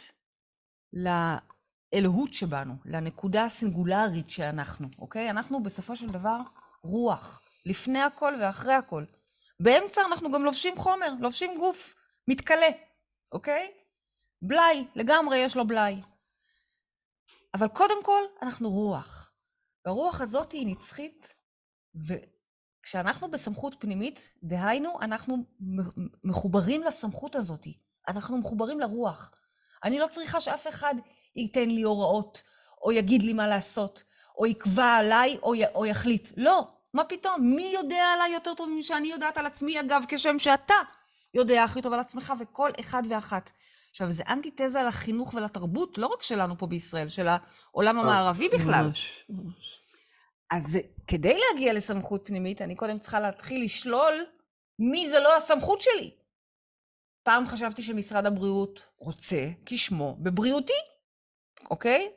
לאלוהות 0.93 2.33
שבנו, 2.33 2.75
לנקודה 2.85 3.45
הסינגולרית 3.45 4.31
שאנחנו, 4.31 4.89
אוקיי? 4.99 5.31
אנחנו 5.31 5.63
בסופו 5.63 5.97
של 5.97 6.09
דבר 6.09 6.37
רוח, 6.83 7.41
לפני 7.67 8.03
הכל 8.03 8.35
ואחרי 8.41 8.75
הכל. 8.75 9.05
באמצע 9.61 10.01
אנחנו 10.07 10.33
גם 10.33 10.45
לובשים 10.45 10.79
חומר, 10.79 11.15
לובשים 11.21 11.59
גוף, 11.59 11.95
מתכלה, 12.29 12.69
אוקיי? 13.33 13.73
בלאי, 14.43 14.87
לגמרי 14.95 15.39
יש 15.39 15.57
לו 15.57 15.67
בלאי. 15.67 16.01
אבל 17.55 17.69
קודם 17.69 18.05
כל, 18.05 18.23
אנחנו 18.43 18.71
רוח. 18.71 19.33
והרוח 19.85 20.21
הזאת 20.21 20.53
היא 20.53 20.67
נצחית, 20.67 21.35
וכשאנחנו 21.95 23.31
בסמכות 23.31 23.75
פנימית, 23.79 24.35
דהיינו, 24.43 25.01
אנחנו 25.01 25.37
מחוברים 26.25 26.83
לסמכות 26.83 27.37
הזאת. 27.37 27.67
אנחנו 28.09 28.39
מחוברים 28.39 28.81
לרוח. 28.81 29.35
אני 29.85 29.99
לא 29.99 30.07
צריכה 30.07 30.41
שאף 30.41 30.69
אחד 30.69 30.95
ייתן 31.37 31.69
לי 31.69 31.83
הוראות, 31.83 32.43
או 32.83 32.93
יגיד 32.93 33.23
לי 33.23 33.33
מה 33.33 33.47
לעשות, 33.47 34.05
או 34.39 34.47
יקבע 34.47 34.95
עליי, 34.97 35.39
או, 35.43 35.55
י, 35.55 35.67
או 35.75 35.87
יחליט. 35.87 36.29
לא, 36.37 36.67
מה 36.95 37.05
פתאום? 37.05 37.41
מי 37.41 37.71
יודע 37.75 38.05
עליי 38.15 38.33
יותר 38.33 38.55
טוב 38.55 38.69
משאני 38.79 39.09
יודעת 39.09 39.39
על 39.39 39.47
עצמי, 39.47 39.81
אגב, 39.81 40.05
כשם 40.09 40.39
שאתה 40.39 40.75
יודע 41.35 41.65
הכי 41.65 41.83
טוב 41.83 41.93
על 41.93 42.01
עצמך, 42.01 42.33
וכל 42.41 42.71
אחד 42.81 43.03
ואחת. 43.11 43.51
עכשיו, 43.91 44.11
זה 44.11 44.23
אנטיתזה 44.29 44.83
לחינוך 44.83 45.35
ולתרבות, 45.35 45.99
לא 45.99 46.07
רק 46.07 46.23
שלנו 46.23 46.59
פה 46.59 46.67
בישראל, 46.67 47.09
של 47.09 47.29
העולם 47.29 47.97
אה, 47.99 48.03
המערבי 48.03 48.49
בכלל. 48.49 48.85
ממש, 48.85 49.25
ממש. 49.29 49.81
אז 50.51 50.79
כדי 51.07 51.39
להגיע 51.39 51.73
לסמכות 51.73 52.27
פנימית, 52.27 52.63
אני 52.63 52.75
קודם 52.75 52.99
צריכה 52.99 53.21
להתחיל 53.21 53.65
לשלול 53.65 54.27
מי 54.79 55.09
זה 55.09 55.21
לא 55.21 55.37
הסמכות 55.37 55.81
שלי. 55.81 56.11
פעם 57.23 57.47
חשבתי 57.47 57.83
שמשרד 57.83 58.27
הבריאות 58.27 58.83
רוצה, 58.99 59.49
כשמו, 59.67 60.17
בבריאותי, 60.21 60.73
אוקיי? 61.71 62.13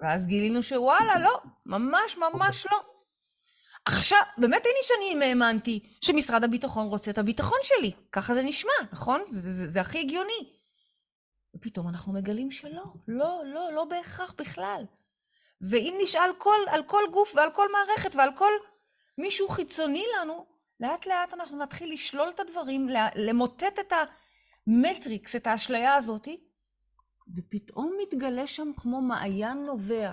ואז 0.00 0.26
גילינו 0.26 0.62
שוואלה, 0.62 1.18
לא, 1.18 1.40
ממש 1.66 2.16
ממש 2.16 2.66
לא. 2.72 2.95
עכשיו, 3.86 4.18
באמת 4.38 4.66
אין 4.66 4.74
שנים 4.82 5.22
האמנתי 5.22 5.80
שמשרד 6.00 6.44
הביטחון 6.44 6.86
רוצה 6.86 7.10
את 7.10 7.18
הביטחון 7.18 7.58
שלי. 7.62 7.92
ככה 8.12 8.34
זה 8.34 8.42
נשמע, 8.42 8.72
נכון? 8.92 9.20
זה, 9.28 9.52
זה, 9.52 9.68
זה 9.68 9.80
הכי 9.80 10.00
הגיוני. 10.00 10.50
ופתאום 11.56 11.88
אנחנו 11.88 12.12
מגלים 12.12 12.50
שלא, 12.50 12.84
לא, 13.08 13.42
לא, 13.44 13.72
לא 13.72 13.84
בהכרח 13.84 14.34
בכלל. 14.38 14.84
ואם 15.60 15.98
נשאל 16.02 16.30
כל, 16.38 16.58
על 16.68 16.82
כל 16.82 17.02
גוף 17.12 17.32
ועל 17.36 17.50
כל 17.50 17.68
מערכת 17.72 18.14
ועל 18.14 18.30
כל 18.36 18.52
מישהו 19.18 19.48
חיצוני 19.48 20.04
לנו, 20.20 20.46
לאט 20.80 21.06
לאט 21.06 21.34
אנחנו 21.34 21.58
נתחיל 21.58 21.92
לשלול 21.92 22.28
את 22.28 22.40
הדברים, 22.40 22.88
למוטט 23.16 23.78
את 23.80 23.92
המטריקס, 24.66 25.36
את 25.36 25.46
האשליה 25.46 25.94
הזאתי, 25.94 26.40
ופתאום 27.36 27.96
מתגלה 28.02 28.46
שם 28.46 28.70
כמו 28.76 29.00
מעיין 29.00 29.62
נובע, 29.62 30.12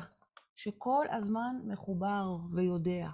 שכל 0.56 1.06
הזמן 1.12 1.56
מחובר 1.64 2.36
ויודע. 2.56 3.08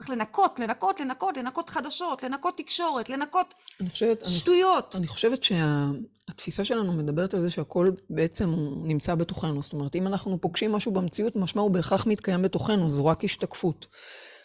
צריך 0.00 0.10
לנקות, 0.10 0.58
לנקות, 0.58 1.00
לנקות, 1.00 1.36
לנקות 1.36 1.70
חדשות, 1.70 2.22
לנקות 2.22 2.56
תקשורת, 2.56 3.08
לנקות 3.10 3.54
חושבת, 3.88 4.24
שטויות. 4.26 4.94
אני, 4.94 5.00
אני 5.00 5.06
חושבת 5.06 5.42
שהתפיסה 5.44 6.64
שלנו 6.64 6.92
מדברת 6.92 7.34
על 7.34 7.40
זה 7.40 7.50
שהכל 7.50 7.86
בעצם 8.10 8.54
נמצא 8.84 9.14
בתוכנו. 9.14 9.62
זאת 9.62 9.72
אומרת, 9.72 9.96
אם 9.96 10.06
אנחנו 10.06 10.40
פוגשים 10.40 10.72
משהו 10.72 10.92
במציאות, 10.92 11.36
משמע 11.36 11.62
הוא 11.62 11.70
בהכרח 11.70 12.06
מתקיים 12.06 12.42
בתוכנו, 12.42 12.90
זו 12.90 13.06
רק 13.06 13.24
השתקפות. 13.24 13.86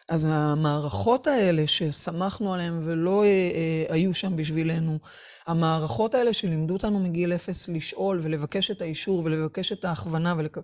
אז 0.10 0.28
המערכות 0.32 1.28
האלה 1.28 1.68
שסמכנו 1.68 2.54
עליהן 2.54 2.80
ולא 2.84 3.24
אה, 3.24 3.28
אה, 3.28 3.86
היו 3.94 4.13
שם 4.13 4.36
בשבילנו, 4.36 5.00
המערכות 5.48 6.15
האלה 6.15 6.34
שלימדו 6.34 6.74
אותנו 6.74 7.00
מגיל 7.00 7.34
אפס 7.34 7.70
לשאול 7.70 8.20
ולבקש 8.22 8.72
את 8.72 8.82
האישור 8.82 9.22
ולבקש 9.26 9.72
את 9.72 9.86
ההכוונה, 9.86 10.36
ולק... 10.38 10.58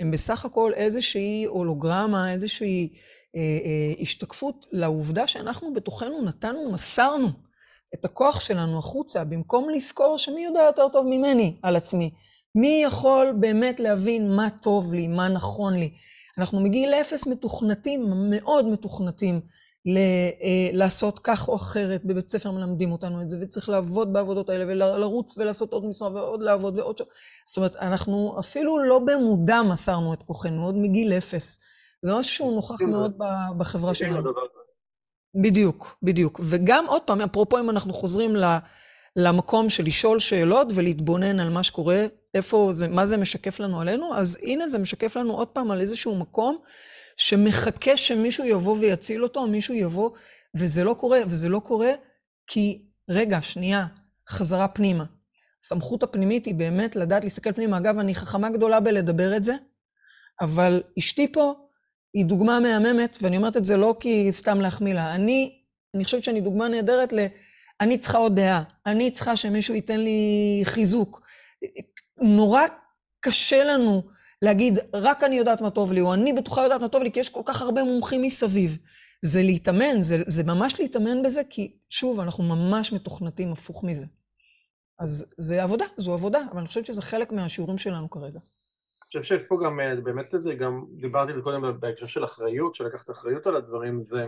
הם 0.00 0.10
בסך 0.10 0.44
הכל 0.44 0.72
איזושהי 0.74 1.44
הולוגרמה, 1.44 2.32
איזושהי 2.32 2.88
השתקפות 4.00 4.66
לעובדה 4.72 5.26
שאנחנו 5.26 5.74
בתוכנו 5.74 6.22
נתנו, 6.22 6.72
מסרנו 6.72 7.28
את 7.94 8.04
הכוח 8.04 8.40
שלנו 8.40 8.78
החוצה, 8.78 9.24
במקום 9.24 9.70
לזכור 9.70 10.18
שמי 10.18 10.44
יודע 10.44 10.60
יותר 10.60 10.88
טוב 10.88 11.06
ממני 11.06 11.56
על 11.62 11.76
עצמי. 11.76 12.10
מי 12.54 12.82
יכול 12.84 13.34
באמת 13.40 13.80
להבין 13.80 14.30
מה 14.36 14.48
טוב 14.62 14.94
לי, 14.94 15.06
מה 15.06 15.28
נכון 15.28 15.74
לי. 15.74 15.90
אנחנו 16.38 16.60
מגיל 16.60 16.94
אפס 16.94 17.26
מתוכנתים, 17.26 18.30
מאוד 18.30 18.66
מתוכנתים, 18.66 19.40
ל, 19.86 19.96
אה, 20.42 20.70
לעשות 20.72 21.18
כך 21.18 21.48
או 21.48 21.54
אחרת, 21.54 22.04
בבית 22.04 22.30
ספר 22.30 22.50
מלמדים 22.50 22.92
אותנו 22.92 23.22
את 23.22 23.30
זה, 23.30 23.38
וצריך 23.40 23.68
לעבוד 23.68 24.12
בעבודות 24.12 24.50
האלה, 24.50 24.64
ולרוץ 24.68 25.38
ולעשות 25.38 25.72
עוד 25.72 25.84
משרה 25.84 26.12
ועוד 26.12 26.42
לעבוד 26.42 26.78
ועוד 26.78 26.98
ש... 26.98 27.02
זאת 27.46 27.56
אומרת, 27.56 27.76
אנחנו 27.76 28.36
אפילו 28.40 28.78
לא 28.78 28.98
במודע 28.98 29.62
מסרנו 29.62 30.12
את 30.12 30.22
כוחנו, 30.22 30.64
עוד 30.64 30.76
מגיל 30.76 31.12
אפס. 31.12 31.58
זה 32.02 32.14
משהו 32.14 32.34
שהוא 32.34 32.54
נוכח 32.54 32.80
מאוד 32.80 33.18
בחברה 33.58 33.94
שלנו. 33.94 34.30
בדיוק, 35.42 35.98
בדיוק. 36.02 36.40
וגם 36.44 36.86
עוד 36.88 37.02
פעם, 37.02 37.20
אפרופו 37.20 37.58
אם 37.58 37.70
אנחנו 37.70 37.92
חוזרים 37.92 38.36
למקום 39.16 39.70
של 39.70 39.84
לשאול 39.84 40.18
שאלות 40.18 40.68
ולהתבונן 40.74 41.40
על 41.40 41.50
מה 41.50 41.62
שקורה, 41.62 42.06
איפה 42.34 42.70
זה, 42.72 42.88
מה 42.88 43.06
זה 43.06 43.16
משקף 43.16 43.60
לנו 43.60 43.80
עלינו, 43.80 44.14
אז 44.14 44.38
הנה 44.42 44.68
זה 44.68 44.78
משקף 44.78 45.16
לנו 45.16 45.34
עוד 45.34 45.48
פעם 45.48 45.70
על 45.70 45.80
איזשהו 45.80 46.16
מקום 46.16 46.58
שמחכה 47.16 47.96
שמישהו 47.96 48.44
יבוא 48.44 48.76
ויציל 48.78 49.22
אותו, 49.22 49.40
או 49.40 49.46
מישהו 49.46 49.74
יבוא, 49.74 50.10
וזה 50.56 50.84
לא 50.84 50.94
קורה, 50.94 51.20
וזה 51.26 51.48
לא 51.48 51.58
קורה 51.58 51.90
כי, 52.46 52.82
רגע, 53.10 53.42
שנייה, 53.42 53.86
חזרה 54.28 54.68
פנימה. 54.68 55.04
הסמכות 55.64 56.02
הפנימית 56.02 56.46
היא 56.46 56.54
באמת 56.54 56.96
לדעת 56.96 57.24
להסתכל 57.24 57.52
פנימה. 57.52 57.78
אגב, 57.78 57.98
אני 57.98 58.14
חכמה 58.14 58.50
גדולה 58.50 58.80
בלדבר 58.80 59.36
את 59.36 59.44
זה, 59.44 59.54
אבל 60.40 60.82
אשתי 60.98 61.32
פה 61.32 61.54
היא 62.14 62.24
דוגמה 62.24 62.60
מהממת, 62.60 63.18
ואני 63.22 63.36
אומרת 63.36 63.56
את 63.56 63.64
זה 63.64 63.76
לא 63.76 63.96
כי 64.00 64.32
סתם 64.32 64.60
להחמיא 64.60 64.94
לה. 64.94 65.14
אני, 65.14 65.58
אני 65.94 66.04
חושבת 66.04 66.24
שאני 66.24 66.40
דוגמה 66.40 66.68
נהדרת 66.68 67.12
ל... 67.12 67.26
אני 67.80 67.98
צריכה 67.98 68.18
עוד 68.18 68.36
דעה, 68.36 68.62
אני 68.86 69.10
צריכה 69.10 69.36
שמישהו 69.36 69.74
ייתן 69.74 70.00
לי 70.00 70.60
חיזוק. 70.64 71.22
נורא 72.20 72.62
קשה 73.20 73.64
לנו 73.64 74.02
להגיד, 74.42 74.78
רק 74.94 75.24
אני 75.24 75.36
יודעת 75.36 75.60
מה 75.60 75.70
טוב 75.70 75.92
לי, 75.92 76.00
או 76.00 76.14
אני 76.14 76.32
בטוחה 76.32 76.62
יודעת 76.62 76.80
מה 76.80 76.88
טוב 76.88 77.02
לי, 77.02 77.12
כי 77.12 77.20
יש 77.20 77.28
כל 77.28 77.42
כך 77.44 77.62
הרבה 77.62 77.84
מומחים 77.84 78.22
מסביב. 78.22 78.78
זה 79.22 79.42
להתאמן, 79.42 80.00
זה, 80.00 80.18
זה 80.26 80.44
ממש 80.44 80.80
להתאמן 80.80 81.22
בזה, 81.22 81.42
כי 81.50 81.72
שוב, 81.88 82.20
אנחנו 82.20 82.44
ממש 82.44 82.92
מתוכנתים 82.92 83.52
הפוך 83.52 83.84
מזה. 83.84 84.06
אז 84.98 85.26
זה 85.38 85.62
עבודה, 85.62 85.84
זו 85.96 86.12
עבודה, 86.12 86.40
אבל 86.50 86.58
אני 86.58 86.68
חושבת 86.68 86.86
שזה 86.86 87.02
חלק 87.02 87.32
מהשיעורים 87.32 87.78
שלנו 87.78 88.10
כרגע. 88.10 88.38
אני 89.14 89.22
חושב 89.22 89.36
שיש 89.36 89.48
פה 89.48 89.58
גם, 89.64 89.80
אה, 89.80 90.00
באמת 90.00 90.34
איזה, 90.34 90.54
גם 90.54 90.84
דיברתי 91.00 91.30
על 91.30 91.36
זה 91.36 91.42
קודם 91.42 91.80
בהקשר 91.80 92.06
של 92.06 92.24
אחריות, 92.24 92.74
של 92.74 92.84
לקחת 92.86 93.10
אחריות 93.10 93.46
על 93.46 93.56
הדברים, 93.56 94.04
זה... 94.04 94.26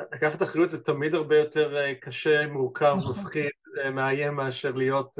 לקחת 0.00 0.42
אחריות 0.42 0.70
זה 0.70 0.84
תמיד 0.84 1.14
הרבה 1.14 1.38
יותר 1.38 1.76
אה, 1.76 1.94
קשה, 1.94 2.46
מורכב, 2.46 2.94
נכון. 2.98 3.20
מפחיד, 3.20 3.50
אה, 3.78 3.90
מאיים 3.90 4.34
מאשר 4.34 4.72
להיות... 4.72 5.18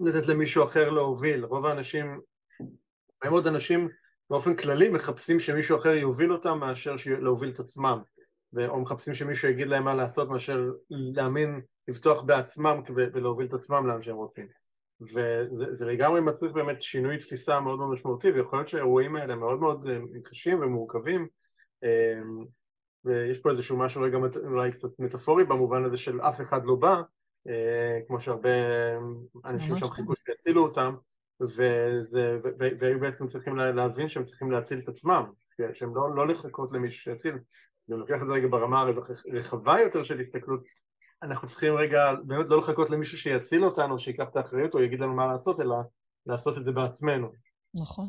לתת 0.00 0.28
למישהו 0.28 0.64
אחר 0.64 0.90
להוביל. 0.90 1.44
רוב 1.44 1.66
האנשים, 1.66 2.06
הרבה 3.22 3.30
מאוד 3.30 3.46
אנשים 3.46 3.88
באופן 4.30 4.56
כללי 4.56 4.88
מחפשים 4.88 5.40
שמישהו 5.40 5.78
אחר 5.78 5.88
יוביל 5.88 6.32
אותם 6.32 6.58
מאשר 6.58 6.94
להוביל 7.20 7.48
את 7.48 7.60
עצמם. 7.60 8.02
או 8.68 8.80
מחפשים 8.80 9.14
שמישהו 9.14 9.48
יגיד 9.48 9.68
להם 9.68 9.84
מה 9.84 9.94
לעשות 9.94 10.28
מאשר 10.28 10.70
להאמין, 10.90 11.60
לפתוח 11.88 12.22
בעצמם 12.22 12.80
ולהוביל 12.94 13.46
את 13.46 13.52
עצמם 13.52 13.86
לאן 13.86 14.02
שהם 14.02 14.16
רוצים. 14.16 14.65
וזה 15.00 15.86
לגמרי 15.86 16.20
מצריך 16.20 16.52
באמת 16.52 16.82
שינוי 16.82 17.18
תפיסה 17.18 17.60
מאוד 17.60 17.78
מאוד 17.78 17.92
משמעותי 17.92 18.30
ויכול 18.30 18.58
להיות 18.58 18.68
שהאירועים 18.68 19.16
האלה 19.16 19.36
מאוד 19.36 19.60
מאוד 19.60 19.86
אה, 19.86 19.98
קשים 20.24 20.60
ומורכבים 20.60 21.26
אה, 21.84 22.20
ויש 23.04 23.38
פה 23.38 23.50
איזשהו 23.50 23.76
משהו 23.76 24.02
רגע 24.02 24.18
אולי 24.44 24.72
קצת 24.72 24.88
מטאפורי 24.98 25.44
במובן 25.44 25.84
הזה 25.84 25.96
של 25.96 26.20
אף 26.20 26.40
אחד 26.40 26.64
לא 26.64 26.74
בא, 26.74 27.02
כמו 28.06 28.20
שהרבה 28.20 28.50
אנשים 29.44 29.76
שם 29.76 29.90
חיכו 29.90 30.12
שיצילו 30.26 30.62
אותם, 30.62 30.94
וזה, 31.40 32.38
והיו 32.78 33.00
בעצם 33.00 33.26
צריכים 33.26 33.56
להבין 33.56 34.08
שהם 34.08 34.24
צריכים 34.24 34.50
להציל 34.50 34.78
את 34.78 34.88
עצמם, 34.88 35.24
שהם 35.72 35.94
לא, 35.94 36.14
לא 36.14 36.28
לחכות 36.28 36.72
למישהו 36.72 37.02
שיציל, 37.02 37.34
אני 37.90 37.98
לוקח 37.98 38.22
את 38.22 38.26
זה 38.26 38.32
רגע 38.32 38.48
ברמה 38.48 38.80
הרחבה 38.80 39.80
יותר 39.80 40.02
של 40.02 40.20
הסתכלות, 40.20 40.60
אנחנו 41.22 41.48
צריכים 41.48 41.76
רגע 41.76 42.12
באמת 42.24 42.48
לא 42.48 42.58
לחכות 42.58 42.90
למישהו 42.90 43.18
שיציל 43.18 43.64
אותנו, 43.64 43.98
שיקח 43.98 44.24
את 44.28 44.36
האחריות 44.36 44.74
או 44.74 44.82
יגיד 44.82 45.00
לנו 45.00 45.14
מה 45.14 45.26
לעשות, 45.26 45.60
אלא 45.60 45.76
לעשות 46.26 46.58
את 46.58 46.64
זה 46.64 46.72
בעצמנו. 46.72 47.28
נכון, 47.74 48.08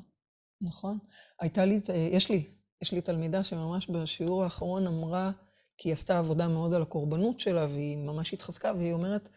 נכון. 0.61 0.97
הייתה 1.39 1.65
לי, 1.65 1.79
יש 2.11 2.29
לי, 2.29 2.47
יש 2.81 2.91
לי 2.91 3.01
תלמידה 3.01 3.43
שממש 3.43 3.89
בשיעור 3.89 4.43
האחרון 4.43 4.87
אמרה, 4.87 5.31
כי 5.77 5.89
היא 5.89 5.93
עשתה 5.93 6.19
עבודה 6.19 6.47
מאוד 6.47 6.73
על 6.73 6.81
הקורבנות 6.81 7.39
שלה, 7.39 7.65
והיא 7.65 7.97
ממש 7.97 8.33
התחזקה, 8.33 8.71
והיא 8.77 8.93
אומרת 8.93 9.29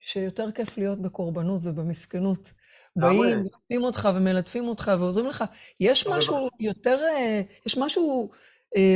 שיותר 0.00 0.52
כיף 0.52 0.78
להיות 0.78 1.02
בקורבנות 1.02 1.60
ובמסכנות. 1.64 2.52
באים, 2.96 3.38
עושים 3.38 3.84
אותך 3.84 4.08
ומלטפים 4.14 4.68
אותך 4.68 4.92
ועוזרים 4.98 5.26
לך. 5.26 5.44
יש 5.80 6.06
משהו 6.06 6.48
יותר, 6.60 6.98
אה, 7.02 7.40
יש 7.66 7.78
משהו 7.78 8.30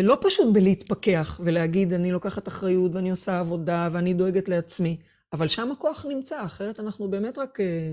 לא 0.02 0.18
פשוט 0.20 0.54
בלהתפכח 0.54 1.40
ולהגיד, 1.44 1.92
אני 1.92 2.12
לוקחת 2.12 2.48
אחריות 2.48 2.94
ואני 2.94 3.10
עושה 3.10 3.40
עבודה 3.40 3.88
ואני 3.92 4.14
דואגת 4.14 4.48
לעצמי, 4.48 4.96
אבל 5.32 5.48
שם 5.48 5.72
הכוח 5.72 6.06
נמצא, 6.08 6.44
אחרת 6.44 6.80
אנחנו 6.80 7.10
באמת 7.10 7.38
רק... 7.38 7.60
אה, 7.60 7.92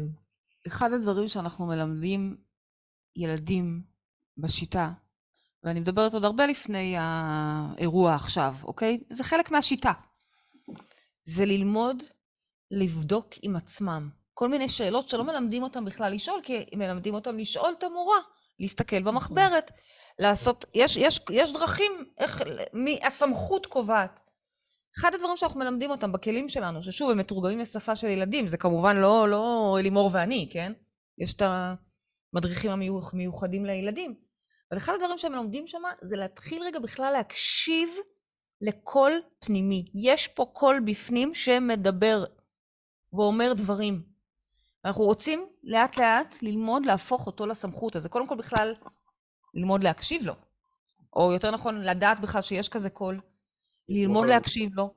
אחד 0.68 0.94
הדברים 0.94 1.28
שאנחנו 1.28 1.66
מלמדים 1.66 2.38
ילדים 3.16 3.82
בשיטה, 4.38 4.92
ואני 5.64 5.80
מדברת 5.80 6.14
עוד 6.14 6.26
הרבה 6.26 6.46
לפני 6.46 6.96
האירוע 7.00 8.16
עכשיו, 8.16 8.56
אוקיי? 8.64 9.04
זה 9.10 9.24
חלק 9.24 9.52
מהשיטה. 9.52 9.92
זה 11.24 11.46
ללמוד 11.46 12.04
לבדוק 12.72 13.28
עם 13.42 13.56
עצמם. 13.56 14.10
כל 14.34 14.50
מיני 14.50 14.70
שאלות 14.70 15.10
שלא 15.10 15.24
מלמדים 15.24 15.64
אותם 15.64 15.86
בכלל 15.86 16.14
לשאול, 16.14 16.42
כי 16.44 16.66
מלמדים 16.76 17.14
אותם 17.14 17.38
לשאול 17.38 17.74
את 17.78 17.84
המורה, 17.84 18.18
להסתכל 18.60 19.00
נכון. 19.00 19.14
במחברת, 19.14 19.72
לעשות, 20.20 20.66
יש, 20.74 20.98
יש, 20.98 21.20
יש 21.30 21.54
דרכים, 21.54 21.92
איך, 22.18 22.42
מי, 22.74 23.00
הסמכות 23.08 23.66
קובעת. 23.66 24.22
אחד 25.00 25.14
הדברים 25.14 25.38
שאנחנו 25.38 25.60
מלמדים 25.60 25.92
אותם 25.92 26.12
בכלים 26.12 26.50
שלנו, 26.50 26.84
ששוב, 26.84 27.12
הם 27.12 27.18
מתורגמים 27.18 27.60
לשפה 27.60 27.96
של 27.96 28.08
ילדים, 28.08 28.48
זה 28.48 28.58
כמובן 28.58 28.98
לא, 28.98 29.30
לא 29.30 29.76
אלימור 29.80 30.10
ואני, 30.14 30.50
כן? 30.52 30.74
יש 31.18 31.34
את 31.34 31.42
המדריכים 31.42 32.72
המיוחדים 32.72 33.66
לילדים. 33.66 34.16
אבל 34.72 34.78
אחד 34.78 34.94
הדברים 34.94 35.18
שהם 35.18 35.34
לומדים 35.34 35.68
שם, 35.68 35.82
זה 36.02 36.18
להתחיל 36.18 36.64
רגע 36.64 36.80
בכלל 36.80 37.14
להקשיב 37.14 37.90
לקול 38.62 39.22
פנימי. 39.40 39.86
יש 40.04 40.28
פה 40.28 40.46
קול 40.54 40.80
בפנים 40.86 41.34
שמדבר 41.34 42.24
ואומר 43.14 43.54
דברים. 43.54 44.04
אנחנו 44.86 45.04
רוצים 45.04 45.46
לאט 45.64 45.98
לאט 45.98 46.36
ללמוד 46.42 46.86
להפוך 46.86 47.28
אותו 47.28 47.46
לסמכות. 47.46 47.96
אז 47.96 48.04
זה 48.04 48.10
קודם 48.10 48.28
כל 48.28 48.36
בכלל 48.36 48.74
ללמוד 49.54 49.84
להקשיב 49.84 50.26
לו. 50.26 50.34
או 51.16 51.34
יותר 51.34 51.52
נכון, 51.52 51.82
לדעת 51.82 52.20
בכלל 52.20 52.42
שיש 52.42 52.70
כזה 52.70 52.90
קול. 52.90 53.20
ללמוד 53.90 54.28
להקשיב 54.28 54.76
לו. 54.76 54.94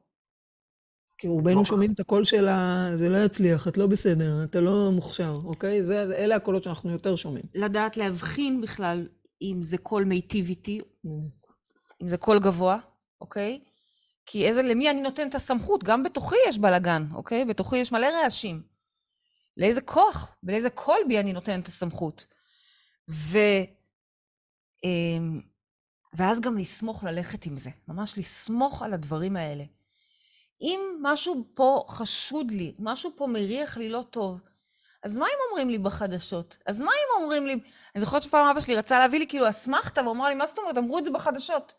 כי 1.19 1.29
רובנו 1.29 1.65
שומעים 1.65 1.93
את 1.93 2.01
הקול 2.01 2.25
של 2.25 2.49
ה... 2.49 2.89
זה 2.97 3.09
לא 3.09 3.17
יצליח, 3.17 3.69
את 3.69 3.77
לא 3.77 3.87
בסדר, 3.87 4.45
אתה 4.45 4.61
לא 4.61 4.91
מוכשר, 4.93 5.39
אוקיי? 5.45 5.85
זה, 5.85 6.03
אלה 6.03 6.37
הקולות 6.37 6.65
שאנחנו 6.65 6.91
יותר 6.91 7.17
שומעים. 7.17 7.45
לדעת 7.55 7.97
להבחין 7.97 8.61
בכלל 8.61 9.09
אם 9.43 9.63
זה 9.63 9.79
קול 9.79 10.05
מיטיב 10.05 10.49
איתי, 10.49 10.81
mm. 10.81 11.09
אם 12.03 12.09
זה 12.09 12.17
קול 12.17 12.39
גבוה, 12.39 12.79
אוקיי? 13.21 13.61
כי 14.27 14.47
איזה, 14.47 14.63
למי 14.63 14.91
אני 14.91 15.03
נותן 15.03 15.29
את 15.29 15.35
הסמכות? 15.35 15.85
גם 15.85 16.03
בתוכי 16.03 16.37
יש 16.49 16.59
בלאגן, 16.59 17.07
אוקיי? 17.15 17.45
בתוכי 17.45 17.77
יש 17.77 17.93
מלא 17.93 18.07
רעשים. 18.07 18.63
לאיזה 19.57 19.81
כוח 19.81 20.37
ולאיזה 20.43 20.71
קול 20.71 20.99
בי 21.09 21.19
אני 21.21 21.33
נותן 21.33 21.61
את 21.61 21.67
הסמכות. 21.67 22.27
ו... 23.11 23.39
אמ, 24.85 25.41
ואז 26.15 26.41
גם 26.41 26.59
לסמוך 26.59 27.05
ללכת 27.05 27.47
עם 27.47 27.57
זה, 27.57 27.71
ממש 27.89 28.19
לסמוך 28.19 28.83
על 28.83 28.95
הדברים 28.95 29.37
האלה. 29.37 29.65
אם 30.61 30.81
משהו 31.03 31.45
פה 31.55 31.85
חשוד 31.89 32.51
לי, 32.51 32.75
משהו 32.79 33.11
פה 33.17 33.27
מריח 33.27 33.77
לי 33.77 33.89
לא 33.89 34.05
טוב, 34.11 34.41
אז 35.03 35.19
מה 35.19 35.27
אם 35.27 35.39
אומרים 35.49 35.71
לי 35.71 35.79
בחדשות? 35.79 36.57
אז 36.67 36.83
מה 36.83 36.91
אם 36.91 37.23
אומרים 37.23 37.47
לי... 37.47 37.53
אני 37.95 38.05
זוכרת 38.05 38.23
שפעם 38.23 38.47
אבא 38.47 38.61
שלי 38.61 38.77
רצה 38.77 38.99
להביא 38.99 39.19
לי 39.19 39.27
כאילו 39.27 39.49
אסמכתה, 39.49 40.01
והוא 40.01 40.13
אמר 40.13 40.29
לי, 40.29 40.35
מה 40.35 40.47
זאת 40.47 40.59
אומרת? 40.59 40.79
אמרו 40.79 40.99
את 40.99 41.05
זה 41.05 41.11
בחדשות. 41.11 41.75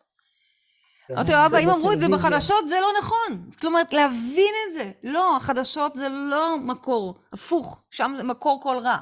כן. 1.07 1.13
אמרתי 1.13 1.31
לו, 1.31 1.45
אבא, 1.45 1.57
אם 1.57 1.69
אמרו 1.69 1.91
את 1.91 1.99
זה 1.99 2.07
בחדשות, 2.07 2.67
זה 2.67 2.79
לא 2.81 2.87
נכון. 2.99 3.45
זאת 3.49 3.65
אומרת, 3.65 3.93
להבין 3.93 4.53
את 4.67 4.73
זה. 4.73 4.91
לא, 5.03 5.35
החדשות 5.35 5.95
זה 5.95 6.09
לא 6.09 6.57
מקור, 6.59 7.19
הפוך, 7.33 7.81
שם 7.91 8.13
זה 8.17 8.23
מקור 8.23 8.59
כל 8.61 8.77
רע. 8.77 8.97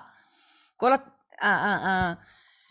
כל 0.78 0.92
ה... 0.94 2.14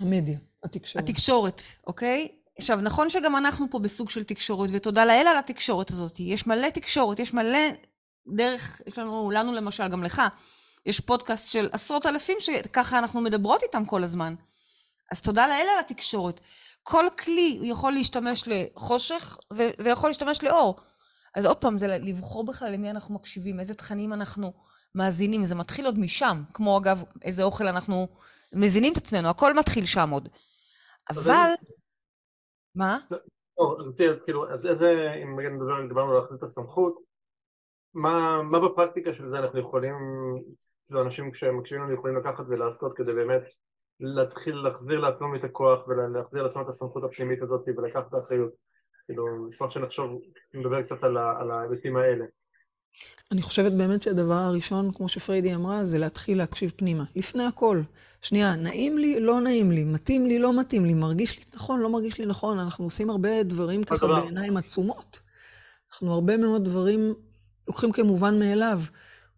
המדיה, 0.00 0.38
התקשורת. 0.64 1.08
התקשורת, 1.08 1.62
אוקיי? 1.86 2.28
עכשיו, 2.58 2.80
נכון 2.80 3.08
שגם 3.08 3.36
אנחנו 3.36 3.66
פה 3.70 3.78
בסוג 3.78 4.10
של 4.10 4.24
תקשורת, 4.24 4.70
ותודה 4.72 5.04
לאל 5.04 5.26
על 5.26 5.36
התקשורת 5.36 5.90
הזאת. 5.90 6.20
יש 6.20 6.46
מלא 6.46 6.68
תקשורת, 6.68 7.18
יש 7.18 7.34
מלא 7.34 7.58
דרך, 8.26 8.80
יש 8.86 8.98
לנו, 8.98 9.30
לנו 9.30 9.52
למשל, 9.52 9.88
גם 9.88 10.04
לך, 10.04 10.22
יש 10.86 11.00
פודקאסט 11.00 11.52
של 11.52 11.68
עשרות 11.72 12.06
אלפים 12.06 12.36
שככה 12.40 12.98
אנחנו 12.98 13.20
מדברות 13.20 13.62
איתם 13.62 13.84
כל 13.84 14.02
הזמן. 14.02 14.34
אז 15.10 15.20
תודה 15.20 15.46
לאל 15.46 15.66
על 15.74 15.80
התקשורת. 15.80 16.40
כל 16.82 17.04
כלי 17.24 17.60
יכול 17.62 17.92
להשתמש 17.92 18.44
לחושך 18.46 19.38
ו- 19.52 19.70
ויכול 19.78 20.10
להשתמש 20.10 20.42
לאור. 20.42 20.76
אז 21.34 21.46
עוד 21.46 21.56
פעם, 21.56 21.78
זה 21.78 21.86
לבחור 21.86 22.46
בכלל 22.46 22.72
למי 22.72 22.90
אנחנו 22.90 23.14
מקשיבים, 23.14 23.60
איזה 23.60 23.74
תכנים 23.74 24.12
אנחנו 24.12 24.52
מאזינים, 24.94 25.44
זה 25.44 25.54
מתחיל 25.54 25.86
עוד 25.86 25.98
משם, 25.98 26.42
כמו 26.54 26.78
אגב, 26.78 27.04
איזה 27.22 27.42
אוכל 27.42 27.66
אנחנו 27.66 28.08
מזינים 28.54 28.92
את 28.92 28.96
עצמנו, 28.96 29.28
הכל 29.28 29.54
מתחיל 29.54 29.86
שם 29.86 30.10
עוד. 30.10 30.28
אבל... 31.10 31.50
מה? 32.74 32.98
כאילו, 34.24 34.50
אז 34.50 34.66
איזה, 34.66 35.12
אם 35.22 35.40
נדבר, 35.40 35.86
דיברנו 35.88 36.12
על 36.12 36.20
להחליט 36.20 36.42
הסמכות, 36.42 36.98
מה, 37.94 38.42
מה 38.42 38.68
בפרקטיקה 38.68 39.14
של 39.14 39.30
זה 39.30 39.38
אנחנו 39.38 39.60
יכולים, 39.60 39.94
כאילו 40.86 41.02
אנשים 41.02 41.30
כשהם 41.30 41.58
מקשיבים 41.58 41.84
לנו 41.84 41.94
יכולים 41.94 42.16
לקחת 42.16 42.44
ולעשות 42.48 42.96
כדי 42.96 43.12
באמת 43.12 43.42
להתחיל 44.00 44.56
להחזיר 44.56 45.00
לעצמם 45.00 45.34
את 45.34 45.44
הכוח 45.44 45.88
ולהחזיר 45.88 46.42
לעצמם 46.42 46.62
את 46.62 46.68
הסמכות 46.68 47.04
הפנימית 47.04 47.42
הזאת 47.42 47.64
ולקחת 47.76 48.08
את 48.08 48.14
האחריות. 48.14 48.52
כאילו, 49.06 49.46
נשמח 49.48 49.70
שנחשוב, 49.70 50.20
נדבר 50.54 50.82
קצת 50.82 51.04
על 51.04 51.50
ההיבטים 51.50 51.96
האלה. 51.96 52.24
אני 53.32 53.42
חושבת 53.42 53.72
באמת 53.72 54.02
שהדבר 54.02 54.34
הראשון, 54.34 54.92
כמו 54.92 55.08
שפריידי 55.08 55.54
אמרה, 55.54 55.84
זה 55.84 55.98
להתחיל 55.98 56.38
להקשיב 56.38 56.72
פנימה. 56.76 57.04
לפני 57.16 57.44
הכל. 57.44 57.80
שנייה, 58.22 58.56
נעים 58.56 58.98
לי, 58.98 59.20
לא 59.20 59.40
נעים 59.40 59.72
לי, 59.72 59.84
מתאים 59.84 60.26
לי, 60.26 60.38
לא 60.38 60.60
מתאים 60.60 60.84
לי, 60.84 60.94
מרגיש 60.94 61.38
לי 61.38 61.44
נכון, 61.54 61.80
לא 61.80 61.90
מרגיש 61.90 62.18
לי 62.18 62.26
נכון. 62.26 62.58
אנחנו 62.58 62.84
עושים 62.84 63.10
הרבה 63.10 63.42
דברים 63.42 63.84
ככה 63.84 64.06
בעיניים 64.06 64.56
עצומות. 64.56 65.20
אנחנו 65.92 66.12
הרבה 66.12 66.36
מאוד 66.36 66.64
דברים 66.64 67.14
לוקחים 67.68 67.92
כמובן 67.92 68.38
מאליו. 68.38 68.80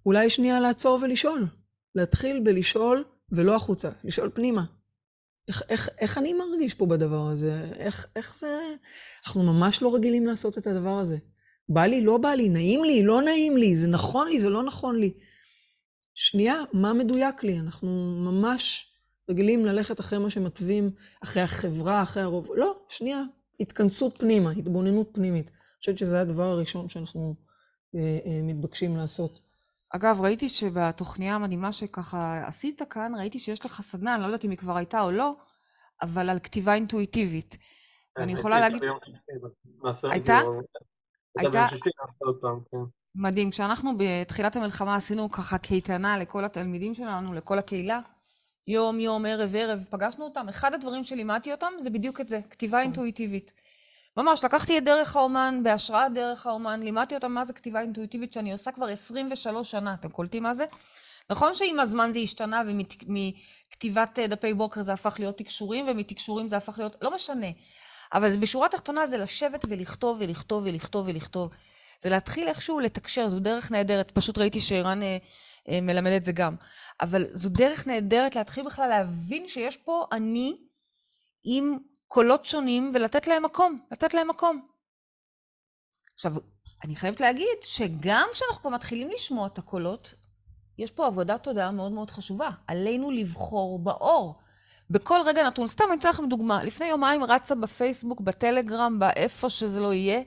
אולי 0.07 0.31
שנייה 0.31 0.61
לעצור 0.61 0.99
ולשאול. 1.03 1.47
להתחיל 1.95 2.41
בלשאול 2.45 3.05
ולא 3.33 3.55
החוצה, 3.57 3.91
לשאול 4.05 4.31
פנימה. 4.35 4.65
איך, 5.49 5.63
איך, 5.69 5.89
איך 5.99 6.19
אני 6.19 6.33
מרגיש 6.33 6.75
פה 6.75 6.87
בדבר 6.87 7.29
הזה? 7.29 7.71
איך, 7.77 8.07
איך 8.17 8.37
זה... 8.37 8.75
אנחנו 9.27 9.43
ממש 9.43 9.83
לא 9.83 9.95
רגילים 9.95 10.27
לעשות 10.27 10.59
את 10.59 10.67
הדבר 10.67 10.99
הזה. 10.99 11.17
בא 11.69 11.87
לי, 11.87 12.01
לא 12.01 12.19
בא 12.19 12.29
לי, 12.29 12.49
נעים 12.49 12.85
לי, 12.85 13.03
לא 13.03 13.23
נעים 13.23 13.57
לי, 13.57 13.77
זה 13.77 13.89
נכון 13.89 14.29
לי, 14.29 14.41
זה 14.41 14.49
לא 14.49 14.63
נכון 14.63 14.99
לי. 14.99 15.13
שנייה, 16.15 16.63
מה 16.73 16.93
מדויק 16.93 17.45
לי? 17.45 17.59
אנחנו 17.59 17.89
ממש 18.17 18.93
רגילים 19.31 19.67
ללכת 19.67 20.01
אחרי 20.01 20.19
מה 20.19 20.31
שמתווים, 20.31 20.91
אחרי 21.23 21.43
החברה, 21.43 22.03
אחרי 22.03 22.23
הרוב. 22.23 22.49
לא, 22.55 22.77
שנייה, 22.89 23.23
התכנסות 23.61 24.19
פנימה, 24.19 24.51
התבוננות 24.51 25.09
פנימית. 25.13 25.51
אני 25.51 25.79
חושבת 25.79 25.99
שזה 25.99 26.21
הדבר 26.21 26.43
הראשון 26.43 26.89
שאנחנו 26.89 27.35
אה, 27.95 28.19
אה, 28.27 28.41
מתבקשים 28.43 28.97
לעשות. 28.97 29.41
אגב, 29.97 30.21
ראיתי 30.21 30.49
שבתוכניה 30.49 31.35
המדהימה 31.35 31.73
שככה 31.73 32.47
עשית 32.47 32.83
כאן, 32.91 33.13
ראיתי 33.19 33.39
שיש 33.39 33.65
לך 33.65 33.81
סדנה, 33.81 34.15
אני 34.15 34.23
לא 34.23 34.27
יודעת 34.27 34.45
אם 34.45 34.51
היא 34.51 34.59
כבר 34.59 34.77
הייתה 34.77 35.01
או 35.01 35.11
לא, 35.11 35.35
אבל 36.03 36.31
על 36.31 36.39
כתיבה 36.39 36.75
אינטואיטיבית. 36.75 37.57
ואני 38.19 38.33
יכולה 38.33 38.61
להגיד... 38.61 38.83
הייתה? 40.11 40.41
הייתה? 41.39 41.67
כן. 42.71 42.77
מדהים. 43.15 43.51
כשאנחנו 43.51 43.91
בתחילת 43.99 44.57
המלחמה 44.57 44.97
עשינו 44.97 45.31
ככה 45.31 45.59
קייטנה 45.59 46.19
לכל 46.19 46.45
התלמידים 46.45 46.95
שלנו, 46.95 47.35
לכל 47.35 47.59
הקהילה, 47.59 48.01
יום, 48.67 49.01
יום, 49.01 49.27
ערב, 49.27 49.57
ערב, 49.57 49.85
פגשנו 49.91 50.25
אותם. 50.25 50.49
אחד 50.49 50.75
הדברים 50.75 51.05
שלימדתי 51.05 51.53
אותם 51.53 51.73
זה 51.81 51.91
בדיוק 51.91 52.21
את 52.21 52.29
זה, 52.29 52.41
כתיבה 52.51 52.79
כן. 52.79 52.83
אינטואיטיבית. 52.83 53.53
ממש, 54.17 54.45
לקחתי 54.45 54.79
את 54.79 54.85
דרך 54.85 55.17
האומן, 55.17 55.61
בהשראת 55.63 56.13
דרך 56.13 56.47
האומן, 56.47 56.83
לימדתי 56.83 57.15
אותם 57.15 57.33
מה 57.33 57.45
זה 57.45 57.53
כתיבה 57.53 57.81
אינטואיטיבית 57.81 58.33
שאני 58.33 58.53
עושה 58.53 58.73
כבר 58.73 58.87
23 58.87 59.71
שנה, 59.71 59.95
אתם 59.95 60.09
קולטים 60.09 60.43
מה 60.43 60.55
זה? 60.55 60.65
נכון 61.31 61.55
שעם 61.55 61.81
הזמן 61.81 62.13
זה 62.13 62.19
השתנה 62.19 62.63
ומכתיבת 62.67 64.19
אה, 64.19 64.27
דפי 64.27 64.55
בוקר 64.55 64.83
זה 64.83 64.93
הפך 64.93 65.17
להיות 65.19 65.39
תקשורים 65.39 65.87
ומתקשורים 65.89 66.49
זה 66.49 66.57
הפך 66.57 66.79
להיות, 66.79 66.97
לא 67.03 67.15
משנה. 67.15 67.47
אבל 68.13 68.37
בשורה 68.37 68.67
התחתונה 68.67 69.07
זה 69.07 69.19
לשבת 69.19 69.65
ולכתוב 69.69 70.17
ולכתוב 70.21 70.63
ולכתוב 70.67 71.09
ולכתוב. 71.09 71.51
זה 72.01 72.11
להתחיל 72.11 72.49
איכשהו 72.49 72.81
לתקשר, 72.81 73.29
זו 73.29 73.41
דרך 73.41 73.71
נהדרת. 73.71 74.11
פשוט 74.11 74.39
ראיתי 74.39 74.61
שערן 74.61 75.03
אה, 75.03 75.17
אה, 75.69 75.81
מלמד 75.81 76.11
את 76.11 76.25
זה 76.25 76.33
גם. 76.33 76.57
אבל 77.01 77.25
זו 77.29 77.49
דרך 77.49 77.87
נהדרת 77.87 78.37
להתחיל 78.37 78.65
בכלל 78.65 78.89
להבין 78.89 79.49
שיש 79.49 79.77
פה 79.77 80.05
אני 80.13 80.57
עם 81.45 81.79
קולות 82.13 82.45
שונים 82.45 82.91
ולתת 82.95 83.27
להם 83.27 83.43
מקום, 83.45 83.79
לתת 83.93 84.15
להם 84.15 84.29
מקום. 84.29 84.67
עכשיו, 86.15 86.35
אני 86.85 86.97
חייבת 86.97 87.21
להגיד 87.21 87.59
שגם 87.63 88.29
כשאנחנו 88.33 88.61
כבר 88.61 88.71
מתחילים 88.71 89.11
לשמוע 89.15 89.47
את 89.47 89.59
הקולות, 89.59 90.15
יש 90.79 90.91
פה 90.91 91.07
עבודת 91.07 91.43
תודעה 91.43 91.71
מאוד 91.71 91.93
מאוד 91.93 92.11
חשובה. 92.11 92.51
עלינו 92.67 93.11
לבחור 93.11 93.79
באור. 93.79 94.39
בכל 94.91 95.21
רגע 95.27 95.47
נתון, 95.47 95.67
סתם 95.67 95.85
אני 95.93 96.01
אתן 96.01 96.09
לכם 96.09 96.29
דוגמה. 96.29 96.65
לפני 96.65 96.87
יומיים 96.87 97.25
רצה 97.25 97.55
בפייסבוק, 97.55 98.21
בטלגרם, 98.21 98.99
באיפה 98.99 99.49
שזה 99.49 99.81
לא 99.81 99.93
יהיה, 99.93 100.21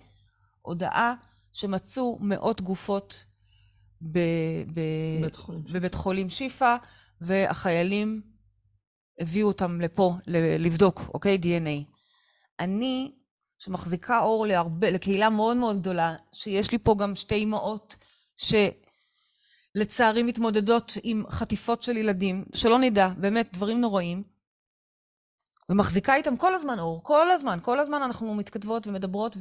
הודעה 0.61 1.15
שמצאו 1.53 2.17
מאות 2.21 2.61
גופות 2.61 3.25
ב- 4.01 4.19
ב- 4.73 5.21
בית 5.21 5.35
חולים. 5.35 5.63
בבית 5.73 5.95
חולים 5.95 6.29
שיפא, 6.29 6.75
והחיילים 7.21 8.34
הביאו 9.19 9.47
אותם 9.47 9.81
לפה 9.81 10.13
לבדוק, 10.59 11.01
אוקיי? 11.13 11.37
DNA. 11.41 11.95
אני, 12.59 13.11
שמחזיקה 13.57 14.19
אור 14.19 14.45
להרבה, 14.47 14.91
לקהילה 14.91 15.29
מאוד 15.29 15.57
מאוד 15.57 15.79
גדולה, 15.79 16.15
שיש 16.31 16.71
לי 16.71 16.77
פה 16.77 16.95
גם 16.99 17.15
שתי 17.15 17.43
אמהות 17.43 17.95
שלצערי 19.75 20.23
מתמודדות 20.23 20.91
עם 21.03 21.23
חטיפות 21.29 21.83
של 21.83 21.97
ילדים, 21.97 22.45
שלא 22.53 22.79
נדע, 22.79 23.09
באמת, 23.17 23.49
דברים 23.53 23.81
נוראים, 23.81 24.23
ומחזיקה 25.69 26.15
איתם 26.15 26.37
כל 26.37 26.53
הזמן 26.53 26.79
אור, 26.79 27.03
כל 27.03 27.31
הזמן, 27.31 27.59
כל 27.61 27.79
הזמן 27.79 28.03
אנחנו 28.03 28.35
מתכתבות 28.35 28.87
ומדברות 28.87 29.37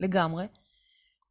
ולגמרי. 0.00 0.46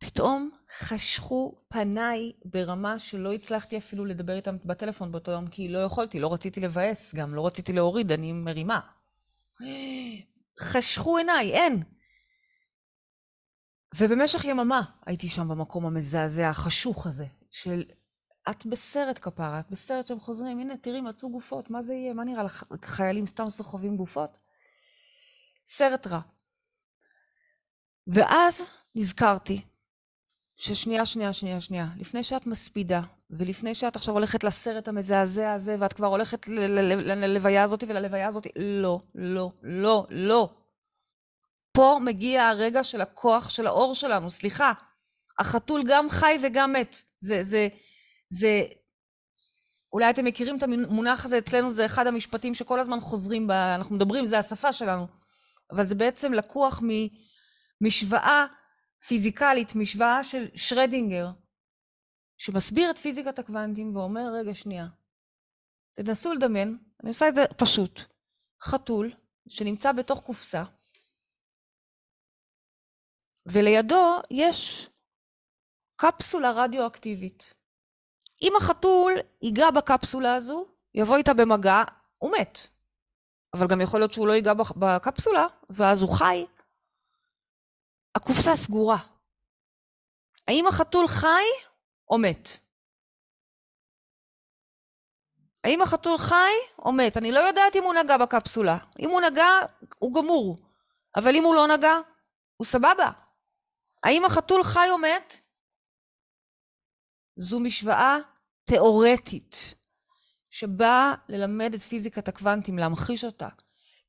פתאום 0.02 0.52
חשכו 0.78 1.62
פניי 1.68 2.32
ברמה 2.46 3.00
שלא 3.00 3.34
הצלחתי 3.34 3.78
אפילו 3.78 4.06
לדבר 4.06 4.36
איתם 4.36 4.58
בטלפון 4.66 5.12
באותו 5.12 5.32
יום, 5.32 5.48
כי 5.48 5.68
לא 5.68 5.80
יכולתי, 5.80 6.20
לא 6.20 6.34
רציתי 6.34 6.60
לבאס 6.60 7.16
גם, 7.16 7.36
לא 7.36 7.46
רציתי 7.48 7.74
להוריד, 7.74 8.12
אני 8.12 8.34
מרימה. 8.34 8.80
חשכו 10.60 11.18
עיניי, 11.18 11.52
אין. 11.54 11.84
ובמשך 13.96 14.46
יממה 14.46 14.82
הייתי 15.06 15.30
שם 15.30 15.48
במקום 15.48 15.86
המזעזע, 15.86 16.50
החשוך 16.50 17.08
הזה, 17.08 17.26
של 17.52 17.84
את 18.50 18.66
בסרט 18.66 19.20
כפרה, 19.22 19.60
את 19.60 19.72
בסרט 19.72 20.08
שהם 20.08 20.20
חוזרים, 20.20 20.60
הנה 20.60 20.78
תראי 20.78 21.02
מצאו 21.02 21.32
גופות, 21.32 21.70
מה 21.70 21.82
זה 21.82 21.94
יהיה? 21.94 22.14
מה 22.14 22.24
נראה 22.24 22.44
לך, 22.44 22.64
חיילים 22.86 23.28
סתם 23.28 23.50
סוחבים 23.50 23.98
גופות? 23.98 24.38
סרט 25.66 26.08
רע. 26.08 26.22
ואז 28.08 28.62
נזכרתי 28.96 29.62
ששנייה, 30.64 31.06
שנייה, 31.06 31.34
שנייה, 31.34 31.62
שנייה, 31.62 31.88
לפני 31.98 32.24
שאת 32.24 32.48
מספידה, 32.48 33.02
ולפני 33.30 33.76
שאת 33.76 33.96
עכשיו 33.96 34.14
הולכת 34.14 34.44
לסרט 34.44 34.88
המזעזע 34.88 35.54
הזה, 35.54 35.76
ואת 35.80 35.94
כבר 35.94 36.08
הולכת 36.08 36.48
ללוויה 36.48 37.64
הזאת 37.64 37.84
וללוויה 37.88 38.28
הזאת, 38.28 38.48
לא, 38.56 39.00
לא, 39.16 39.52
לא, 39.64 40.06
לא. 40.10 40.50
פה 41.72 42.00
מגיע 42.02 42.48
הרגע 42.48 42.84
של 42.84 43.02
הכוח 43.02 43.50
של 43.50 43.68
האור 43.68 43.96
שלנו, 43.96 44.32
סליחה. 44.32 44.74
החתול 45.40 45.84
גם 45.86 46.10
חי 46.10 46.38
וגם 46.44 46.74
מת. 46.74 47.04
זה, 47.18 47.44
זה, 47.44 47.68
זה... 48.30 48.64
אולי 49.94 50.10
אתם 50.10 50.26
מכירים 50.26 50.58
את 50.58 50.64
המונח 50.64 51.26
הזה, 51.26 51.38
אצלנו 51.38 51.72
זה 51.72 51.86
אחד 51.86 52.08
המשפטים 52.08 52.54
שכל 52.54 52.80
הזמן 52.80 53.00
חוזרים, 53.00 53.48
ב... 53.48 53.52
אנחנו 53.52 53.96
מדברים, 53.96 54.26
זה 54.26 54.40
השפה 54.40 54.74
שלנו. 54.74 55.08
אבל 55.72 55.86
זה 55.86 55.96
בעצם 55.96 56.34
לקוח 56.34 56.82
ממשוואה 57.82 58.46
פיזיקלית, 59.08 59.76
משוואה 59.76 60.24
של 60.24 60.48
שרדינגר, 60.56 61.28
שמסביר 62.38 62.92
את 62.92 62.98
פיזיקת 62.98 63.40
הקוונטים 63.40 63.96
ואומר, 63.96 64.34
רגע, 64.40 64.54
שנייה, 64.54 64.88
תנסו 65.94 66.34
לדמיין, 66.34 66.78
אני 67.02 67.10
עושה 67.10 67.28
את 67.30 67.36
זה 67.36 67.46
פשוט, 67.58 68.02
חתול 68.64 69.12
שנמצא 69.50 69.92
בתוך 69.92 70.22
קופסה, 70.22 70.64
ולידו 73.46 74.20
יש 74.32 74.90
קפסולה 75.96 76.52
רדיואקטיבית. 76.56 77.54
אם 78.42 78.54
החתול 78.58 79.14
ייגע 79.42 79.72
בקפסולה 79.72 80.36
הזו, 80.36 80.66
יבוא 80.94 81.18
איתה 81.18 81.34
במגע, 81.34 81.84
הוא 82.18 82.32
מת. 82.40 82.68
אבל 83.54 83.68
גם 83.68 83.82
יכול 83.82 84.00
להיות 84.00 84.14
שהוא 84.14 84.28
לא 84.28 84.34
ייגע 84.34 84.54
בקפסולה, 84.54 85.48
ואז 85.70 86.02
הוא 86.02 86.18
חי, 86.18 86.46
הקופסה 88.16 88.56
סגורה. 88.56 88.98
האם 90.48 90.68
החתול 90.68 91.08
חי 91.08 91.44
או 92.10 92.18
מת? 92.18 92.50
האם 95.64 95.82
החתול 95.82 96.18
חי 96.18 96.52
או 96.80 96.92
מת? 96.92 97.18
אני 97.18 97.32
לא 97.32 97.40
יודעת 97.40 97.76
אם 97.76 97.84
הוא 97.84 97.94
נגע 97.94 98.18
בקפסולה. 98.18 98.78
אם 99.00 99.10
הוא 99.10 99.22
נגע, 99.22 99.48
הוא 100.00 100.14
גמור. 100.14 100.58
אבל 101.16 101.36
אם 101.36 101.44
הוא 101.44 101.56
לא 101.56 101.68
נגע, 101.68 101.96
הוא 102.58 102.66
סבבה. 102.66 103.12
האם 104.04 104.26
החתול 104.26 104.64
חי 104.64 104.88
או 104.90 104.98
מת? 104.98 105.42
זו 107.36 107.60
משוואה 107.60 108.18
תיאורטית, 108.64 109.76
שבאה 110.50 111.14
ללמד 111.30 111.74
את 111.74 111.80
פיזיקת 111.80 112.28
הקוונטים, 112.28 112.78
להמחיש 112.78 113.24
אותה. 113.24 113.48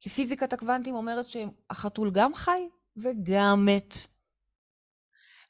כי 0.00 0.08
פיזיקת 0.10 0.52
הקוונטים 0.52 0.94
אומרת 0.94 1.24
שהחתול 1.28 2.10
גם 2.14 2.34
חי 2.34 2.68
וגם 2.96 3.66
מת. 3.66 3.94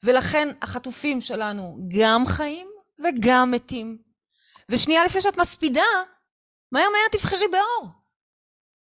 ולכן 0.03 0.47
החטופים 0.61 1.21
שלנו 1.21 1.77
גם 1.97 2.23
חיים 2.27 2.67
וגם 2.99 3.51
מתים. 3.51 3.97
ושנייה 4.69 5.05
לפני 5.05 5.21
שאת 5.21 5.37
מספידה, 5.37 5.85
מהר 6.71 6.89
מהר 6.89 7.07
תבחרי 7.11 7.47
באור. 7.51 7.89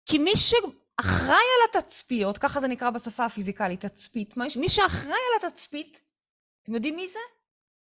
כי 0.05 0.17
מי 0.17 0.31
שאחראי 0.35 1.29
על 1.35 1.69
התצפיות, 1.69 2.37
ככה 2.37 2.59
זה 2.59 2.67
נקרא 2.67 2.89
בשפה 2.89 3.25
הפיזיקלית, 3.25 3.85
תצפית, 3.85 4.37
מי 4.37 4.69
שאחראי 4.69 5.11
על 5.11 5.47
התצפית, 5.47 6.01
אתם 6.63 6.75
יודעים 6.75 6.95
מי 6.95 7.07
זה? 7.07 7.19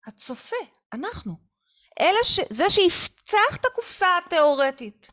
הצופה, 0.07 0.57
אנחנו. 0.93 1.37
אלה 2.01 2.25
ש... 2.25 2.41
זה 2.51 2.71
שיפתח 2.71 3.57
את 3.61 3.65
הקופסה 3.65 4.07
התיאורטית. 4.19 5.11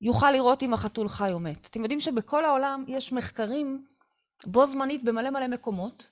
יוכל 0.00 0.30
לראות 0.30 0.62
אם 0.62 0.74
החתול 0.74 1.08
חי 1.08 1.32
או 1.32 1.40
מת. 1.40 1.66
אתם 1.66 1.82
יודעים 1.82 2.00
שבכל 2.00 2.44
העולם 2.44 2.84
יש 2.88 3.12
מחקרים 3.12 3.86
בו 4.46 4.66
זמנית 4.66 5.04
במלא 5.04 5.30
מלא 5.30 5.48
מקומות. 5.48 6.10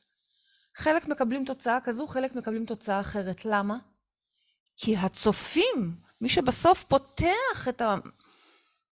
חלק 0.77 1.09
מקבלים 1.09 1.45
תוצאה 1.45 1.81
כזו, 1.81 2.07
חלק 2.07 2.35
מקבלים 2.35 2.67
תוצאה 2.67 3.01
אחרת. 3.01 3.45
למה? 3.45 3.77
כי 4.77 4.97
הצופים, 4.97 5.97
מי 6.21 6.29
שבסוף 6.29 6.85
פותח 6.85 7.69
את 7.69 7.83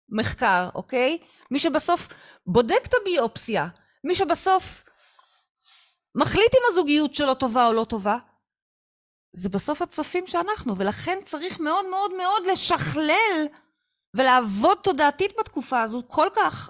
המחקר, 0.10 0.70
אוקיי? 0.76 1.18
מי 1.52 1.60
שבסוף 1.60 2.08
בודק 2.46 2.82
את 2.86 2.94
הביופסיה, 3.02 3.68
מי 4.04 4.16
שבסוף 4.16 4.84
מחליט 6.16 6.54
אם 6.54 6.62
הזוגיות 6.70 7.14
שלו 7.14 7.36
טובה 7.36 7.68
או 7.68 7.74
לא 7.74 7.84
טובה, 7.84 8.18
זה 9.34 9.50
בסוף 9.50 9.82
הצופים 9.82 10.28
שאנחנו, 10.28 10.78
ולכן 10.78 11.20
צריך 11.24 11.60
מאוד 11.60 11.86
מאוד 11.90 12.12
מאוד 12.18 12.46
לשכלל 12.52 13.48
ולעבוד 14.13 14.78
תודעתית 14.84 15.34
בתקופה 15.39 15.82
הזו 15.82 16.02
כל 16.08 16.28
כך 16.36 16.69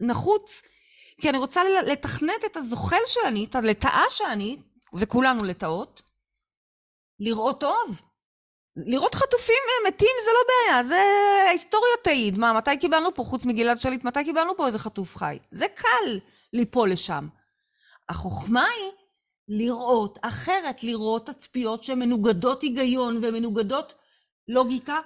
נחוץ, 0.00 0.62
כי 1.20 1.30
אני 1.30 1.38
רוצה 1.38 1.60
לתכנת 1.86 2.44
את 2.46 2.56
הזוחל 2.56 3.00
שאני, 3.06 3.44
את 3.44 3.54
הלטאה 3.54 4.04
שאני, 4.10 4.56
וכולנו 4.94 5.44
לטאות, 5.44 6.02
לראות 7.20 7.60
טוב. 7.60 8.02
לראות 8.76 9.14
חטופים 9.14 9.56
מתים 9.88 10.16
זה 10.24 10.30
לא 10.34 10.40
בעיה, 10.48 10.84
זה 10.84 11.02
ההיסטוריה 11.48 11.92
תעיד. 12.04 12.38
מה, 12.38 12.52
מתי 12.52 12.76
קיבלנו 12.76 13.14
פה, 13.14 13.22
חוץ 13.22 13.46
מגלעד 13.46 13.80
שליט, 13.80 14.04
מתי 14.04 14.24
קיבלנו 14.24 14.56
פה 14.56 14.66
איזה 14.66 14.78
חטוף 14.78 15.16
חי? 15.16 15.38
זה 15.50 15.66
קל 15.74 16.18
ליפול 16.52 16.90
לשם. 16.90 17.28
החוכמה 18.08 18.66
היא 18.66 18.92
לראות 19.48 20.18
אחרת, 20.22 20.82
לראות 20.82 21.26
תצפיות 21.26 21.82
שהן 21.82 21.98
מנוגדות 21.98 22.62
היגיון 22.62 23.16
ומנוגדות 23.22 23.94
לוגיקה, 24.48 24.98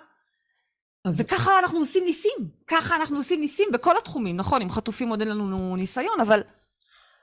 אז... 1.04 1.20
וככה 1.20 1.58
אנחנו 1.58 1.78
עושים 1.78 2.04
ניסים, 2.04 2.48
ככה 2.66 2.96
אנחנו 2.96 3.16
עושים 3.16 3.40
ניסים 3.40 3.68
בכל 3.72 3.96
התחומים, 3.96 4.36
נכון, 4.36 4.62
עם 4.62 4.70
חטופים 4.70 5.08
עוד 5.08 5.20
אין 5.20 5.30
לנו 5.30 5.76
ניסיון, 5.76 6.20
אבל... 6.22 6.40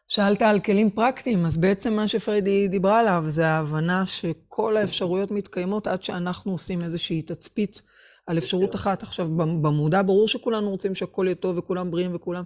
שאלת 0.08 0.42
על 0.42 0.60
כלים 0.60 0.90
פרקטיים, 0.90 1.46
אז 1.46 1.58
בעצם 1.58 1.94
מה 1.94 2.08
שפריידי 2.08 2.68
דיברה 2.68 3.00
עליו 3.00 3.24
זה 3.28 3.48
ההבנה 3.48 4.06
שכל 4.08 4.78
האפשרויות 4.78 5.32
מתקיימות 5.32 5.88
עד 5.88 6.04
שאנחנו 6.04 6.52
עושים 6.52 6.82
איזושהי 6.84 7.22
תצפית 7.22 7.82
על 8.28 8.38
אפשרות 8.38 8.76
אחת. 8.76 9.04
עכשיו, 9.04 9.30
במודע 9.38 10.02
ברור 10.06 10.28
שכולנו 10.28 10.70
רוצים 10.70 10.96
שהכל 10.96 11.24
יהיה 11.26 11.36
טוב 11.36 11.58
וכולם 11.58 11.92
בריאים 11.92 12.16
וכולם, 12.16 12.44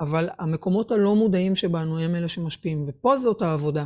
אבל 0.00 0.28
המקומות 0.38 0.92
הלא 0.92 1.14
מודעים 1.14 1.56
שבנו 1.56 1.98
הם 1.98 2.14
אלה 2.14 2.28
שמשפיעים, 2.28 2.84
ופה 2.88 3.18
זאת 3.18 3.42
העבודה. 3.42 3.84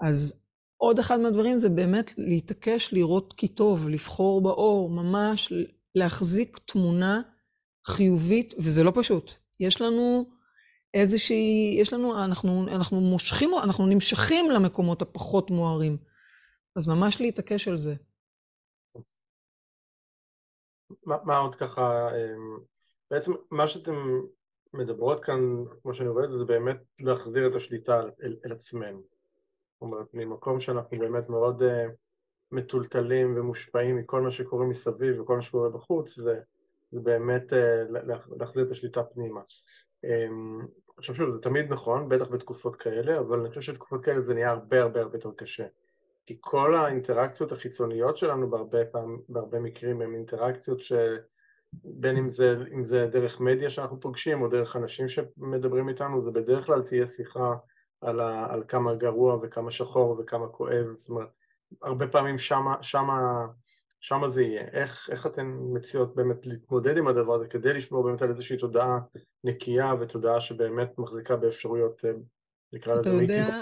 אז 0.00 0.42
עוד 0.76 0.98
אחד 0.98 1.20
מהדברים 1.20 1.58
זה 1.58 1.68
באמת 1.68 2.14
להתעקש 2.18 2.92
לראות 2.92 3.34
כי 3.36 3.48
טוב, 3.48 3.88
לבחור 3.88 4.40
באור, 4.40 4.90
ממש 4.90 5.52
להחזיק 5.94 6.58
תמונה 6.58 7.22
חיובית, 7.86 8.54
וזה 8.58 8.84
לא 8.84 8.92
פשוט. 8.94 9.30
יש 9.60 9.80
לנו 9.80 10.30
איזושהי, 10.94 11.76
יש 11.80 11.92
לנו, 11.92 12.24
אנחנו, 12.24 12.66
אנחנו 12.68 13.00
מושכים, 13.00 13.50
אנחנו 13.62 13.86
נמשכים 13.86 14.50
למקומות 14.50 15.02
הפחות 15.02 15.50
מוארים. 15.50 15.96
אז 16.76 16.88
ממש 16.88 17.20
להתעקש 17.20 17.68
על 17.68 17.76
זה. 17.76 17.94
מה, 21.06 21.16
מה 21.24 21.38
עוד 21.38 21.54
ככה, 21.54 22.08
אמ, 22.16 22.58
בעצם 23.10 23.32
מה 23.50 23.68
שאתם 23.68 24.20
מדברות 24.72 25.24
כאן, 25.24 25.40
כמו 25.82 25.94
שאני 25.94 26.08
רואה 26.08 26.24
את 26.24 26.30
זה, 26.30 26.38
זה 26.38 26.44
באמת 26.44 26.76
להחזיר 27.00 27.46
את 27.46 27.54
השליטה 27.54 28.00
אל, 28.22 28.36
אל 28.44 28.52
עצמנו. 28.52 29.02
זאת 29.72 29.82
אומרת, 29.82 30.06
ממקום 30.14 30.60
שאנחנו 30.60 30.98
באמת 30.98 31.28
מאוד 31.28 31.62
uh, 31.62 31.66
מטולטלים 32.52 33.34
ומושפעים 33.36 33.96
מכל 33.96 34.20
מה 34.20 34.30
שקורה 34.30 34.66
מסביב 34.66 35.20
וכל 35.20 35.36
מה 35.36 35.42
שקורה 35.42 35.70
בחוץ, 35.70 36.16
זה, 36.16 36.40
זה 36.92 37.00
באמת 37.00 37.52
uh, 37.52 37.56
להחזיר 38.38 38.64
את 38.64 38.70
השליטה 38.70 39.02
פנימה. 39.02 39.40
Um, 40.06 40.66
עכשיו 40.96 41.14
שוב, 41.14 41.30
זה 41.30 41.40
תמיד 41.40 41.72
נכון, 41.72 42.08
בטח 42.08 42.28
בתקופות 42.28 42.76
כאלה, 42.76 43.18
אבל 43.18 43.40
אני 43.40 43.48
חושב 43.48 43.60
שבתקופות 43.60 44.04
כאלה 44.04 44.20
זה 44.20 44.34
נהיה 44.34 44.50
הרבה 44.50 44.82
הרבה 44.82 45.00
הרבה 45.00 45.16
יותר 45.16 45.30
קשה. 45.36 45.66
כי 46.26 46.36
כל 46.40 46.74
האינטראקציות 46.74 47.52
החיצוניות 47.52 48.16
שלנו 48.16 48.50
בהרבה, 48.50 48.84
פעם, 48.84 49.18
בהרבה 49.28 49.60
מקרים 49.60 50.00
הן 50.00 50.14
אינטראקציות 50.14 50.80
שבין 50.80 52.16
אם 52.16 52.30
זה, 52.30 52.56
אם 52.74 52.84
זה 52.84 53.06
דרך 53.06 53.40
מדיה 53.40 53.70
שאנחנו 53.70 54.00
פוגשים 54.00 54.42
או 54.42 54.48
דרך 54.48 54.76
אנשים 54.76 55.08
שמדברים 55.08 55.88
איתנו, 55.88 56.24
זה 56.24 56.30
בדרך 56.30 56.66
כלל 56.66 56.82
תהיה 56.82 57.06
שיחה 57.06 57.54
על, 58.00 58.20
ה, 58.20 58.46
על 58.52 58.64
כמה 58.68 58.94
גרוע 58.94 59.38
וכמה 59.42 59.70
שחור 59.70 60.20
וכמה 60.20 60.48
כואב, 60.48 60.86
זאת 60.96 61.08
אומרת, 61.08 61.28
הרבה 61.82 62.06
פעמים 62.08 62.38
שמה, 62.38 62.82
שמה, 62.82 63.46
שמה 64.00 64.30
זה 64.30 64.42
יהיה. 64.42 64.68
איך, 64.68 65.08
איך 65.12 65.26
אתן 65.26 65.56
מציעות 65.72 66.14
באמת 66.14 66.46
להתמודד 66.46 66.96
עם 66.96 67.08
הדבר 67.08 67.34
הזה 67.34 67.46
כדי 67.46 67.74
לשמור 67.74 68.04
באמת 68.04 68.22
על 68.22 68.30
איזושהי 68.30 68.56
תודעה 68.56 68.98
נקייה 69.44 69.94
ותודעה 70.00 70.40
שבאמת 70.40 70.98
מחזיקה 70.98 71.36
באפשרויות, 71.36 72.04
אה, 72.04 72.10
נקרא 72.72 72.94
לזה 72.94 73.12
מיטיבות? 73.12 73.54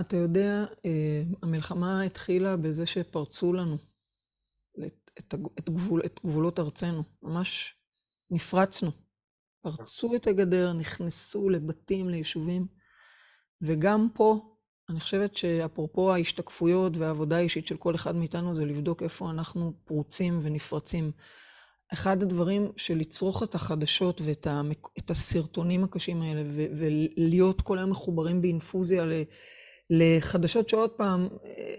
אתה 0.00 0.16
יודע, 0.16 0.64
אה, 0.84 1.22
המלחמה 1.42 2.02
התחילה 2.02 2.56
בזה 2.56 2.86
שפרצו 2.86 3.52
לנו 3.52 3.76
את, 4.86 5.10
את, 5.18 5.34
את, 5.58 5.70
גבול, 5.70 6.02
את 6.04 6.20
גבולות 6.24 6.58
ארצנו, 6.58 7.02
ממש 7.22 7.76
נפרצנו. 8.30 8.90
פרצו 9.60 10.14
את 10.16 10.26
הגדר, 10.26 10.72
נכנסו 10.72 11.50
לבתים, 11.50 12.08
ליישובים, 12.08 12.66
וגם 13.62 14.08
פה, 14.14 14.57
אני 14.90 15.00
חושבת 15.00 15.36
שאפרופו 15.36 16.12
ההשתקפויות 16.12 16.96
והעבודה 16.96 17.36
האישית 17.36 17.66
של 17.66 17.76
כל 17.76 17.94
אחד 17.94 18.16
מאיתנו, 18.16 18.54
זה 18.54 18.64
לבדוק 18.64 19.02
איפה 19.02 19.30
אנחנו 19.30 19.72
פרוצים 19.84 20.38
ונפרצים. 20.42 21.10
אחד 21.92 22.22
הדברים 22.22 22.72
של 22.76 22.98
לצרוך 22.98 23.42
את 23.42 23.54
החדשות 23.54 24.20
ואת 24.24 24.46
המק... 24.46 24.88
הסרטונים 25.10 25.84
הקשים 25.84 26.22
האלה, 26.22 26.42
ו... 26.46 26.66
ולהיות 26.72 27.60
כל 27.60 27.78
היום 27.78 27.90
מחוברים 27.90 28.42
באינפוזיה 28.42 29.04
ל... 29.06 29.12
לחדשות 29.90 30.68
שעוד 30.68 30.90
פעם, 30.90 31.28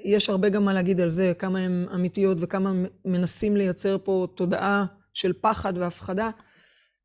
יש 0.04 0.30
הרבה 0.30 0.50
גם 0.50 0.66
מה 0.66 0.74
להגיד 0.74 1.02
על 1.02 1.10
זה, 1.10 1.34
כמה 1.40 1.60
הן 1.60 1.86
אמיתיות 1.96 2.38
וכמה 2.42 2.72
מנסים 3.06 3.58
לייצר 3.58 3.98
פה 4.04 4.28
תודעה 4.36 4.86
של 5.14 5.34
פחד 5.42 5.74
והפחדה, 5.78 6.30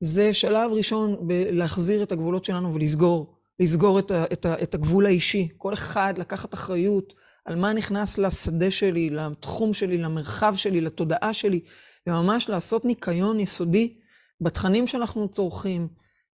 זה 0.01 0.35
שלב 0.35 0.71
ראשון 0.73 1.29
בלהחזיר 1.29 2.03
את 2.03 2.13
הגבולות 2.13 2.45
שלנו 2.45 2.75
ולסגור, 2.75 3.34
לסגור 3.61 3.99
את, 3.99 4.11
ה, 4.11 4.25
את, 4.33 4.47
ה, 4.47 4.63
את 4.63 4.75
הגבול 4.75 5.07
האישי. 5.07 5.49
כל 5.57 5.73
אחד 5.73 6.15
לקחת 6.17 6.55
אחריות 6.55 7.15
על 7.45 7.57
מה 7.57 7.73
נכנס 7.73 8.19
לשדה 8.19 8.71
שלי, 8.71 9.11
לתחום 9.11 9.73
שלי, 9.73 9.99
למרחב 9.99 10.55
שלי, 10.57 10.81
לתודעה 10.81 11.33
שלי, 11.33 11.61
וממש 12.07 12.49
לעשות 12.49 12.85
ניקיון 12.85 13.41
יסודי 13.41 13.95
בתכנים 14.41 14.87
שאנחנו 14.87 15.29
צורכים, 15.29 15.89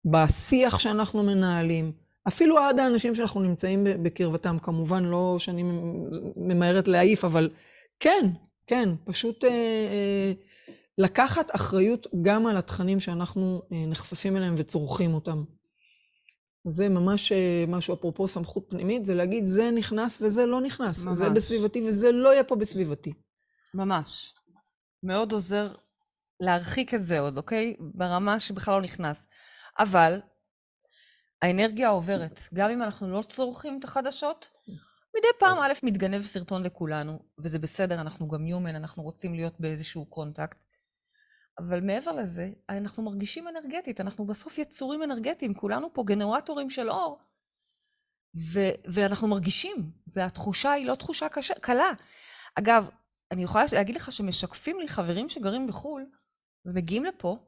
בשיח 0.04 0.78
שאנחנו 0.78 1.22
מנהלים. 1.22 1.92
אפילו 2.28 2.58
עד 2.58 2.78
האנשים 2.78 3.14
שאנחנו 3.14 3.40
נמצאים 3.40 3.84
בקרבתם, 4.02 4.58
כמובן 4.58 5.04
לא 5.04 5.36
שאני 5.38 5.62
ממהרת 6.36 6.88
להעיף, 6.88 7.24
אבל 7.24 7.50
כן, 8.00 8.30
כן, 8.66 8.88
פשוט 9.04 9.44
אה, 9.44 9.50
אה, 9.50 10.32
לקחת 10.98 11.54
אחריות 11.54 12.06
גם 12.22 12.46
על 12.46 12.56
התכנים 12.56 13.00
שאנחנו 13.00 13.62
אה, 13.72 13.84
נחשפים 13.86 14.36
אליהם 14.36 14.54
וצורכים 14.58 15.14
אותם. 15.14 15.44
זה 16.64 16.88
ממש 16.88 17.32
אה, 17.32 17.64
משהו, 17.68 17.94
אפרופו 17.94 18.28
סמכות 18.28 18.66
פנימית, 18.68 19.06
זה 19.06 19.14
להגיד, 19.14 19.46
זה 19.46 19.70
נכנס 19.70 20.22
וזה 20.22 20.46
לא 20.46 20.60
נכנס. 20.60 21.06
ממש. 21.06 21.16
זה 21.16 21.30
בסביבתי 21.30 21.88
וזה 21.88 22.12
לא 22.12 22.28
יהיה 22.28 22.44
פה 22.44 22.56
בסביבתי. 22.56 23.12
ממש. 23.74 24.34
מאוד 25.02 25.32
עוזר 25.32 25.68
להרחיק 26.40 26.94
את 26.94 27.04
זה 27.04 27.20
עוד, 27.20 27.36
אוקיי? 27.36 27.76
ברמה 27.80 28.40
שבכלל 28.40 28.74
לא 28.74 28.82
נכנס. 28.82 29.28
אבל 29.78 30.20
האנרגיה 31.42 31.88
עוברת. 31.88 32.40
גם 32.54 32.70
אם 32.70 32.82
אנחנו 32.82 33.10
לא 33.12 33.22
צורכים 33.22 33.78
את 33.78 33.84
החדשות, 33.84 34.48
מדי 35.16 35.28
פעם, 35.38 35.58
א', 35.58 35.72
מתגנב 35.82 36.22
סרטון 36.22 36.62
לכולנו, 36.62 37.18
וזה 37.38 37.58
בסדר, 37.58 38.00
אנחנו 38.00 38.28
גם 38.28 38.46
יומן, 38.46 38.76
אנחנו 38.76 39.02
רוצים 39.02 39.34
להיות 39.34 39.60
באיזשהו 39.60 40.06
קונטקט. 40.06 40.64
אבל 41.58 41.80
מעבר 41.80 42.10
לזה, 42.10 42.50
אנחנו 42.68 43.02
מרגישים 43.02 43.48
אנרגטית, 43.48 44.00
אנחנו 44.00 44.26
בסוף 44.26 44.58
יצורים 44.58 45.02
אנרגטיים, 45.02 45.54
כולנו 45.54 45.92
פה 45.92 46.02
גנרטורים 46.06 46.70
של 46.70 46.90
אור, 46.90 47.18
ו- 48.52 48.74
ואנחנו 48.84 49.28
מרגישים, 49.28 49.90
והתחושה 50.06 50.72
היא 50.72 50.86
לא 50.86 50.94
תחושה 50.94 51.28
קשה, 51.28 51.54
קלה. 51.54 51.92
אגב, 52.58 52.88
אני 53.30 53.42
יכולה 53.42 53.64
להגיד 53.72 53.96
לך 53.96 54.12
שמשקפים 54.12 54.80
לי 54.80 54.88
חברים 54.88 55.28
שגרים 55.28 55.66
בחו"ל, 55.66 56.06
ומגיעים 56.64 57.04
לפה, 57.04 57.38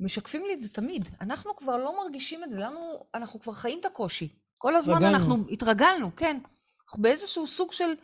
משקפים 0.00 0.46
לי 0.46 0.54
את 0.54 0.60
זה 0.60 0.68
תמיד. 0.68 1.08
אנחנו 1.20 1.56
כבר 1.56 1.76
לא 1.76 1.96
מרגישים 1.96 2.44
את 2.44 2.50
זה, 2.50 2.58
לנו, 2.58 3.06
אנחנו 3.14 3.40
כבר 3.40 3.52
חיים 3.52 3.80
את 3.80 3.84
הקושי. 3.84 4.28
כל 4.58 4.76
הזמן 4.76 4.94
התרגלנו. 4.94 5.16
אנחנו 5.16 5.44
התרגלנו, 5.50 6.16
כן. 6.16 6.38
אנחנו 6.84 7.02
באיזשהו 7.02 7.46
סוג 7.46 7.72
של 7.72 7.94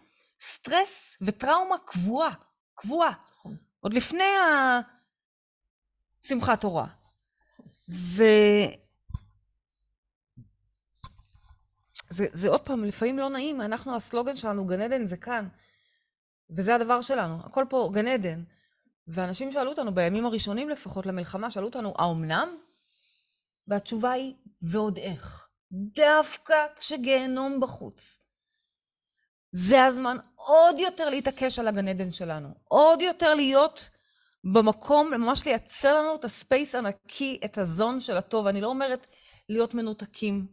סטרס 0.40 1.16
וטראומה 1.20 1.78
קבועה, 1.78 2.34
קבועה. 2.74 3.12
נכון. 3.32 3.56
עוד 3.80 3.94
לפני 3.94 4.24
שמחת 6.20 6.60
תורה. 6.60 6.86
ו... 7.88 8.22
זה, 12.10 12.26
זה 12.32 12.48
עוד 12.48 12.60
פעם, 12.60 12.84
לפעמים 12.84 13.18
לא 13.18 13.28
נעים, 13.28 13.60
אנחנו, 13.60 13.96
הסלוגן 13.96 14.36
שלנו, 14.36 14.66
גן 14.66 14.80
עדן 14.80 15.04
זה 15.04 15.16
כאן. 15.16 15.48
וזה 16.50 16.74
הדבר 16.74 17.02
שלנו, 17.02 17.40
הכל 17.44 17.64
פה 17.68 17.90
גן 17.92 18.06
עדן. 18.06 18.42
ואנשים 19.08 19.52
שאלו 19.52 19.70
אותנו, 19.70 19.94
בימים 19.94 20.26
הראשונים 20.26 20.68
לפחות 20.68 21.06
למלחמה, 21.06 21.50
שאלו 21.50 21.66
אותנו, 21.66 21.94
האומנם? 21.98 22.58
והתשובה 23.68 24.10
היא, 24.10 24.34
ועוד 24.62 24.98
איך. 24.98 25.48
דווקא 25.72 26.66
כשגיהנום 26.76 27.60
בחוץ. 27.60 28.20
זה 29.52 29.84
הזמן 29.84 30.16
עוד 30.34 30.78
יותר 30.78 31.10
להתעקש 31.10 31.58
על 31.58 31.68
הגן 31.68 31.88
עדן 31.88 32.12
שלנו. 32.12 32.54
עוד 32.64 33.02
יותר 33.02 33.34
להיות 33.34 33.90
במקום, 34.44 35.10
ממש 35.10 35.46
לייצר 35.46 36.02
לנו 36.02 36.14
את 36.14 36.24
הספייס 36.24 36.74
הנקי, 36.74 37.40
את 37.44 37.58
הזון 37.58 38.00
של 38.00 38.16
הטוב. 38.16 38.46
אני 38.46 38.60
לא 38.60 38.66
אומרת 38.66 39.08
להיות 39.48 39.74
מנותקים. 39.74 40.46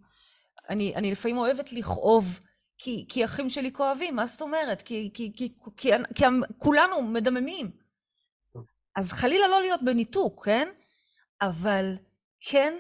אני, 0.70 0.96
אני 0.96 1.12
לפעמים 1.12 1.38
אוהבת 1.38 1.74
לכאוב, 1.74 2.40
כי, 2.78 3.06
כי 3.10 3.26
אחים 3.26 3.50
שלי 3.50 3.74
כואבים, 3.74 4.16
מה 4.16 4.26
זאת 4.26 4.42
אומרת? 4.42 4.82
כי, 4.82 5.12
כי, 5.14 5.32
כי, 5.36 5.54
כי, 5.78 5.92
כי, 6.16 6.26
כולנו 6.58 7.02
מדממים. 7.02 7.72
אז 8.96 9.12
חלילה 9.12 9.48
לא 9.48 9.62
להיות 9.62 9.84
בניתוק, 9.84 10.46
כן? 10.46 10.68
אבל 11.42 11.96
כן, 12.40 12.74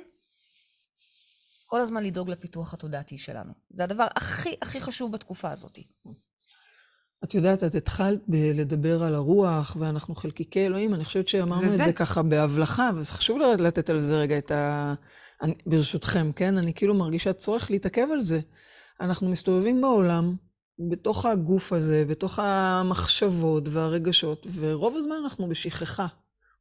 כל 1.66 1.82
הזמן 1.82 2.04
לדאוג 2.04 2.30
לפיתוח 2.30 2.74
התודעתי 2.74 3.18
שלנו. 3.18 3.54
זה 3.70 3.84
הדבר 3.84 4.08
הכי 4.16 4.56
הכי 4.62 4.82
חשוב 4.82 5.12
בתקופה 5.12 5.50
הזאת. 5.50 5.80
את 7.24 7.34
יודעת, 7.34 7.64
את 7.64 7.76
התחלת 7.76 8.20
לדבר 8.30 9.04
על 9.04 9.16
הרוח, 9.16 9.78
ואנחנו 9.80 10.16
חלקיקי 10.16 10.66
אלוהים, 10.66 10.94
אני 10.94 11.04
חושבת 11.04 11.28
שאמרנו 11.28 11.60
זה 11.60 11.66
את 11.66 11.72
זה. 11.72 11.84
זה 11.84 11.94
ככה 11.94 12.24
בהבלחה, 12.24 12.92
וזה 12.96 13.12
חשוב 13.12 13.40
לתת 13.60 13.90
על 13.90 14.02
זה 14.02 14.16
רגע 14.18 14.38
את 14.38 14.52
ה... 14.52 14.94
אני, 15.42 15.54
ברשותכם, 15.66 16.32
כן? 16.32 16.58
אני 16.58 16.74
כאילו 16.74 16.94
מרגישה 16.94 17.34
צורך 17.34 17.72
להתעכב 17.72 18.08
על 18.14 18.22
זה. 18.22 18.40
אנחנו 19.02 19.30
מסתובבים 19.30 19.82
בעולם, 19.82 20.36
בתוך 20.90 21.26
הגוף 21.26 21.74
הזה, 21.74 22.06
בתוך 22.08 22.40
המחשבות 22.40 23.64
והרגשות, 23.70 24.48
ורוב 24.56 24.96
הזמן 24.96 25.16
אנחנו 25.24 25.50
בשכחה, 25.50 26.08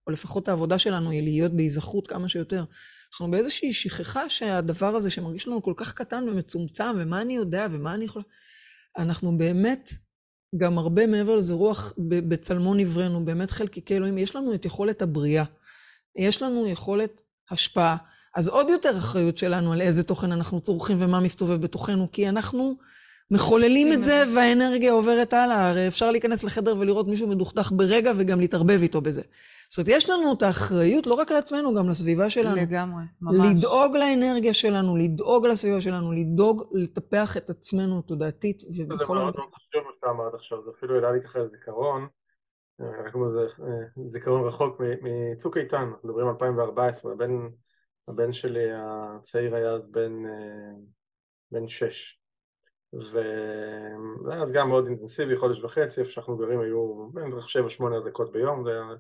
או 0.07 0.13
לפחות 0.13 0.49
העבודה 0.49 0.79
שלנו 0.79 1.11
היא 1.11 1.23
להיות 1.23 1.53
בהיזכרות 1.53 2.07
כמה 2.07 2.29
שיותר. 2.29 2.65
אנחנו 3.13 3.31
באיזושהי 3.31 3.73
שכחה 3.73 4.29
שהדבר 4.29 4.97
הזה 4.97 5.11
שמרגיש 5.11 5.49
לנו 5.49 5.63
כל 5.63 5.75
כך 5.77 5.95
קטן 5.95 6.29
ומצומצם, 6.29 6.95
ומה 6.99 7.21
אני 7.21 7.37
יודע 7.37 7.67
ומה 7.71 7.95
אני 7.95 8.05
יכול... 8.05 8.23
אנחנו 8.99 9.39
באמת, 9.39 9.91
גם 10.57 10.79
הרבה 10.79 11.07
מעבר 11.07 11.37
לזה, 11.37 11.55
רוח 11.55 11.93
בצלמו 11.99 12.75
נבראנו, 12.75 13.25
באמת 13.25 13.51
חלקיקי 13.51 13.97
אלוהים, 13.97 14.19
יש 14.19 14.37
לנו 14.37 14.55
את 14.55 14.65
יכולת 14.65 15.03
הבריאה. 15.03 15.45
יש 16.17 16.43
לנו 16.43 16.67
יכולת 16.67 17.23
השפעה. 17.51 17.97
אז 18.37 18.49
עוד 18.49 18.69
יותר 18.69 18.99
אחריות 18.99 19.39
שלנו 19.39 19.73
על 19.73 19.81
איזה 19.81 20.03
תוכן 20.03 20.33
אנחנו 20.33 20.61
צורכים 20.61 20.97
ומה 21.01 21.21
מסתובב 21.21 21.61
בתוכנו, 21.61 22.09
כי 22.13 22.29
אנחנו 22.29 22.77
מחוללים 23.31 23.93
את 23.93 24.03
זה 24.03 24.25
והאנרגיה 24.35 24.93
עוברת 24.93 25.33
הלאה. 25.33 25.69
הרי 25.69 25.89
אפשר 25.89 26.11
להיכנס 26.11 26.45
לחדר 26.45 26.77
ולראות 26.79 27.09
מישהו 27.09 27.29
מדוכדך 27.29 27.73
ברגע 27.73 28.13
וגם 28.17 28.41
להתערבב 28.41 28.83
איתו 28.83 29.01
בזה. 29.01 29.23
זאת 29.69 29.79
אומרת, 29.79 29.89
יש 29.89 30.11
לנו 30.11 30.33
את 30.33 30.43
האחריות 30.43 31.07
לא 31.07 31.15
רק 31.15 31.31
על 31.31 31.37
עצמנו, 31.37 31.75
גם 31.75 31.89
לסביבה 31.91 32.31
שלנו. 32.31 32.57
לגמרי, 32.57 33.05
ממש. 33.21 33.57
לדאוג 33.59 33.97
לאנרגיה 33.97 34.55
שלנו, 34.55 34.97
לדאוג 34.97 35.47
לסביבה 35.47 35.81
שלנו, 35.81 36.13
לדאוג 36.13 36.63
לטפח 36.73 37.37
את 37.37 37.51
עצמנו 37.51 38.03
תודעתית 38.03 38.61
זה 38.61 38.85
ובכל... 38.85 39.15
מאוד 39.15 39.35
מאוד 39.37 39.55
חשוב 39.55 39.85
מה 39.85 39.91
שאתה 39.95 40.11
אמרת 40.11 40.35
עכשיו, 40.35 40.65
זה 40.65 40.71
אפילו 40.79 40.95
העלה 40.95 41.13
לי 41.13 41.23
ככה 41.23 41.47
זיכרון, 41.49 42.07
אה, 42.81 42.87
רק 43.07 43.13
כמו 43.13 43.31
זה 43.31 43.41
אה, 43.41 44.09
זיכרון 44.11 44.47
רחוק 44.47 44.81
מצוק 45.03 45.57
איתן, 45.57 45.77
אנחנו 45.77 46.09
מדברים 46.09 46.27
על 46.27 46.33
2014, 46.33 47.13
הבן, 47.13 47.31
הבן 48.09 48.33
שלי 48.33 48.65
הצעיר 48.73 49.55
היה 49.55 49.71
אז 49.71 49.83
בן, 49.91 50.27
אה, 50.27 50.73
בן 51.51 51.69
שש. 51.69 52.21
וזה 52.93 54.31
היה 54.31 54.43
אז 54.43 54.53
גם 54.53 54.69
מאוד 54.69 54.87
אינטנסיבי, 54.87 55.37
חודש 55.37 55.65
וחצי, 55.65 56.01
איפה 56.01 56.11
שאנחנו 56.11 56.37
גרים 56.37 56.61
היו 56.61 57.09
בין 57.13 57.33
שבע 57.47 57.69
שמונה 57.69 57.97
אזעקות 57.97 58.33
ביום, 58.33 58.65
זה 58.65 58.71
היה- 58.71 58.97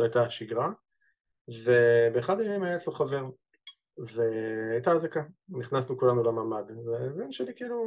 זו 0.00 0.04
הייתה 0.04 0.22
השגרה. 0.22 0.70
ובאחד 1.64 2.40
הימים 2.40 2.62
היה 2.62 2.76
אצלו 2.76 2.92
חבר, 2.92 3.24
והייתה 3.98 4.92
אזעקה, 4.92 5.22
נכנסנו 5.48 5.98
כולנו 5.98 6.22
לממ"ד, 6.22 6.64
והבן 6.86 7.32
שלי 7.32 7.54
כאילו, 7.54 7.84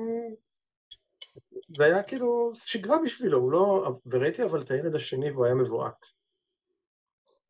זה 1.78 1.86
היה 1.86 2.04
כאילו 2.04 2.52
שגרה 2.54 2.98
בשבילו, 3.04 3.40
הוא 3.40 3.52
לא, 3.52 3.98
וראיתי 4.06 4.44
אבל 4.44 4.62
את 4.62 4.72
הילד 4.72 4.96
השני 4.96 5.32
והוא 5.32 5.46
היה 5.46 5.56
מבועת. 5.56 6.06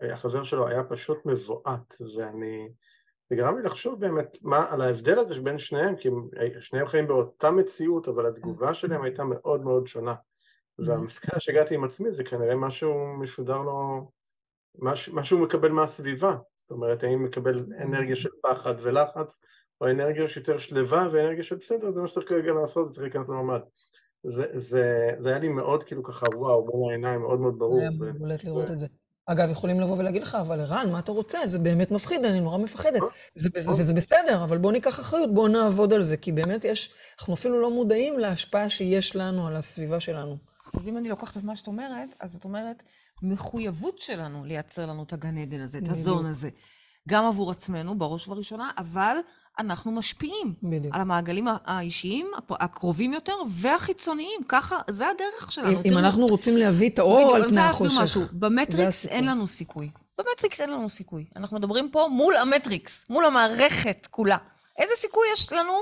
החבר 0.02 0.44
שלו 0.44 0.68
היה 0.68 0.84
פשוט 0.84 1.26
מבועת, 1.26 1.96
ואני, 2.16 2.70
זה 3.30 3.36
גרם 3.36 3.58
לי 3.58 3.64
לחשוב 3.64 4.00
באמת 4.00 4.38
מה, 4.42 4.72
על 4.72 4.82
ההבדל 4.82 5.20
הזה 5.20 5.34
שבין 5.36 5.58
שניהם, 5.58 5.96
כי 5.96 6.08
הם, 6.08 6.30
שניהם 6.60 6.88
חיים 6.88 7.08
באותה 7.08 7.52
מציאות, 7.52 8.08
אבל 8.08 8.26
התגובה 8.26 8.74
שלהם 8.74 9.04
הייתה 9.04 9.24
מאוד 9.24 9.64
מאוד 9.64 9.88
שונה. 9.88 10.16
והמסקנה 10.80 11.40
שהגעתי 11.40 11.76
עם 11.76 11.84
עצמי 11.84 12.12
זה 12.12 12.24
כנראה 12.24 12.56
משהו 12.56 13.18
משודר 13.20 13.58
לו, 13.58 14.10
מש, 14.80 15.10
משהו 15.10 15.38
הוא 15.38 15.46
מקבל 15.46 15.72
מהסביבה. 15.72 16.36
זאת 16.58 16.72
אומרת, 16.72 17.04
האם 17.04 17.24
מקבל 17.24 17.66
אנרגיה 17.82 18.16
של 18.16 18.30
פחד 18.44 18.74
ולחץ, 18.82 19.40
או 19.82 19.90
אנרגיה 19.90 20.28
שיותר 20.28 20.58
שלווה 20.58 21.08
ואנרגיה 21.12 21.44
של 21.44 21.56
בסדר, 21.56 21.92
זה 21.92 22.02
מה 22.02 22.08
שצריך 22.08 22.30
כרגע 22.30 22.54
לעשות, 22.54 22.88
זה 22.88 22.94
צריך 22.94 23.04
להיכנס 23.04 23.30
לממ"ד. 23.30 23.60
זה, 24.24 24.46
זה, 24.60 25.10
זה 25.20 25.30
היה 25.30 25.40
לי 25.40 25.48
מאוד 25.48 25.84
כאילו 25.84 26.04
ככה 26.04 26.26
וואו, 26.36 26.66
בין 26.66 26.90
העיניים, 26.90 27.22
מאוד 27.22 27.40
מאוד 27.40 27.60
ברור. 27.60 27.80
היה 27.80 27.90
ו- 28.00 28.20
בולט 28.20 28.44
לראות 28.44 28.72
את 28.72 28.80
זה. 28.80 28.88
אגב, 29.26 29.50
יכולים 29.50 29.80
לבוא 29.80 29.98
ולהגיד 29.98 30.22
לך, 30.22 30.36
אבל 30.36 30.60
ערן, 30.60 30.92
מה 30.92 31.00
אתה 31.00 31.12
רוצה? 31.12 31.40
זה 31.46 31.60
באמת 31.60 31.92
מפחיד, 31.92 32.26
אני 32.26 32.42
נורא 32.42 32.58
מפחדת. 32.58 33.02
זה, 33.36 33.50
זה, 33.58 33.72
וזה 33.72 33.94
בסדר, 33.94 34.44
אבל 34.44 34.58
בוא 34.58 34.72
ניקח 34.72 35.00
אחריות, 35.00 35.34
בוא 35.34 35.50
נעבוד 35.50 35.94
על 35.94 36.04
זה, 36.04 36.18
כי 36.18 36.32
באמת 36.32 36.66
יש, 36.66 36.90
אנחנו 37.20 37.34
אפילו 37.34 37.62
לא 37.62 37.72
מודעים 37.72 38.20
להשפעה 38.20 38.70
שיש 38.70 39.16
לנו 39.16 39.48
על 39.48 39.56
הסביבה 39.56 40.00
שלנו. 40.00 40.38
אז 40.80 40.88
אם 40.88 40.98
אני 40.98 41.10
לוקחת 41.10 41.38
את 41.38 41.44
מה 41.44 41.56
שאת 41.56 41.68
אומרת, 41.68 42.16
אז 42.20 42.32
זאת 42.32 42.44
אומרת, 42.44 42.84
מחויבות 43.24 43.98
שלנו 43.98 44.46
לייצר 44.46 44.86
לנו 44.86 45.04
את 45.04 45.14
הגן 45.14 45.38
עדן 45.38 45.62
הזה, 45.62 45.78
את. 45.78 45.90
הזון 45.90 46.26
הזה. 46.26 46.50
גם 47.10 47.26
עבור 47.26 47.52
עצמנו, 47.52 47.98
בראש 47.98 48.28
ובראשונה, 48.28 48.72
אבל 48.78 49.18
אנחנו 49.60 49.92
משפיעים 49.92 50.54
בדיוק. 50.64 50.96
על 50.96 51.02
המעגלים 51.02 51.48
האישיים, 51.66 52.32
הקרובים 52.50 53.14
יותר 53.14 53.34
והחיצוניים. 53.50 54.42
ככה, 54.48 54.78
זה 54.90 55.06
הדרך 55.10 55.52
שלנו. 55.52 55.70
אם, 55.72 55.78
אם 55.78 55.84
תראו, 55.84 56.00
אנחנו 56.00 56.26
רוצים 56.26 56.58
להביא 56.58 56.90
את 56.90 57.00
האור 57.00 57.18
בדיוק, 57.18 57.36
על 57.36 57.42
אני 57.42 57.52
פני 57.52 57.62
רוצה 57.62 57.68
להסביר 57.84 57.88
החושך. 58.02 58.18
משהו. 58.18 58.40
במטריקס. 58.40 59.06
אין 59.06 59.28
לנו 59.28 59.48
סיכוי. 59.48 59.90
במטריקס 60.18 60.62
אין 60.62 60.72
לנו 60.72 60.90
סיכוי. 60.90 61.26
אנחנו 61.36 61.58
מדברים 61.58 61.90
פה 61.92 62.08
מול 62.12 62.36
המטריקס, 62.38 63.06
מול 63.10 63.26
המערכת 63.26 64.08
כולה. 64.12 64.38
איזה 64.78 64.94
סיכוי 64.98 65.28
יש 65.34 65.54
לנו 65.54 65.74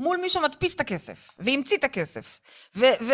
מול 0.00 0.16
מי 0.16 0.28
שמדפיס 0.28 0.74
את 0.74 0.80
הכסף, 0.80 1.30
והמציא 1.38 1.76
את 1.76 1.84
הכסף, 1.84 2.40
ו- 2.76 2.86
ו- 3.00 3.12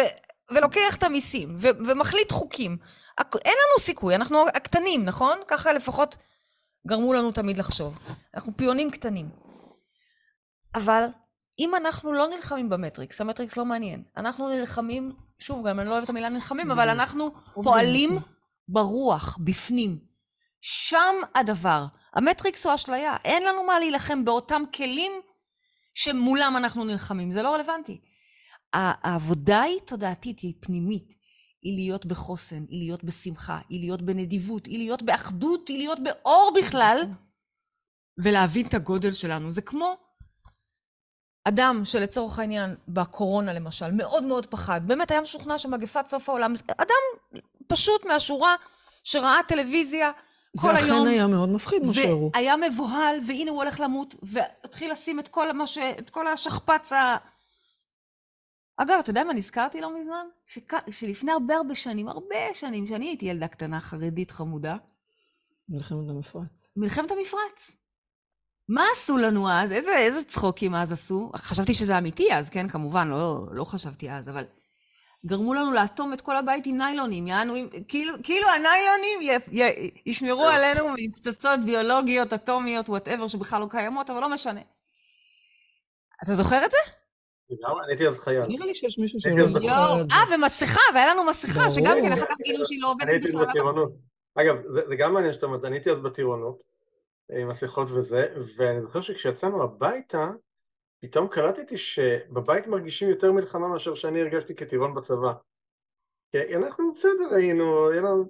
ולוקח 0.55 0.97
את 0.97 1.03
המיסים, 1.03 1.57
ו- 1.59 1.69
ומחליט 1.87 2.33
חוקים? 2.33 2.77
אין 3.21 3.55
לנו 3.55 3.81
סיכוי, 3.81 4.15
אנחנו 4.15 4.49
הקטנים, 4.49 5.05
נכון? 5.05 5.39
ככה 5.49 5.73
לפחות 5.73 6.17
גרמו 6.87 7.13
לנו 7.13 7.33
תמיד 7.33 7.57
לחשוב. 7.57 7.99
אנחנו 8.35 8.57
פיונים 8.57 8.91
קטנים. 8.91 9.31
אבל 10.75 11.05
אם 11.59 11.75
אנחנו 11.75 12.13
לא 12.13 12.29
נלחמים 12.29 12.69
במטריקס, 12.69 13.21
המטריקס 13.21 13.57
לא 13.57 13.65
מעניין. 13.65 14.03
אנחנו 14.17 14.49
נלחמים, 14.49 15.13
שוב, 15.39 15.69
גם 15.69 15.81
אני 15.81 15.89
לא 15.89 15.93
אוהבת 15.93 16.05
את 16.05 16.11
המילה 16.11 16.29
נלחמים, 16.29 16.71
אבל 16.71 16.83
בדיוק. 16.83 17.01
אנחנו 17.01 17.31
פועלים. 17.55 18.19
ברוח, 18.69 19.39
בפנים. 19.41 19.99
שם 20.61 21.15
הדבר. 21.35 21.85
המטריקס 22.15 22.67
הוא 22.67 22.75
אשליה. 22.75 23.17
אין 23.25 23.43
לנו 23.43 23.65
מה 23.65 23.79
להילחם 23.79 24.25
באותם 24.25 24.63
כלים 24.75 25.13
שמולם 25.95 26.57
אנחנו 26.57 26.85
נלחמים. 26.85 27.33
זה 27.33 27.43
לא 27.43 27.55
רלוונטי. 27.55 28.01
העבודה 28.73 29.61
היא 29.61 29.81
תודעתית, 29.81 30.39
היא 30.41 30.55
פנימית. 30.61 31.15
היא 31.65 31.75
להיות 31.75 32.07
בחוסן, 32.07 32.65
היא 32.69 32.79
להיות 32.79 33.05
בשמחה, 33.05 33.59
היא 33.69 33.81
להיות 33.81 34.03
בנדיבות, 34.03 34.67
היא 34.67 34.79
להיות 34.79 35.03
באחדות, 35.03 35.69
היא 35.69 35.79
להיות 35.79 35.99
באור 36.01 36.53
בכלל, 36.57 37.03
ולהבין 38.19 38.67
את 38.67 38.75
הגודל 38.75 39.13
שלנו. 39.13 39.51
זה 39.51 39.63
כמו 39.63 39.97
אדם 41.49 41.83
שלצורך 41.85 42.39
העניין, 42.39 42.75
בקורונה 42.89 43.53
למשל, 43.53 43.93
מאוד 43.93 44.25
מאוד 44.25 44.47
פחד, 44.47 44.81
באמת 44.87 45.11
היה 45.11 45.21
משוכנע 45.21 45.59
שמגפת 45.59 46.07
סוף 46.07 46.29
העולם, 46.29 46.55
אדם 46.79 47.35
פשוט 47.67 48.07
מהשורה 48.07 48.57
שראה 49.05 49.39
טלוויזיה 49.49 50.11
כל 50.57 50.73
זה 50.73 50.85
היום, 50.85 51.01
אכן 51.01 51.09
היה 51.09 51.27
מאוד 51.27 51.49
מפחיד, 51.49 51.83
מה 51.83 51.93
שהראו. 51.93 52.31
והיה 52.35 52.57
מבוהל, 52.57 53.19
והנה 53.27 53.51
הוא 53.51 53.63
הולך 53.63 53.81
למות, 53.81 54.15
והתחיל 54.23 54.93
לשים 54.93 55.21
את 55.21 55.29
כל, 55.29 55.53
מה 55.53 55.67
ש... 55.67 55.79
את 55.79 56.11
כל 56.11 56.27
השכפ"ץ 56.27 56.93
ה... 56.93 57.17
אגב, 58.77 58.99
אתה 59.01 59.11
יודע 59.11 59.25
מה 59.25 59.33
נזכרתי 59.33 59.81
לא 59.81 60.01
מזמן? 60.01 60.27
שכ... 60.47 60.75
שלפני 60.91 61.33
הרבה 61.33 61.57
הרבה 61.57 61.75
שנים, 61.75 62.09
הרבה 62.09 62.37
שנים, 62.55 62.87
שאני 62.87 63.07
הייתי 63.07 63.27
ילדה 63.27 63.49
קטנה, 63.49 63.81
חרדית, 63.81 64.31
חמודה, 64.31 64.77
מלחמת 65.69 66.09
המפרץ. 66.11 66.73
מלחמת 66.77 67.11
המפרץ. 67.11 67.77
מה 68.69 68.83
עשו 68.93 69.17
לנו 69.17 69.51
אז? 69.51 69.73
איזה, 69.73 69.99
איזה 69.99 70.25
צחוקים 70.25 70.75
אז 70.75 70.93
עשו? 70.93 71.31
חשבתי 71.37 71.75
שזה 71.75 71.99
אמיתי 71.99 72.35
אז, 72.35 72.51
כן? 72.51 72.69
כמובן, 72.69 73.09
לא, 73.09 73.47
לא 73.51 73.65
חשבתי 73.65 74.11
אז, 74.11 74.29
אבל... 74.29 74.45
גרמו 75.27 75.55
לנו 75.55 75.73
לאטום 75.73 76.13
את 76.13 76.21
כל 76.21 76.37
הבית 76.37 76.67
עם 76.67 76.77
ניילונים, 76.77 77.27
יענו, 77.27 77.55
עם- 77.55 77.69
כאילו, 77.89 78.15
כאילו 78.23 78.49
הניילונים 78.49 79.23
י, 79.23 79.63
י, 79.63 79.91
ישמרו 80.07 80.45
עלינו 80.45 80.89
מפצצות 80.99 81.61
ביולוגיות, 81.67 82.33
אטומיות, 82.33 82.89
וואטאבר, 82.89 83.29
שבכלל 83.29 83.61
לא 83.61 83.67
קיימות, 83.71 84.11
אבל 84.11 84.21
לא 84.21 84.29
משנה. 84.29 84.61
אתה 86.25 86.35
זוכר 86.35 86.65
את 86.65 86.71
זה? 86.71 87.04
אני 87.51 87.59
הייתי 87.89 88.09
אז 88.09 88.19
חייל. 88.19 88.47
נראה 88.47 88.67
לי 88.67 88.75
שיש 88.75 88.99
מישהו 88.99 89.19
הייתי 89.25 89.49
זה. 89.49 89.59
אה, 90.13 90.35
ומסכה, 90.35 90.81
והיה 90.95 91.15
לנו 91.15 91.25
מסכה, 91.25 91.71
שגם. 91.71 91.99
כן 92.03 92.13
אחר 92.13 92.27
כך 92.27 92.41
גילו 92.41 92.67
שהיא 92.67 92.83
לא 92.83 92.87
אני 92.87 92.93
עובדת 92.93 93.09
הייתי 93.09 93.29
בכלל. 93.29 93.47
בטירונות. 93.47 93.93
אגב, 94.35 94.57
זה, 94.75 94.97
גם 94.99 95.15
מעניין 95.15 95.33
שאתה 95.33 95.47
אומר, 95.47 95.67
אני 95.67 95.77
הייתי 95.77 95.91
אז 95.91 96.01
בטירונות, 96.01 96.63
עם 97.31 97.49
מסכות 97.49 97.91
וזה, 97.91 98.35
ואני 98.57 98.83
זוכר 98.83 99.01
שכשיצאנו 99.01 99.63
הביתה, 99.63 100.31
פתאום 101.01 101.29
קלטתי 101.29 101.79
שבבית 101.79 102.67
מרגישים 102.67 103.09
יותר 103.09 103.33
מלחמה 103.33 103.69
מאשר 103.69 103.95
שאני 103.95 104.21
הרגשתי 104.21 104.55
כטירון 104.55 104.95
בצבא. 104.95 105.33
כי 106.33 106.57
אנחנו 106.57 106.93
בסדר 106.93 107.35
היינו, 107.35 107.91
היה 107.91 108.01
לנו... 108.01 108.25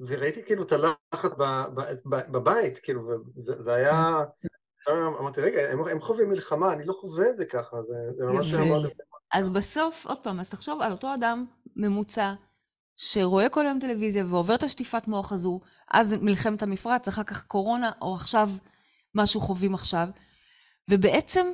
וראיתי 0.00 0.42
כאילו 0.42 0.62
את 0.62 0.72
הלחץ 0.72 1.32
בבית, 2.04 2.78
כאילו, 2.78 3.08
וזה 3.36 3.62
זה 3.62 3.74
היה... 3.74 4.24
אמרתי, 4.88 5.40
רגע, 5.40 5.60
הם, 5.70 6.00
חווים 6.00 6.30
מלחמה, 6.30 6.72
אני 6.72 6.84
לא 6.84 6.92
חווה 7.00 7.28
את 7.28 7.36
זה 7.36 7.44
ככה, 7.44 7.76
זה, 8.16 8.24
ממש 8.24 8.54
מאוד... 8.54 8.86
אז 9.32 9.50
בסוף, 9.50 10.06
עוד 10.06 10.18
פעם, 10.18 10.40
אז 10.40 10.50
תחשוב 10.50 10.82
על 10.82 10.92
אותו 10.92 11.14
אדם 11.14 11.46
ממוצע, 11.76 12.34
שרואה 12.96 13.48
כל 13.48 13.66
היום 13.66 13.78
טלוויזיה 13.80 14.24
ועובר 14.28 14.54
את 14.54 14.62
השטיפת 14.62 15.08
מוח 15.08 15.32
הזו, 15.32 15.60
אז 15.90 16.16
מלחמת 16.20 16.62
המפרץ, 16.62 17.08
אחר 17.08 17.22
כך 17.22 17.44
קורונה, 17.44 17.90
או 18.02 18.14
עכשיו, 18.14 18.50
מה 19.14 19.26
שהוא 19.26 19.42
חווים 19.42 19.74
עכשיו, 19.74 20.08
ובעצם, 20.90 21.52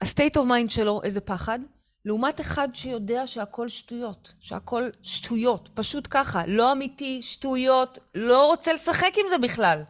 ה-state 0.00 0.34
of 0.34 0.44
mind 0.44 0.68
שלו, 0.68 1.00
איזה 1.02 1.20
פחד, 1.20 1.58
לעומת 2.04 2.40
אחד 2.40 2.68
שיודע 2.72 3.26
שהכל 3.26 3.68
שטויות, 3.68 4.34
שהכל 4.40 4.88
שטויות, 5.02 5.68
פשוט 5.74 6.08
ככה, 6.10 6.42
לא 6.46 6.72
אמיתי, 6.72 7.22
שטויות, 7.22 7.98
לא 8.14 8.46
רוצה 8.46 8.72
לשחק 8.72 9.12
עם 9.16 9.28
זה 9.28 9.38
בכלל. 9.38 9.82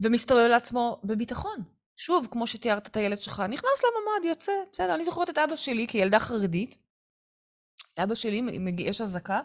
ומסתובב 0.00 0.46
לעצמו 0.50 1.00
בביטחון. 1.04 1.56
שוב, 1.96 2.28
כמו 2.30 2.46
שתיארת 2.46 2.86
את 2.86 2.96
הילד 2.96 3.22
שלך, 3.22 3.42
נכנס 3.48 3.82
לממ"ד, 3.84 4.28
יוצא, 4.28 4.52
בסדר, 4.72 4.94
אני 4.94 5.04
זוכרת 5.04 5.30
את 5.30 5.38
אבא 5.38 5.56
שלי 5.56 5.86
כילדה 5.86 6.18
חרדית. 6.18 6.76
לאבא 7.98 8.14
שלי 8.14 8.42
יש 8.78 9.00
אזעקה, 9.00 9.40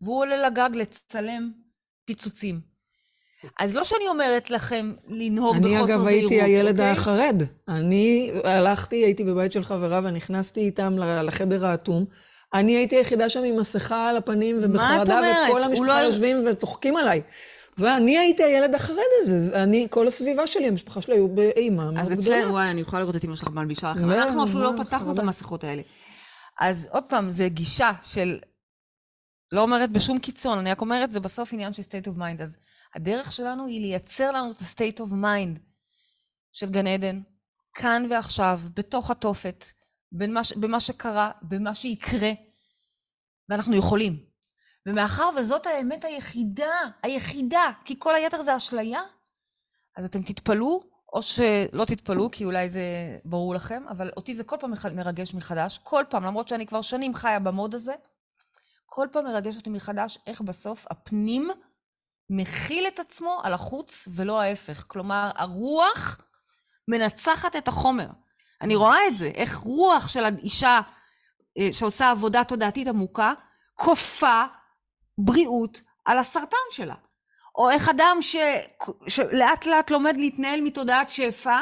והוא 0.00 0.20
עולה 0.20 0.48
לגג 0.48 0.70
לצלם 0.74 1.52
פיצוצים. 2.04 2.60
אז 3.60 3.76
לא 3.76 3.84
שאני 3.84 4.08
אומרת 4.08 4.50
לכם 4.50 4.92
לנהוג 5.08 5.56
בחוסר 5.56 5.68
אני 5.76 5.86
זהירות, 5.86 5.90
אגב 5.90 6.06
הייתי 6.06 6.42
הילד 6.42 6.80
אוקיי? 6.80 6.90
החרד. 6.90 7.42
אני 7.68 8.32
הלכתי, 8.44 8.96
הייתי 8.96 9.24
בבית 9.24 9.52
של 9.52 9.64
חברה 9.64 10.00
ונכנסתי 10.04 10.60
איתם 10.60 10.98
לחדר 10.98 11.66
האטום. 11.66 12.04
אני 12.54 12.76
הייתי 12.76 12.96
היחידה 12.96 13.28
שם 13.28 13.44
עם 13.44 13.60
מסכה 13.60 14.08
על 14.08 14.16
הפנים 14.16 14.58
ובחרדה? 14.62 15.20
וכל 15.48 15.62
הוא 15.62 15.70
המשפחה 15.70 16.02
לא- 16.02 16.06
יושבים 16.06 16.46
וצוחקים 16.46 16.96
עליי. 16.96 17.22
ואני 17.78 18.18
הייתי 18.18 18.42
הילד 18.42 18.74
החרד 18.74 18.98
הזה, 19.20 19.62
אני, 19.62 19.86
כל 19.90 20.06
הסביבה 20.06 20.46
שלי, 20.46 20.68
המשפחה 20.68 21.02
שלי 21.02 21.14
היו 21.14 21.28
באימה 21.28 21.90
מאוד 21.90 21.98
אז 21.98 22.08
גדולה. 22.10 22.38
אצלנו, 22.38 22.52
וואי, 22.52 22.70
אני 22.70 22.80
יכולה 22.80 23.00
לראות 23.02 23.16
את 23.16 23.24
אמא 23.24 23.36
שלך 23.36 23.48
מלבישה 23.48 23.90
לכם. 23.90 24.08
לא, 24.08 24.22
אנחנו 24.22 24.44
אפילו 24.44 24.62
לא 24.62 24.72
פתחנו 24.76 25.12
את. 25.12 25.18
המסכות 25.18 25.64
האלה. 25.64 25.82
אז 26.60 26.88
עוד 26.90 27.04
פעם, 27.08 27.30
זה 27.30 27.48
גישה 27.48 27.92
של... 28.02 28.38
לא 29.52 29.62
אומרת 29.62 29.90
בשום 29.90 30.18
קיצון, 30.18 30.58
אני 30.58 30.70
רק 30.70 30.80
אומרת, 30.80 31.12
זה 31.12 31.20
בסוף 31.20 31.52
עניין 31.52 31.72
של 31.72 31.82
state 31.82 32.14
of 32.14 32.18
mind. 32.18 32.42
אז 32.42 32.56
הדרך 32.94 33.32
שלנו 33.32 33.66
היא 33.66 33.80
לייצר 33.80 34.30
לנו 34.30 34.52
את 34.52 34.56
ה-state 34.56 35.00
of 35.00 35.10
mind 35.12 35.60
של 36.52 36.70
גן 36.70 36.86
עדן, 36.86 37.20
כאן 37.74 38.06
ועכשיו, 38.10 38.60
בתוך 38.74 39.10
התופת, 39.10 39.64
במה, 40.12 40.40
במה 40.56 40.80
שקרה, 40.80 41.30
במה 41.42 41.74
שיקרה, 41.74 42.30
ואנחנו 43.48 43.76
יכולים. 43.76 44.27
ומאחר 44.88 45.30
וזאת 45.36 45.66
האמת 45.66 46.04
היחידה, 46.04 46.76
היחידה, 47.02 47.70
כי 47.84 47.94
כל 47.98 48.14
היתר 48.14 48.42
זה 48.42 48.56
אשליה, 48.56 49.00
אז 49.96 50.04
אתם 50.04 50.22
תתפלאו, 50.22 50.80
או 51.12 51.22
שלא 51.22 51.84
תתפלאו, 51.86 52.30
כי 52.30 52.44
אולי 52.44 52.68
זה 52.68 52.82
ברור 53.24 53.54
לכם, 53.54 53.82
אבל 53.88 54.10
אותי 54.16 54.34
זה 54.34 54.44
כל 54.44 54.56
פעם 54.60 54.72
מרגש 54.94 55.34
מחדש, 55.34 55.78
כל 55.82 56.04
פעם, 56.10 56.24
למרות 56.24 56.48
שאני 56.48 56.66
כבר 56.66 56.82
שנים 56.82 57.14
חיה 57.14 57.38
במוד 57.38 57.74
הזה, 57.74 57.92
כל 58.86 59.08
פעם 59.12 59.24
מרגש 59.24 59.56
אותי 59.56 59.70
מחדש 59.70 60.18
איך 60.26 60.40
בסוף 60.40 60.86
הפנים 60.90 61.50
מכיל 62.30 62.86
את 62.88 62.98
עצמו 62.98 63.40
על 63.42 63.54
החוץ 63.54 64.08
ולא 64.14 64.40
ההפך. 64.40 64.84
כלומר, 64.88 65.30
הרוח 65.34 66.18
מנצחת 66.88 67.56
את 67.56 67.68
החומר. 67.68 68.08
אני 68.60 68.76
רואה 68.76 69.06
את 69.06 69.18
זה, 69.18 69.26
איך 69.26 69.56
רוח 69.56 70.08
של 70.08 70.24
האישה 70.24 70.80
אה, 71.58 71.68
שעושה 71.72 72.10
עבודה 72.10 72.44
תודעתית 72.44 72.88
עמוקה, 72.88 73.32
כופה 73.74 74.44
בריאות 75.18 75.80
על 76.04 76.18
הסרטן 76.18 76.56
שלה. 76.70 76.94
או 77.56 77.70
איך 77.70 77.88
אדם 77.88 78.16
ש... 78.20 78.36
שלאט 79.08 79.66
לאט 79.66 79.90
לומד 79.90 80.16
להתנהל 80.16 80.60
מתודעת 80.60 81.10
שפע, 81.10 81.60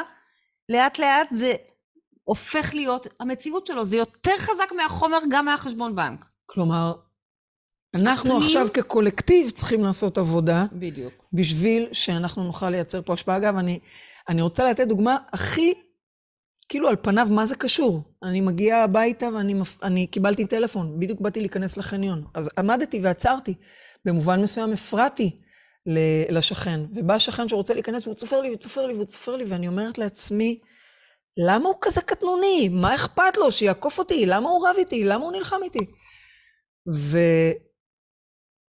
לאט 0.69 0.99
לאט 0.99 1.27
זה 1.31 1.53
הופך 2.23 2.73
להיות 2.73 3.07
המציאות 3.19 3.65
שלו, 3.67 3.85
זה 3.85 3.97
יותר 3.97 4.37
חזק 4.37 4.71
מהחומר 4.75 5.17
גם 5.29 5.45
מהחשבון 5.45 5.95
בנק. 5.95 6.25
כלומר, 6.45 6.93
אנחנו 7.95 8.29
הפנים- 8.29 8.43
עכשיו 8.43 8.67
כקולקטיב 8.73 9.49
צריכים 9.49 9.83
לעשות 9.83 10.17
עבודה 10.17 10.65
בדיוק. 10.73 11.13
בשביל 11.33 11.87
שאנחנו 11.91 12.43
נוכל 12.43 12.69
לייצר 12.69 13.01
פה 13.01 13.13
השפעה. 13.13 13.37
אגב, 13.37 13.57
אני, 13.57 13.79
אני 14.29 14.41
רוצה 14.41 14.69
לתת 14.69 14.87
דוגמה 14.87 15.17
הכי, 15.33 15.73
כאילו 16.69 16.89
על 16.89 16.95
פניו, 17.01 17.27
מה 17.29 17.45
זה 17.45 17.55
קשור? 17.55 18.03
אני 18.23 18.41
מגיעה 18.41 18.83
הביתה 18.83 19.29
ואני 19.35 19.53
מפ... 19.53 19.83
אני 19.83 20.07
קיבלתי 20.07 20.45
טלפון, 20.45 20.99
בדיוק 20.99 21.21
באתי 21.21 21.39
להיכנס 21.39 21.77
לחניון. 21.77 22.23
אז 22.33 22.49
עמדתי 22.57 22.99
ועצרתי. 23.03 23.53
במובן 24.05 24.41
מסוים 24.41 24.73
הפרעתי 24.73 25.35
לשכן, 26.29 26.79
ובא 26.95 27.17
שכן 27.17 27.47
שרוצה 27.47 27.73
להיכנס 27.73 28.07
והוא 28.07 28.15
צופר 28.15 28.41
לי 28.41 28.53
וצופר 28.53 28.85
לי 28.85 28.93
והוא 28.93 29.05
צופר 29.05 29.35
לי, 29.35 29.43
ואני 29.47 29.67
אומרת 29.67 29.97
לעצמי, 29.97 30.59
למה 31.37 31.69
הוא 31.69 31.75
כזה 31.81 32.01
קטנוני? 32.01 32.69
מה 32.71 32.95
אכפת 32.95 33.37
לו? 33.37 33.51
שיעקוף 33.51 33.99
אותי? 33.99 34.25
למה 34.25 34.49
הוא 34.49 34.67
רב 34.67 34.75
איתי? 34.77 35.03
למה 35.03 35.25
הוא 35.25 35.31
נלחם 35.31 35.59
איתי? 35.63 35.85
ו... 36.93 37.17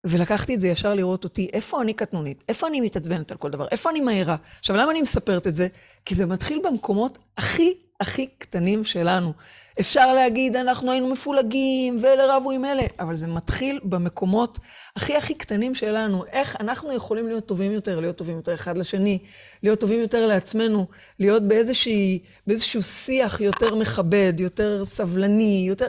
ולקחתי 0.09 0.55
את 0.55 0.61
זה 0.61 0.69
ישר 0.69 0.95
לראות 0.95 1.25
אותי, 1.25 1.51
איפה 1.53 1.83
אני 1.83 1.95
קטנונית? 1.95 2.45
איפה 2.49 2.67
אני 2.67 2.81
מתעצבנת 2.81 3.31
על 3.31 3.37
כל 3.37 3.51
דבר? 3.51 3.67
איפה 3.71 3.91
אני 3.91 4.01
מהירה? 4.01 4.37
עכשיו, 4.59 4.77
למה 4.77 4.91
אני 4.91 5.03
מספרת 5.03 5.47
את 5.47 5.55
זה? 5.55 5.69
כי 6.05 6.15
זה 6.15 6.27
מתחיל 6.27 6.61
במקומות 6.65 7.19
הכי 7.37 7.75
הכי 8.01 8.27
קטנים 8.39 8.85
שלנו. 8.85 9.33
אפשר 9.81 10.15
להגיד, 10.15 10.57
אנחנו 10.57 10.91
היינו 10.91 11.09
מפולגים, 11.09 11.99
ואלה 12.03 12.37
רבו 12.37 12.51
עם 12.51 12.65
אלה, 12.65 12.83
אבל 13.01 13.17
זה 13.17 13.27
מתחיל 13.27 13.81
במקומות 13.83 14.59
הכי 14.97 15.17
הכי 15.17 15.35
קטנים 15.35 15.75
שלנו. 15.75 16.25
איך 16.33 16.57
אנחנו 16.61 16.93
יכולים 16.93 17.29
להיות 17.29 17.47
טובים 17.47 17.73
יותר, 17.73 18.01
להיות 18.01 18.17
טובים 18.17 18.37
יותר 18.37 18.55
אחד 18.55 18.79
לשני, 18.79 19.19
להיות 19.63 19.81
טובים 19.81 20.01
יותר 20.01 20.27
לעצמנו, 20.27 20.87
להיות 21.21 21.43
באיזושהי, 21.43 22.19
באיזשהו 22.47 22.83
שיח 22.83 23.41
יותר 23.41 23.75
מכבד, 23.75 24.33
יותר 24.39 24.85
סבלני, 24.85 25.65
יותר, 25.69 25.89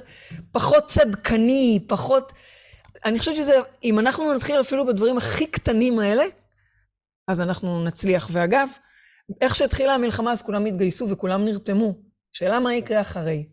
פחות 0.52 0.86
צדקני, 0.86 1.80
פחות... 1.88 2.34
אני 3.06 3.20
חושבת 3.20 3.36
שזה, 3.36 3.54
אם 3.84 4.00
אנחנו 4.00 4.34
נתחיל 4.34 4.60
אפילו 4.62 4.86
בדברים 4.86 5.18
הכי 5.18 5.48
קטנים 5.48 6.00
האלה, 6.00 6.24
אז 7.28 7.42
אנחנו 7.42 7.84
נצליח. 7.86 8.30
ואגב, 8.32 8.70
איך 9.42 9.56
שהתחילה 9.56 9.96
המלחמה 9.96 10.32
אז 10.32 10.42
כולם 10.42 10.66
התגייסו 10.66 11.10
וכולם 11.10 11.46
נרתמו. 11.46 11.94
שאלה 12.32 12.60
מה 12.60 12.74
יקרה 12.76 13.02
אחרי. 13.02 13.46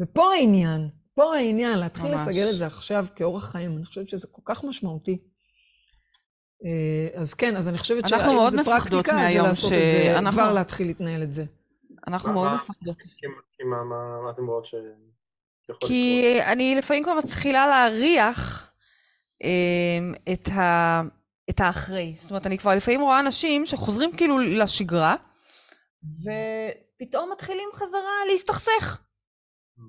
ופה 0.00 0.32
העניין, 0.32 0.88
פה 1.14 1.36
העניין, 1.36 1.78
להתחיל 1.78 2.10
ממש. 2.10 2.20
לסגל 2.20 2.50
את 2.50 2.56
זה 2.56 2.66
עכשיו 2.66 3.06
כאורח 3.16 3.44
חיים, 3.50 3.76
אני 3.76 3.84
חושבת 3.84 4.08
שזה 4.08 4.26
כל 4.32 4.42
כך 4.44 4.64
משמעותי. 4.64 5.18
אה, 6.64 7.20
אז 7.20 7.34
כן, 7.34 7.56
אז 7.56 7.68
אני 7.68 7.78
חושבת 7.78 8.04
אנחנו 8.12 8.26
שאם 8.26 8.34
מאוד 8.36 8.50
זה 8.50 8.60
מפחדות 8.60 9.06
פרקטיקה, 9.06 9.26
זה 9.32 9.38
לעשות 9.38 9.72
את 9.72 9.78
זה, 9.78 10.02
שאנחנו- 10.14 10.40
כבר 10.42 10.52
להתחיל 10.52 10.86
להתנהל 10.86 11.22
את 11.22 11.34
זה. 11.34 11.44
אנחנו 12.08 12.32
מאוד 12.32 12.54
מפחדות. 12.54 12.96
כי 13.56 13.64
מה- 13.64 14.30
אתם 14.30 14.46
רואות 14.46 14.64
שיכול 15.66 15.76
לקרות? 15.76 15.90
כי 15.90 16.38
אני 16.42 16.74
לפעמים 16.74 17.02
כבר 17.02 17.14
מתחילה 17.14 17.66
להריח 17.66 18.70
אמ, 19.42 20.14
את, 20.32 20.48
ה, 20.48 21.02
את 21.50 21.60
האחרי. 21.60 22.14
זאת 22.16 22.30
אומרת, 22.30 22.46
אני 22.46 22.58
כבר 22.58 22.74
לפעמים 22.74 23.00
רואה 23.00 23.20
אנשים 23.20 23.66
שחוזרים 23.66 24.16
כאילו 24.16 24.38
לשגרה, 24.38 25.14
ופתאום 26.20 27.32
מתחילים 27.32 27.68
חזרה 27.74 28.12
להסתכסך. 28.30 28.98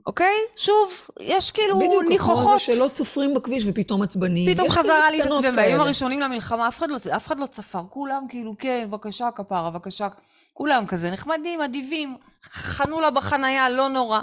אוקיי? 0.08 0.36
שוב, 0.56 1.08
יש 1.20 1.52
כאילו 1.52 1.80
בדיוק, 1.80 1.94
כמו 2.02 2.10
ניחוחות. 2.10 2.60
זה 2.60 2.66
שלא 2.66 2.88
סופרים 2.88 3.34
בכביש 3.34 3.64
ופתאום 3.68 4.02
עצבנים. 4.02 4.54
פתאום 4.54 4.70
חזרה 4.70 5.12
להתעצבן, 5.12 5.56
בימים. 5.56 5.82
הראשונים 5.82 6.20
למלחמה 6.20 6.68
אף 6.68 6.78
אחד, 6.78 6.92
לא, 6.92 6.98
אף 7.16 7.28
אחד 7.28 7.40
לא 7.40 7.46
צפר, 7.46 7.82
כולם 7.90 8.26
כאילו, 8.30 8.56
כן, 8.60 8.88
בבקשה 8.90 9.32
כפרה, 9.36 9.70
בבקשה, 9.72 10.08
כולם 10.54 10.86
כזה 10.88 11.12
נחמדים, 11.12 11.62
אדיבים, 11.62 12.18
חנו 12.44 13.02
לה 13.02 13.12
בחנייה, 13.12 13.70
לא 13.70 13.90
נורא. 13.90 14.22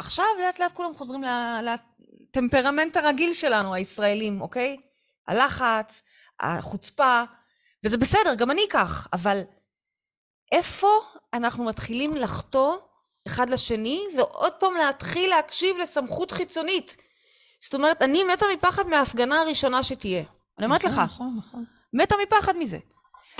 עכשיו 0.00 0.24
לאט 0.38 0.58
לאט 0.58 0.72
כולם 0.72 0.94
חוזרים 0.94 1.24
לטמפרמנט 1.62 2.96
הרגיל 2.96 3.34
שלנו, 3.34 3.74
הישראלים, 3.74 4.40
אוקיי? 4.40 4.76
הלחץ, 5.28 6.02
החוצפה, 6.40 7.22
וזה 7.84 7.96
בסדר, 7.96 8.34
גם 8.34 8.50
אני 8.50 8.62
כך, 8.70 9.08
אבל 9.12 9.40
איפה 10.52 10.88
אנחנו 11.34 11.64
מתחילים 11.64 12.16
לחטוא 12.16 12.76
אחד 13.26 13.50
לשני, 13.50 14.02
ועוד 14.16 14.52
פעם 14.52 14.74
להתחיל 14.74 15.30
להקשיב 15.30 15.76
לסמכות 15.78 16.30
חיצונית? 16.30 16.96
זאת 17.60 17.74
אומרת, 17.74 18.02
אני 18.02 18.24
מתה 18.24 18.46
מפחד 18.54 18.86
מההפגנה 18.86 19.40
הראשונה 19.40 19.82
שתהיה. 19.82 20.22
אני 20.58 20.66
אומרת 20.66 20.84
לך, 20.84 20.98
נכון, 20.98 21.04
נכון, 21.06 21.36
נכון. 21.38 21.64
מתה 21.92 22.14
מפחד 22.22 22.56
מזה. 22.56 22.78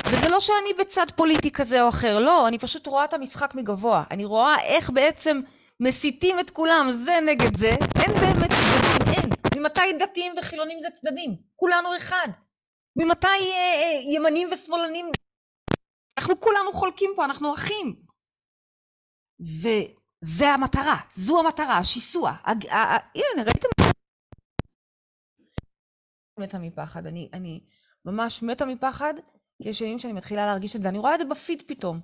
וזה 0.06 0.28
לא 0.28 0.40
שאני 0.40 0.74
בצד 0.78 1.06
פוליטי 1.16 1.50
כזה 1.50 1.82
או 1.82 1.88
אחר, 1.88 2.18
לא, 2.18 2.48
אני 2.48 2.58
פשוט 2.58 2.86
רואה 2.86 3.04
את 3.04 3.14
המשחק 3.14 3.54
מגבוה. 3.54 4.04
אני 4.10 4.24
רואה 4.24 4.56
איך 4.62 4.90
בעצם 4.90 5.40
מסיתים 5.80 6.40
את 6.40 6.50
כולם, 6.50 6.86
זה 6.90 7.12
נגד 7.26 7.56
זה, 7.56 7.68
אין 7.70 8.12
באמת 8.20 8.50
צדדים, 8.50 9.14
אין. 9.14 9.30
ממתי 9.56 9.92
דתיים 9.98 10.34
וחילונים 10.38 10.80
זה 10.80 10.88
צדדים? 10.90 11.36
כולנו 11.56 11.96
אחד. 11.96 12.28
ממתי 12.96 13.26
אה, 13.26 13.32
אה, 13.52 14.14
ימנים 14.14 14.48
ושמאלנים? 14.52 15.06
אנחנו 16.18 16.40
כולנו 16.40 16.72
חולקים 16.72 17.10
פה, 17.16 17.24
אנחנו 17.24 17.54
אחים. 17.54 18.02
וזה 19.40 20.48
המטרה, 20.48 20.96
זו 21.10 21.40
המטרה, 21.40 21.78
השיסוע. 21.78 22.32
הג- 22.44 22.66
ה- 22.66 22.74
ה- 22.94 23.08
הנה, 23.14 23.42
ראיתם? 23.44 23.68
מתה 26.38 26.58
מפחד, 26.58 27.06
אני, 27.06 27.28
אני 27.32 27.60
ממש 28.04 28.42
מתה 28.42 28.64
מפחד, 28.66 29.14
כי 29.62 29.68
יש 29.68 29.80
ימים 29.80 29.98
שאני 29.98 30.12
מתחילה 30.12 30.46
להרגיש 30.46 30.76
את 30.76 30.82
זה, 30.82 30.88
אני 30.88 30.98
רואה 30.98 31.14
את 31.14 31.18
זה 31.18 31.24
בפיד 31.24 31.62
פתאום. 31.66 32.00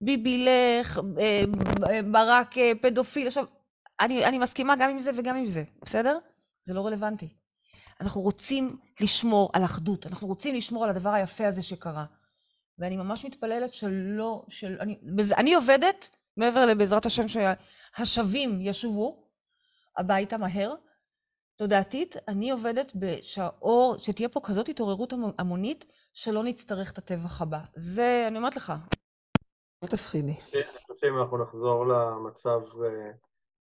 ביבי 0.00 0.46
לך, 0.46 1.00
אה, 1.18 1.44
אה, 1.90 2.02
ברק 2.02 2.58
אה, 2.58 2.72
פדופיל, 2.82 3.26
עכשיו, 3.26 3.44
אני, 4.00 4.24
אני 4.24 4.38
מסכימה 4.38 4.76
גם 4.76 4.90
עם 4.90 4.98
זה 4.98 5.10
וגם 5.16 5.36
עם 5.36 5.46
זה, 5.46 5.64
בסדר? 5.82 6.18
זה 6.62 6.74
לא 6.74 6.86
רלוונטי. 6.86 7.28
אנחנו 8.00 8.20
רוצים 8.20 8.78
לשמור 9.00 9.50
על 9.52 9.64
אחדות, 9.64 10.06
אנחנו 10.06 10.28
רוצים 10.28 10.54
לשמור 10.54 10.84
על 10.84 10.90
הדבר 10.90 11.10
היפה 11.10 11.46
הזה 11.46 11.62
שקרה. 11.62 12.04
ואני 12.78 12.96
ממש 12.96 13.24
מתפללת 13.24 13.74
שלא, 13.74 14.44
של, 14.48 14.76
אני, 14.80 14.98
בזה, 15.02 15.34
אני 15.36 15.54
עובדת, 15.54 16.10
מעבר 16.36 16.66
לבעזרת 16.66 17.06
השם 17.06 17.24
שהשבים 17.28 18.60
ישובו 18.60 19.24
הביתה 19.98 20.38
מהר, 20.38 20.74
תודעתית, 21.56 22.16
אני 22.28 22.50
עובדת 22.50 22.92
שהאור, 23.22 23.98
שתהיה 23.98 24.28
פה 24.28 24.40
כזאת 24.40 24.68
התעוררות 24.68 25.12
המ- 25.12 25.32
המונית, 25.38 25.86
שלא 26.12 26.44
נצטרך 26.44 26.90
את 26.92 26.98
הטבח 26.98 27.42
הבא. 27.42 27.60
זה, 27.74 28.24
אני 28.28 28.38
אומרת 28.38 28.56
לך, 28.56 28.72
אל 29.82 29.88
תפחידי. 29.88 30.34
שאם 31.00 31.18
אנחנו 31.18 31.38
נחזור 31.38 31.86
למצב 31.86 32.60
אה, 32.84 33.10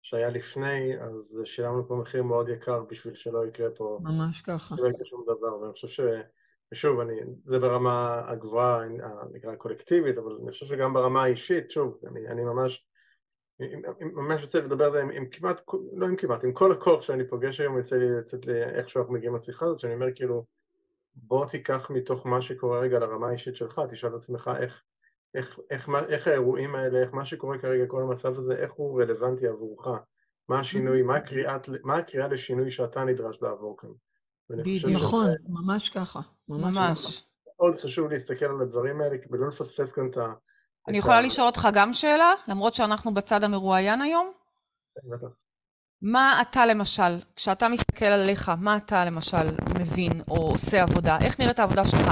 שהיה 0.02 0.30
לפני, 0.30 1.00
אז 1.00 1.38
שילמנו 1.44 1.88
פה 1.88 1.94
מחיר 1.94 2.22
מאוד 2.22 2.48
יקר 2.48 2.84
בשביל 2.84 3.14
שלא 3.14 3.46
יקרה 3.46 3.70
פה, 3.70 3.98
ממש 4.02 4.40
ככה. 4.40 4.76
שלא 4.76 4.88
יקרה 4.88 5.04
שום 5.04 5.24
דבר, 5.24 5.58
ואני 5.58 5.72
חושב 5.72 5.88
ש... 5.88 6.00
ושוב, 6.72 7.00
אני, 7.00 7.20
זה 7.44 7.58
ברמה 7.58 8.22
הגבוהה, 8.26 8.80
נקרא 9.32 9.54
קולקטיבית, 9.54 10.18
אבל 10.18 10.38
אני 10.42 10.50
חושב 10.50 10.66
שגם 10.66 10.94
ברמה 10.94 11.22
האישית, 11.22 11.70
שוב, 11.70 11.98
אני, 12.06 12.28
אני 12.28 12.44
ממש, 12.44 12.86
ממש 14.00 14.42
יוצא 14.42 14.58
לדבר 14.58 14.84
על 14.84 14.92
זה 14.92 15.02
עם, 15.02 15.10
עם 15.10 15.28
כמעט, 15.30 15.60
לא 15.92 16.06
עם 16.06 16.16
כמעט, 16.16 16.44
עם 16.44 16.52
כל 16.52 16.72
הכוח 16.72 17.02
שאני 17.02 17.28
פוגש 17.28 17.60
היום, 17.60 17.78
יוצא 17.78 17.96
לי 17.96 18.10
לצאת 18.10 18.46
לי 18.46 18.62
איכשהו 18.62 19.00
אנחנו 19.00 19.14
מגיעים 19.14 19.36
לשיחה 19.36 19.66
הזאת, 19.66 19.78
שאני 19.78 19.94
אומר 19.94 20.06
כאילו, 20.14 20.44
בוא 21.14 21.46
תיקח 21.46 21.90
מתוך 21.90 22.26
מה 22.26 22.42
שקורה 22.42 22.80
רגע 22.80 22.98
לרמה 22.98 23.28
האישית 23.28 23.56
שלך, 23.56 23.80
תשאל 23.90 24.10
את 24.10 24.14
עצמך 24.14 24.50
איך, 24.60 24.82
איך, 25.34 25.58
איך, 25.70 25.88
איך, 25.88 26.04
איך 26.08 26.28
האירועים 26.28 26.74
האלה, 26.74 26.98
איך 26.98 27.14
מה 27.14 27.24
שקורה 27.24 27.58
כרגע, 27.58 27.86
כל 27.86 28.02
המצב 28.02 28.38
הזה, 28.38 28.56
איך 28.56 28.72
הוא 28.72 29.02
רלוונטי 29.02 29.48
עבורך, 29.48 29.86
מה 30.48 30.60
השינוי, 30.60 31.02
מה 31.02 31.16
הקריאה, 31.16 31.56
מה 31.84 31.96
הקריאה 31.96 32.28
לשינוי 32.28 32.70
שאתה 32.70 33.04
נדרש 33.04 33.42
לעבור 33.42 33.76
כאן. 33.78 33.90
בדיוק. 34.50 34.92
נכון, 34.92 35.26
ממש 35.48 35.88
ככה, 35.88 36.20
ממש. 36.48 36.76
ממש. 36.76 37.24
מאוד 37.60 37.76
חשוב 37.76 38.10
להסתכל 38.10 38.44
על 38.44 38.60
הדברים 38.60 39.00
האלה, 39.00 39.16
ולא 39.30 39.48
לפספס 39.48 39.92
כאן 39.92 40.10
את 40.10 40.16
ה... 40.16 40.32
אני 40.88 40.98
יכולה 40.98 41.20
לשאול 41.20 41.46
אותך 41.46 41.68
גם 41.72 41.92
שאלה, 41.92 42.32
למרות 42.48 42.74
שאנחנו 42.74 43.14
בצד 43.14 43.44
המרואיין 43.44 44.02
היום? 44.02 44.32
כן, 44.94 45.10
בטח. 45.10 45.26
מה 46.02 46.42
אתה 46.42 46.66
למשל, 46.66 47.20
כשאתה 47.36 47.68
מסתכל 47.68 48.04
עליך, 48.04 48.48
מה 48.48 48.76
אתה 48.76 49.04
למשל 49.04 49.46
מבין 49.80 50.22
או 50.30 50.36
עושה 50.36 50.82
עבודה? 50.82 51.18
איך 51.20 51.40
נראית 51.40 51.58
העבודה 51.58 51.84
שלך? 51.84 52.10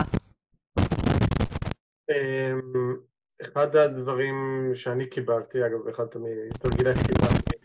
אמ, 2.10 2.96
אחד 3.42 3.76
הדברים 3.76 4.34
שאני 4.74 5.06
קיבלתי, 5.06 5.66
אגב, 5.66 5.88
אחד 5.88 6.06
מתרגילי 6.16 6.90
שקיבלתי, 6.96 7.56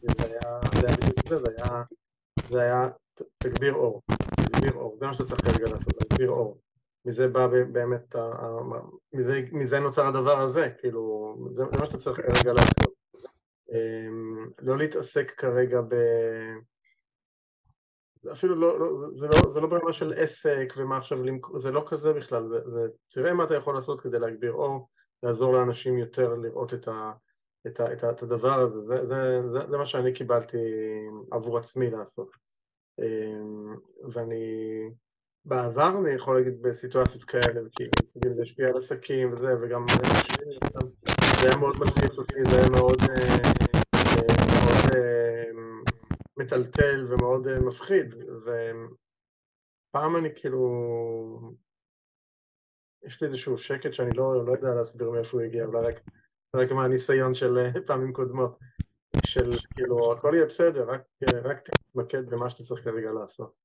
זה 0.00 0.24
היה, 0.26 0.60
בדיוק 0.96 1.28
זה, 1.28 1.36
זה 2.50 2.60
היה 2.62 2.88
תגביר 3.38 3.74
אור, 3.74 4.02
תגביר 4.36 4.72
אור, 4.74 4.96
זה 5.00 5.06
מה 5.06 5.12
שאתה 5.12 5.24
צריך 5.24 5.40
כרגע 5.40 5.64
לעשות, 5.70 5.94
תגביר 5.98 6.30
אור. 6.30 6.60
מזה 7.04 7.28
בא 7.28 7.46
באמת, 7.46 8.16
מזה, 9.12 9.40
מזה 9.52 9.80
נוצר 9.80 10.06
הדבר 10.06 10.38
הזה, 10.38 10.70
כאילו, 10.78 11.36
זה, 11.54 11.64
זה 11.72 11.78
מה 11.80 11.86
שאתה 11.86 11.98
צריך 11.98 12.20
כרגע 12.20 12.52
לעשות. 12.52 12.94
אמ, 13.72 14.50
לא 14.58 14.78
להתעסק 14.78 15.30
כרגע 15.36 15.80
ב... 15.80 15.94
אפילו 18.32 18.54
לא, 18.54 18.80
לא, 18.80 19.10
זה, 19.14 19.28
לא, 19.28 19.52
זה 19.52 19.60
לא 19.60 19.66
ברמה 19.66 19.92
של 19.92 20.12
עסק 20.16 20.72
ומה 20.76 20.96
עכשיו 20.96 21.22
למכור, 21.22 21.60
זה 21.60 21.70
לא 21.70 21.84
כזה 21.86 22.12
בכלל, 22.12 22.48
זה, 22.48 22.70
זה, 22.70 22.86
תראה 23.08 23.34
מה 23.34 23.44
אתה 23.44 23.54
יכול 23.56 23.74
לעשות 23.74 24.00
כדי 24.00 24.18
להגביר 24.18 24.52
אור, 24.52 24.88
לעזור 25.22 25.52
לאנשים 25.52 25.98
יותר 25.98 26.34
לראות 26.34 26.74
את, 26.74 26.88
ה, 26.88 27.12
את, 27.66 27.80
ה, 27.80 27.92
את, 27.92 28.04
ה, 28.04 28.10
את 28.10 28.22
הדבר 28.22 28.58
הזה, 28.60 28.80
זה, 28.86 29.06
זה, 29.06 29.42
זה, 29.52 29.60
זה 29.70 29.76
מה 29.76 29.86
שאני 29.86 30.12
קיבלתי 30.12 30.58
עבור 31.30 31.58
עצמי 31.58 31.90
לעשות. 31.90 32.28
אמ, 33.00 33.76
ואני 34.12 34.44
בעבר 35.44 35.98
אני 35.98 36.10
יכול 36.10 36.36
להגיד 36.36 36.62
בסיטואציות 36.62 37.24
כאלה, 37.24 37.60
כאילו 38.22 38.42
השפיע 38.42 38.68
על 38.68 38.76
עסקים 38.76 39.32
וזה, 39.32 39.54
וגם 39.62 39.86
זה 41.40 41.48
היה 41.48 41.56
מאוד 41.56 41.76
מלחיץ 41.78 42.18
אותי, 42.18 42.44
זה 42.50 42.60
היה 42.60 42.70
מאוד, 42.70 42.96
אה, 43.02 43.36
מאוד 44.54 44.94
אה, 44.94 45.33
מטלטל 46.36 47.06
ומאוד 47.08 47.48
אה, 47.48 47.60
מפחיד, 47.60 48.14
ופעם 49.90 50.16
אני 50.16 50.28
כאילו, 50.34 51.54
יש 53.02 53.20
לי 53.20 53.26
איזשהו 53.26 53.58
שקט 53.58 53.94
שאני 53.94 54.10
לא, 54.16 54.46
לא 54.46 54.52
יודע 54.52 54.74
להסביר 54.74 55.10
מאיפה 55.10 55.36
הוא 55.36 55.46
הגיע, 55.46 55.64
אולי 55.64 55.86
רק, 55.86 56.00
רק 56.56 56.72
מהניסיון 56.72 57.34
של 57.34 57.58
פעמים 57.86 58.12
קודמות, 58.12 58.58
של 59.26 59.50
כאילו 59.74 60.12
הכל 60.12 60.32
יהיה 60.34 60.46
בסדר, 60.46 60.90
רק, 60.90 61.02
רק 61.44 61.68
תתמקד 61.68 62.26
במה 62.30 62.50
שאתה 62.50 62.64
צריך 62.64 62.84
כרגע 62.84 63.12
לעשות. 63.12 63.64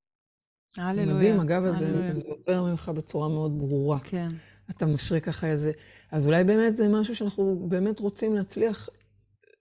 הללויה. 0.78 1.16
מדהים, 1.16 1.40
אגב, 1.40 1.64
זה 2.12 2.28
עובר 2.28 2.64
ממך 2.64 2.92
בצורה 2.96 3.30
מאוד 3.30 3.60
ברורה. 3.60 4.00
כן. 4.00 4.30
אתה 4.70 4.86
משרה 4.86 5.20
ככה 5.20 5.48
איזה... 5.48 5.72
אז 6.12 6.28
אולי 6.28 6.44
באמת 6.44 6.76
זה 6.76 6.88
משהו 6.88 7.16
שאנחנו 7.16 7.66
באמת 7.70 8.00
רוצים 8.00 8.36
להצליח 8.36 8.90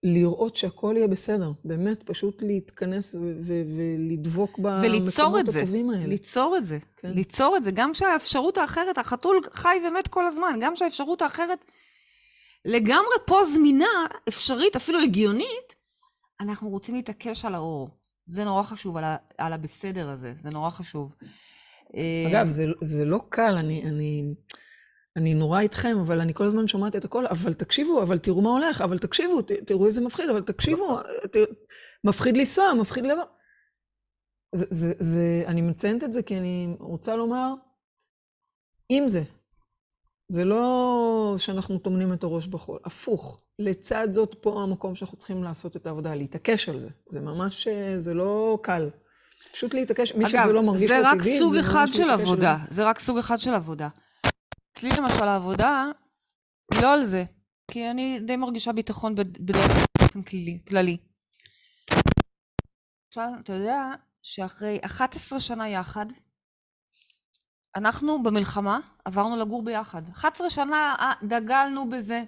לראות 0.03 0.57
שהכל 0.57 0.95
יהיה 0.97 1.09
בסדר. 1.09 1.53
באמת, 1.65 2.03
פשוט 2.03 2.43
להתכנס 2.43 3.15
ולדבוק 3.77 4.59
במקומות 4.59 5.49
הטובים 5.49 5.91
האלה. 5.91 6.07
ליצור 6.07 6.57
את 6.57 6.65
זה. 6.65 6.79
כן. 6.97 7.11
ליצור 7.11 7.57
את 7.57 7.65
זה. 7.65 7.71
גם 7.71 7.95
שהאפשרות 7.95 8.59
האחרת, 8.59 8.99
החתול 8.99 9.41
חי 9.53 9.77
ומת 9.89 10.09
כל 10.09 10.27
הזמן, 10.27 10.59
גם 10.61 10.77
שהאפשרות 10.77 11.23
האחרת 11.23 11.65
לגמרי 12.65 13.15
פה 13.27 13.45
זמינה, 13.45 14.07
אפשרית, 14.29 14.77
אפילו 14.77 15.01
הגיונית, 15.01 15.75
אנחנו 16.41 16.69
רוצים 16.69 16.95
להתעקש 16.95 17.45
על 17.45 17.55
האור. 17.55 17.89
זה 18.25 18.45
נורא 18.45 18.63
חשוב, 18.63 18.97
על, 18.97 19.05
ה, 19.05 19.17
על 19.39 19.53
הבסדר 19.53 20.09
הזה, 20.09 20.33
זה 20.37 20.51
נורא 20.51 20.71
חשוב. 20.71 21.17
אגב, 22.29 22.49
זה, 22.49 22.65
זה 22.81 23.05
לא 23.05 23.21
קל, 23.29 23.55
אני, 23.57 23.83
אני, 23.85 24.35
אני 25.17 25.35
נורא 25.35 25.61
איתכם, 25.61 25.99
אבל 26.01 26.21
אני 26.21 26.35
כל 26.35 26.45
הזמן 26.45 26.69
שומעת 26.69 26.97
את 26.97 27.05
הכל, 27.05 27.27
אבל 27.27 27.53
תקשיבו, 27.53 28.03
אבל 28.03 28.19
תראו 28.19 28.41
מה 28.41 28.51
הולך, 28.51 28.81
אבל 28.81 28.99
תקשיבו, 28.99 29.43
ת, 29.43 29.53
תראו 29.53 29.87
איזה 29.87 30.01
מפחיד, 30.01 30.31
אבל 30.31 30.43
תקשיבו, 30.43 30.99
ת, 31.03 31.37
מפחיד 32.05 32.37
לנסוע, 32.37 32.75
מפחיד 32.75 33.07
לבוא. 33.07 33.25
זה, 34.55 34.67
זה, 34.71 34.93
זה, 34.99 35.45
אני 35.47 35.63
מציינת 35.63 36.05
את 36.05 36.13
זה 36.13 36.23
כי 36.23 36.39
אני 36.39 36.77
רוצה 36.81 37.17
לומר, 37.17 37.55
אם 38.91 39.05
זה, 39.07 39.23
זה 40.29 40.45
לא 40.45 41.35
שאנחנו 41.39 41.79
טומנים 41.79 42.13
את 42.13 42.25
הראש 42.25 42.47
בחול, 42.47 42.79
הפוך. 42.85 43.43
לצד 43.59 44.09
זאת, 44.11 44.35
פה 44.41 44.63
המקום 44.63 44.95
שאנחנו 44.95 45.19
צריכים 45.19 45.45
לעשות 45.45 45.77
את 45.77 45.87
העבודה, 45.87 46.15
להתעקש 46.15 46.69
על 46.69 46.81
זה. 46.81 46.89
זה 47.11 47.21
ממש, 47.21 47.69
זה 47.99 48.15
לא 48.15 48.59
קל. 48.63 48.91
זה 49.45 49.51
פשוט 49.53 49.75
להתעקש, 49.75 50.15
מי 50.15 50.27
שזה 50.27 50.53
לא 50.53 50.63
מרגיש 50.63 50.91
לו 50.91 50.97
טבעי, 50.97 51.39
זה 51.39 51.45
ממש 51.45 51.55
להתעקש 51.55 51.55
על 51.55 51.55
זה. 51.55 51.55
זה 51.55 51.55
רק 51.55 51.55
סוג 51.55 51.57
אחד 51.57 51.87
של 51.93 52.11
עבודה, 52.11 52.57
זה 52.69 52.85
רק 52.85 52.99
סוג 52.99 53.19
אחד 53.19 53.39
של 53.39 53.55
עבודה. 53.55 53.89
אצלי 54.79 54.91
למשל 54.99 55.25
העבודה, 55.25 55.85
היא 56.73 56.83
לא 56.83 56.93
על 56.93 57.05
זה, 57.05 57.25
כי 57.71 57.91
אני 57.91 58.21
די 58.21 58.37
מרגישה 58.37 58.73
ביטחון 58.73 59.15
בדרך 59.15 59.87
באופן 59.99 60.23
כללי. 60.67 60.97
עכשיו, 63.09 63.29
אתה 63.41 63.53
יודע 63.53 63.91
שאחרי 64.23 64.79
11 64.85 65.41
שנה 65.41 65.69
יחד, 65.69 66.07
אנחנו 67.77 68.23
במלחמה 68.23 68.79
עברנו 69.05 69.37
לגור 69.37 69.65
ביחד. 69.65 70.09
11 70.09 70.51
שנה 70.51 70.95
אה, 70.99 71.13
דגלנו 71.23 71.91
בזה. 71.91 72.23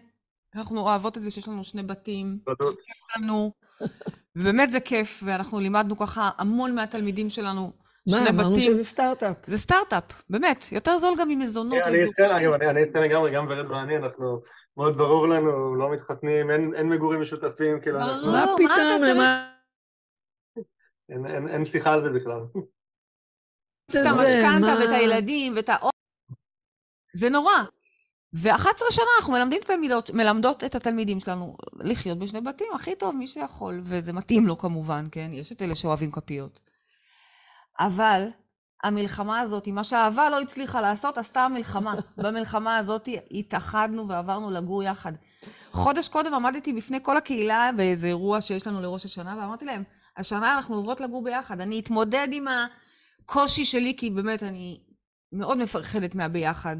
אנחנו 0.54 0.80
אוהבות 0.80 1.16
את 1.16 1.22
זה 1.22 1.30
שיש 1.30 1.48
לנו 1.48 1.64
שני 1.64 1.82
בתים. 1.82 2.38
תודות. 2.44 2.78
לנו. 3.16 3.52
ובאמת 4.36 4.70
זה 4.70 4.80
כיף, 4.80 5.22
ואנחנו 5.24 5.60
לימדנו 5.60 5.96
ככה 5.96 6.30
המון 6.38 6.74
מהתלמידים 6.74 7.30
שלנו. 7.30 7.72
מה, 8.06 8.28
אמרנו 8.28 8.60
שזה 8.60 8.84
סטארט-אפ. 8.84 9.36
זה 9.46 9.58
סטארט-אפ, 9.58 10.22
באמת. 10.30 10.64
יותר 10.72 10.98
זול 10.98 11.14
גם 11.18 11.28
ממזונות. 11.28 11.82
אני 11.86 12.10
אתן, 12.10 12.24
אגב, 12.24 12.52
אני 12.52 12.82
אתן 12.82 13.02
לגמרי, 13.02 13.30
גם 13.30 13.46
ורד 13.48 13.70
ואני, 13.70 13.96
אנחנו, 13.96 14.40
מאוד 14.76 14.98
ברור 14.98 15.28
לנו, 15.28 15.74
לא 15.74 15.90
מתחתנים, 15.92 16.50
אין 16.50 16.88
מגורים 16.88 17.20
משותפים, 17.20 17.80
כאילו, 17.80 17.98
אנחנו... 17.98 18.32
מה 18.32 18.46
פתאום, 18.56 19.02
אין 21.48 21.64
שיחה 21.64 21.94
על 21.94 22.04
זה 22.04 22.10
בכלל. 22.10 22.40
את 23.90 24.06
המשכנתה 24.06 24.74
ואת 24.80 24.90
הילדים 24.92 25.56
ואת 25.56 25.68
ה... 25.68 25.76
זה 27.14 27.30
נורא. 27.30 27.54
ו-11 28.34 28.90
שנה 28.90 29.04
אנחנו 29.18 29.32
מלמדים 29.32 29.60
תלמידות, 29.66 30.10
מלמדות 30.10 30.64
את 30.64 30.74
התלמידים 30.74 31.20
שלנו 31.20 31.56
לחיות 31.74 32.18
בשני 32.18 32.40
בתים 32.40 32.66
הכי 32.74 32.94
טוב, 32.94 33.16
מי 33.16 33.26
שיכול, 33.26 33.80
וזה 33.84 34.12
מתאים 34.12 34.46
לו 34.46 34.58
כמובן, 34.58 35.06
כן? 35.12 35.30
יש 35.32 35.52
את 35.52 35.62
אלה 35.62 35.74
שאוהבים 35.74 36.10
כפיות. 36.10 36.60
אבל 37.80 38.28
המלחמה 38.84 39.40
הזאת, 39.40 39.68
מה 39.68 39.84
שהאהבה 39.84 40.30
לא 40.30 40.40
הצליחה 40.40 40.80
לעשות, 40.80 41.18
עשתה 41.18 41.40
המלחמה. 41.40 41.94
במלחמה 42.22 42.76
הזאת 42.76 43.08
התאחדנו 43.30 44.08
ועברנו 44.08 44.50
לגור 44.50 44.82
יחד. 44.82 45.12
חודש 45.72 46.08
קודם 46.08 46.34
עמדתי 46.34 46.72
בפני 46.72 46.98
כל 47.02 47.16
הקהילה 47.16 47.70
באיזה 47.76 48.06
אירוע 48.06 48.40
שיש 48.40 48.66
לנו 48.66 48.80
לראש 48.80 49.04
השנה, 49.04 49.36
ואמרתי 49.40 49.64
להם, 49.64 49.82
השנה 50.16 50.54
אנחנו 50.56 50.74
עוברות 50.76 51.00
לגור 51.00 51.24
ביחד. 51.24 51.60
אני 51.60 51.80
אתמודד 51.80 52.28
עם 52.32 52.44
הקושי 52.48 53.64
שלי, 53.64 53.94
כי 53.96 54.10
באמת 54.10 54.42
אני 54.42 54.80
מאוד 55.32 55.58
מפחדת 55.58 56.14
מהביחד. 56.14 56.76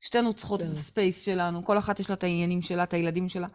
שתינו 0.00 0.32
צריכות 0.32 0.60
את 0.60 0.66
כן. 0.66 0.72
ה 0.72 0.81
space 0.81 1.24
שלנו, 1.24 1.64
כל 1.64 1.78
אחת 1.78 2.00
יש 2.00 2.10
לה 2.10 2.14
את 2.14 2.22
העניינים 2.22 2.62
שלה, 2.62 2.82
את 2.82 2.92
הילדים 2.92 3.28
שלה. 3.28 3.46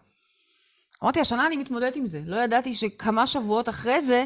אמרתי, 1.03 1.19
השנה 1.19 1.47
אני 1.47 1.57
מתמודדת 1.57 1.95
עם 1.95 2.07
זה. 2.07 2.21
לא 2.25 2.37
ידעתי 2.37 2.75
שכמה 2.75 3.27
שבועות 3.27 3.69
אחרי 3.69 4.01
זה, 4.01 4.25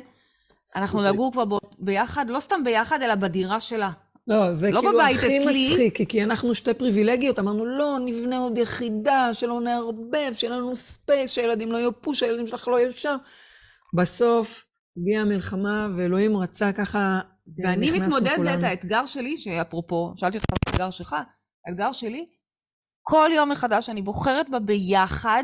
אנחנו 0.75 0.99
אוקיי. 0.99 1.11
נגור 1.13 1.31
כבר 1.31 1.45
ביחד, 1.85 2.29
לא 2.29 2.39
סתם 2.39 2.63
ביחד, 2.63 3.01
אלא 3.01 3.15
בדירה 3.15 3.59
שלה. 3.59 3.91
לא, 4.27 4.53
זה 4.53 4.71
לא 4.71 4.81
כאילו 4.81 5.01
הכי 5.01 5.41
אצלי. 5.41 5.69
מצחיק, 5.69 6.09
כי 6.09 6.23
אנחנו 6.23 6.55
שתי 6.55 6.73
פריבילגיות, 6.73 7.39
אמרנו, 7.39 7.65
לא, 7.65 7.97
נבנה 8.05 8.37
עוד 8.37 8.57
יחידה, 8.57 9.33
שלא 9.33 9.61
נערבב, 9.61 10.33
שיהיה 10.33 10.53
לנו 10.53 10.75
space, 10.75 11.31
שהילדים 11.31 11.71
לא 11.71 11.77
יהיו 11.77 11.91
שהילדים 12.13 12.47
שלך 12.47 12.67
לא 12.67 12.79
יהיו 12.79 12.93
שם. 12.93 13.15
בסוף 13.93 14.65
הגיעה 14.97 15.21
המלחמה, 15.21 15.87
ואלוהים 15.97 16.37
רצה 16.37 16.71
ככה, 16.71 17.19
ואני 17.57 17.99
מתמודדת, 17.99 18.63
האתגר 18.63 19.05
שלי, 19.05 19.37
שאפרופו, 19.37 20.13
שאלתי 20.15 20.37
אותך 20.37 20.45
מה 20.51 20.57
האתגר 20.67 20.89
שלך, 20.89 21.15
האתגר 21.67 21.91
שלי, 21.91 22.25
כל 23.01 23.29
יום 23.35 23.49
מחדש 23.49 23.89
אני 23.89 24.01
בוחרת 24.01 24.49
בה 24.49 24.59
ביחד, 24.59 25.43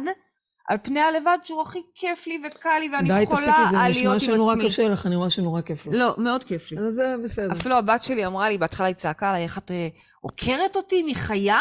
על 0.70 0.78
פני 0.84 1.00
הלבד 1.00 1.38
שהוא 1.44 1.62
הכי 1.62 1.80
כיף 1.96 2.28
לי 2.28 2.42
וקל 2.48 2.80
לי, 2.80 2.90
ואני 2.94 3.10
די, 3.10 3.22
יכולה 3.22 3.42
להיות 3.42 3.58
עם 3.58 3.64
עצמי. 3.64 3.78
די, 3.78 3.90
תפסיקי, 3.90 4.04
זה 4.04 4.08
נשמע 4.08 4.20
שנורא 4.20 4.56
קשה 4.56 4.88
לך, 4.88 5.06
אני 5.06 5.16
רואה 5.16 5.30
שנורא 5.30 5.62
כיף 5.62 5.88
לך. 5.88 5.94
לא, 5.96 6.16
מאוד 6.18 6.44
כיף 6.44 6.72
לי. 6.72 6.80
אז 6.80 6.94
זה 6.94 7.16
בסדר. 7.24 7.52
אפילו 7.52 7.76
הבת 7.76 8.04
שלי 8.04 8.26
אמרה 8.26 8.50
לי, 8.50 8.58
בהתחלה 8.58 8.88
היא 8.88 8.96
צעקה 8.96 9.30
עליי, 9.30 9.44
איך 9.44 9.58
את 9.58 9.72
אה, 9.72 9.88
עוקרת 10.22 10.76
אותי 10.76 11.04
מחיי? 11.04 11.52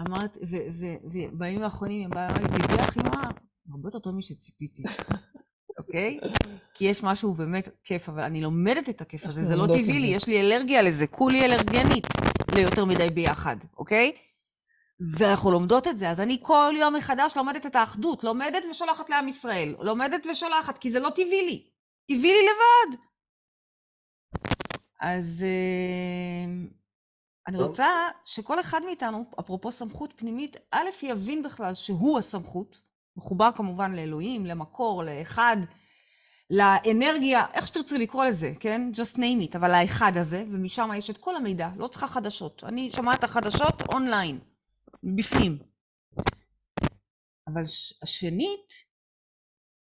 אמרת, 0.00 0.38
ובימים 1.12 1.62
האחרונים 1.62 2.00
היא 2.00 2.08
באה, 2.08 2.28
אמרה 2.28 2.38
לי, 2.38 2.48
תדעי 2.48 2.76
לך, 2.78 2.96
אמא, 2.98 3.30
הרבה 3.72 3.88
יותר 3.88 3.98
טוב 3.98 4.14
משציפיתי. 4.14 4.82
אוקיי? 5.78 6.18
כי 6.74 6.84
יש 6.84 7.02
משהו 7.02 7.34
באמת 7.34 7.68
כיף, 7.84 8.08
אבל 8.08 8.22
אני 8.22 8.40
לומדת 8.40 8.88
את 8.88 9.00
הכיף 9.00 9.26
הזה, 9.26 9.44
זה 9.44 9.56
לא 9.56 9.66
טבעי 9.66 10.00
לי. 10.00 10.06
יש 10.06 10.26
לי 10.26 10.40
אלרגיה 10.40 10.82
לזה, 10.82 11.06
כולי 11.06 11.44
אלרגנית 11.44 12.06
ליותר 12.54 12.84
מדי 12.84 13.08
ביחד, 13.08 13.56
אוקיי? 13.78 14.12
ואנחנו 15.00 15.50
לומדות 15.50 15.88
את 15.88 15.98
זה, 15.98 16.10
אז 16.10 16.20
אני 16.20 16.38
כל 16.42 16.74
יום 16.78 16.96
מחדש 16.96 17.36
לומדת 17.36 17.66
את 17.66 17.76
האחדות, 17.76 18.24
לומדת 18.24 18.62
ושולחת 18.70 19.10
לעם 19.10 19.28
ישראל, 19.28 19.74
לומדת 19.80 20.26
ושולחת, 20.30 20.78
כי 20.78 20.90
זה 20.90 21.00
לא 21.00 21.10
טבעי 21.10 21.46
לי, 21.46 21.66
טבעי 22.06 22.32
לי 22.32 22.42
לבד. 22.42 22.96
אז 25.00 25.44
אה, 25.46 26.52
אני. 27.48 27.58
רוצה 27.58 27.88
שכל 28.24 28.60
אחד 28.60 28.80
מאיתנו, 28.86 29.24
אפרופו 29.40 29.72
סמכות 29.72 30.14
פנימית, 30.16 30.56
א', 30.70 30.88
יבין 31.02 31.42
בכלל 31.42 31.74
שהוא 31.74 32.18
הסמכות, 32.18 32.82
מחובר 33.16 33.50
כמובן 33.52 33.92
לאלוהים, 33.92 34.46
למקור, 34.46 35.02
לאחד, 35.02 35.56
לאנרגיה, 36.50 37.46
איך 37.54 37.66
שתרצי 37.66 37.98
לקרוא 37.98 38.24
לזה, 38.24 38.52
כן? 38.60 38.90
just 38.94 39.16
name 39.16 39.52
it, 39.52 39.56
אבל 39.56 39.70
האחד 39.70 40.16
הזה, 40.16 40.44
ומשם 40.50 40.90
יש 40.96 41.10
את 41.10 41.18
כל 41.18 41.36
המידע, 41.36 41.68
לא 41.76 41.86
צריכה 41.86 42.06
חדשות. 42.06 42.64
אני 42.64 42.90
שומעת 42.90 43.18
את 43.18 43.24
החדשות 43.24 43.82
אונליין, 43.92 44.38
בפנים. 45.02 45.58
אבל 47.46 47.62
השנית, 48.02 48.72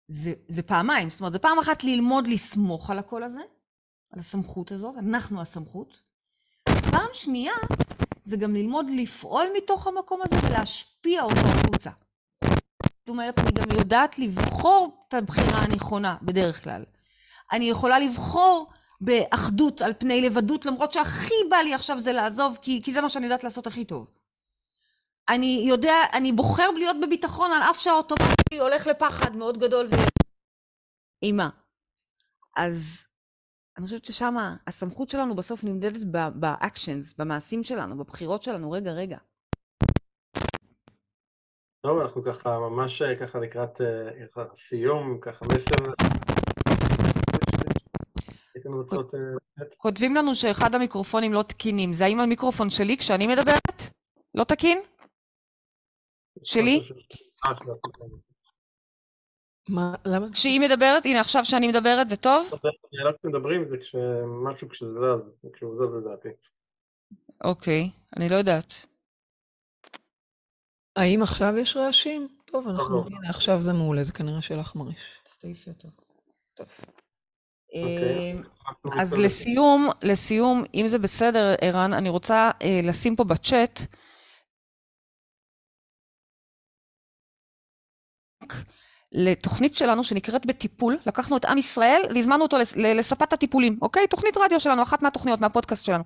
זה, 0.07 0.33
זה 0.47 0.63
פעמיים, 0.63 1.09
זאת 1.09 1.19
אומרת, 1.19 1.33
זה 1.33 1.39
פעם 1.39 1.59
אחת 1.59 1.83
ללמוד 1.83 2.27
לסמוך 2.27 2.89
על 2.89 2.99
הקול 2.99 3.23
הזה, 3.23 3.41
על 4.11 4.19
הסמכות 4.19 4.71
הזאת, 4.71 4.97
אנחנו 4.97 5.41
הסמכות. 5.41 6.01
פעם 6.91 7.09
שנייה, 7.13 7.53
זה 8.21 8.37
גם 8.37 8.53
ללמוד 8.53 8.85
לפעול 8.97 9.45
מתוך 9.57 9.87
המקום 9.87 10.21
הזה 10.25 10.35
ולהשפיע 10.47 11.23
אותו 11.23 11.39
החוצה. 11.39 11.91
זאת 12.99 13.09
אומרת, 13.09 13.39
אני 13.39 13.51
גם 13.51 13.77
יודעת 13.79 14.19
לבחור 14.19 15.05
את 15.07 15.13
הבחירה 15.13 15.59
הנכונה, 15.59 16.17
בדרך 16.21 16.63
כלל. 16.63 16.83
אני 17.51 17.69
יכולה 17.69 17.99
לבחור 17.99 18.71
באחדות 19.01 19.81
על 19.81 19.93
פני 19.99 20.21
לבדות, 20.21 20.65
למרות 20.65 20.91
שהכי 20.91 21.33
בא 21.49 21.57
לי 21.57 21.73
עכשיו 21.73 21.99
זה 21.99 22.13
לעזוב, 22.13 22.57
כי, 22.61 22.81
כי 22.83 22.91
זה 22.91 23.01
מה 23.01 23.09
שאני 23.09 23.25
יודעת 23.25 23.43
לעשות 23.43 23.67
הכי 23.67 23.85
טוב. 23.85 24.07
אני 25.29 25.65
יודע, 25.67 25.93
אני 26.13 26.31
בוחר 26.31 26.71
להיות 26.71 26.97
בביטחון 27.01 27.51
על 27.51 27.61
אף 27.69 27.79
שהאוטומטי 27.79 28.59
הולך 28.59 28.87
לפחד 28.87 29.35
מאוד 29.35 29.57
גדול 29.57 29.87
ואימה. 31.21 31.49
אז 32.57 33.07
אני 33.77 33.85
חושבת 33.85 34.05
ששם 34.05 34.35
הסמכות 34.67 35.09
שלנו 35.09 35.35
בסוף 35.35 35.63
נמדדת 35.63 36.05
באקשנס, 36.35 37.13
במעשים 37.13 37.63
שלנו, 37.63 37.97
בבחירות 37.97 38.43
שלנו. 38.43 38.71
רגע, 38.71 38.91
רגע. 38.91 39.17
טוב, 41.81 41.99
אנחנו 41.99 42.23
ככה 42.23 42.59
ממש 42.59 43.01
אה, 43.01 43.15
ככה 43.15 43.39
לקראת 43.39 43.81
אה, 43.81 44.43
סיום, 44.55 45.17
ככה 45.21 45.45
מסר. 45.45 45.85
אה? 45.85 45.93
כותבים 49.77 50.15
לנו 50.15 50.35
שאחד 50.35 50.75
המיקרופונים 50.75 51.33
לא 51.33 51.43
תקינים. 51.43 51.93
זה 51.93 52.05
האם 52.05 52.19
המיקרופון 52.19 52.69
שלי 52.69 52.97
כשאני 52.97 53.27
מדברת? 53.27 53.81
לא 54.35 54.43
תקין? 54.43 54.81
שלי? 56.43 56.89
מה, 59.69 59.95
למה? 60.05 60.31
כשהיא 60.33 60.59
מדברת, 60.59 61.05
הנה 61.05 61.19
עכשיו 61.19 61.45
שאני 61.45 61.67
מדברת 61.67 62.09
זה 62.09 62.15
טוב? 62.15 62.49
לא 62.93 63.11
כשמדברים 63.11 63.69
זה 63.69 63.77
כשמשהו 63.77 64.69
כשזה 64.69 64.91
זז, 64.91 65.21
כשהוא 65.53 65.75
זז 65.75 65.95
לדעתי. 65.95 66.29
אוקיי, 67.43 67.89
אני 68.17 68.29
לא 68.29 68.35
יודעת. 68.35 68.73
האם 70.95 71.21
עכשיו 71.23 71.57
יש 71.57 71.77
רעשים? 71.77 72.27
טוב, 72.45 72.67
אנחנו, 72.67 72.95
לא. 72.95 73.03
הנה, 73.05 73.29
עכשיו 73.29 73.59
זה 73.59 73.73
מעולה, 73.73 74.03
זה 74.03 74.13
כנראה 74.13 74.41
שלך 74.41 74.75
מרעיש. 74.75 75.19
תעיפי 75.39 75.69
אותו. 75.69 75.87
טוב. 76.53 76.67
אוקיי, 77.75 78.35
אז 78.99 79.13
נצא 79.13 79.21
לסיום, 79.21 79.87
לסיום, 80.03 80.63
אם 80.73 80.87
זה 80.87 80.99
בסדר, 80.99 81.55
ערן, 81.61 81.93
אני 81.93 82.09
רוצה 82.09 82.51
אה, 82.61 82.79
לשים 82.83 83.15
פה 83.15 83.23
בצ'אט 83.23 83.79
לתוכנית 89.13 89.75
שלנו 89.75 90.03
שנקראת 90.03 90.45
בטיפול, 90.45 90.97
לקחנו 91.05 91.37
את 91.37 91.45
עם 91.45 91.57
ישראל 91.57 92.01
והזמנו 92.15 92.43
אותו 92.43 92.57
לספת 92.77 93.33
הטיפולים, 93.33 93.79
אוקיי? 93.81 94.07
תוכנית 94.07 94.37
רדיו 94.37 94.59
שלנו, 94.59 94.83
אחת 94.83 95.01
מהתוכניות, 95.01 95.41
מהפודקאסט 95.41 95.85
שלנו. 95.85 96.03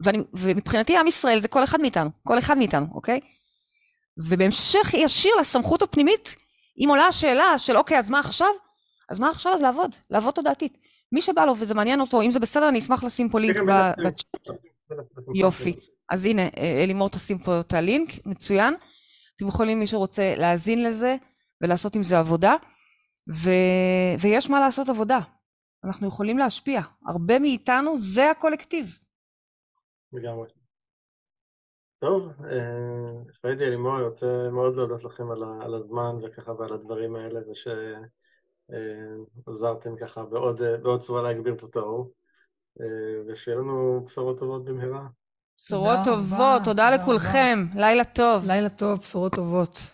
ואני, 0.00 0.18
ומבחינתי 0.34 0.96
עם 0.96 1.06
ישראל 1.06 1.40
זה 1.40 1.48
כל 1.48 1.64
אחד 1.64 1.80
מאיתנו, 1.80 2.10
כל 2.22 2.38
אחד 2.38 2.58
מאיתנו, 2.58 2.86
אוקיי? 2.94 3.20
ובהמשך 4.28 4.94
ישיר 4.94 5.32
לסמכות 5.40 5.82
הפנימית, 5.82 6.36
אם 6.84 6.88
עולה 6.88 7.06
השאלה 7.06 7.58
של 7.58 7.76
אוקיי, 7.76 7.98
אז 7.98 8.10
מה 8.10 8.18
עכשיו? 8.18 8.48
אז 9.08 9.18
מה 9.18 9.30
עכשיו? 9.30 9.52
אז 9.52 9.62
לעבוד, 9.62 9.96
לעבוד 10.10 10.34
תודעתית. 10.34 10.78
מי 11.12 11.22
שבא 11.22 11.44
לו 11.44 11.54
וזה 11.58 11.74
מעניין 11.74 12.00
אותו, 12.00 12.22
אם 12.22 12.30
זה 12.30 12.40
בסדר, 12.40 12.68
אני 12.68 12.78
אשמח 12.78 13.04
לשים 13.04 13.28
פה 13.28 13.40
לינק 13.40 13.56
כן, 13.56 13.66
בטח, 13.66 14.02
בצ'אט. 14.06 14.56
יופי. 15.34 15.74
אז 16.10 16.24
הנה, 16.24 16.42
אלימור 16.82 17.08
תשים 17.08 17.38
פה 17.38 17.60
את 17.60 17.72
הלינק, 17.72 18.10
מצוין. 18.26 18.74
אתם 19.36 19.48
יכולים, 19.48 19.78
מי 19.78 19.86
שרוצה, 19.86 20.34
להאזין 20.36 20.84
לזה 20.84 21.16
ולעשות 21.64 21.94
עם 21.94 22.02
זה 22.02 22.18
עבודה. 22.18 22.54
ו... 23.30 23.50
ויש 24.20 24.50
מה 24.50 24.60
לעשות 24.60 24.88
עבודה. 24.88 25.18
אנחנו 25.84 26.08
יכולים 26.08 26.38
להשפיע. 26.38 26.80
הרבה 27.06 27.38
מאיתנו 27.38 27.98
זה 27.98 28.30
הקולקטיב. 28.30 28.98
לגמרי. 30.12 30.48
טוב, 31.98 32.28
אה, 32.44 33.32
פריידי 33.42 33.64
אלימור, 33.64 33.96
אני 33.96 34.04
רוצה 34.04 34.48
מאוד 34.52 34.76
להודות 34.76 35.04
לכם 35.04 35.30
על 35.30 35.42
ה- 35.42 35.64
על 35.64 35.74
הזמן 35.74 36.16
וככה 36.22 36.52
ועל 36.52 36.72
הדברים 36.72 37.16
האלה 37.16 37.40
ושעזרתם 39.46 39.96
ככה 40.00 40.24
בעוד 40.24 40.62
אה, 40.62 40.76
בעוד 40.76 41.00
צורה 41.00 41.22
להגביר 41.22 41.56
פה 41.60 41.66
את 41.66 41.76
האור 41.76 42.12
אה, 42.80 42.86
ושיהיה 43.28 43.56
לנו 43.58 44.02
בשורות 44.06 44.38
טובות 44.38 44.64
במהרה. 44.64 45.06
בשורות 45.58 45.98
טובות, 46.04 46.62
תודה 46.64 46.90
לכולכם. 46.90 47.58
לילה 47.74 48.04
טוב. 48.04 48.46
לילה 48.46 48.68
טוב, 48.68 49.00
בשורות 49.00 49.34
טובות. 49.34 49.93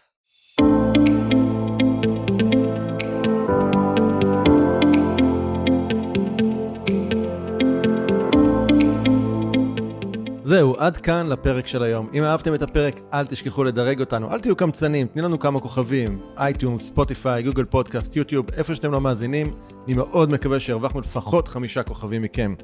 זהו, 10.51 10.74
עד 10.78 10.96
כאן 10.96 11.26
לפרק 11.28 11.66
של 11.66 11.82
היום. 11.82 12.09
אם 12.14 12.22
אהבתם 12.22 12.55
את 12.55 12.62
הפרק, 12.62 13.01
אל 13.12 13.26
תשכחו 13.26 13.64
לדרג 13.64 14.01
אותנו, 14.01 14.32
אל 14.32 14.40
תהיו 14.40 14.57
קמצנים, 14.57 15.07
תנו 15.07 15.22
לנו 15.22 15.38
כמה 15.38 15.61
כוכבים, 15.61 16.20
iTunes, 16.38 16.86
ספוטיפיי, 16.86 17.42
גוגל 17.42 17.64
פודקאסט, 17.64 18.16
יוטיוב, 18.16 18.46
איפה 18.57 18.74
שאתם 18.74 18.92
לא 18.92 19.01
מאזינים, 19.01 19.51
אני 19.87 19.95
מאוד 19.95 20.31
מקווה 20.31 20.61
שהרווחנו 20.61 21.01
לפחות 21.01 21.49
חמישה 21.49 21.83
כוכבים 21.83 22.22
מכם. 22.22 22.55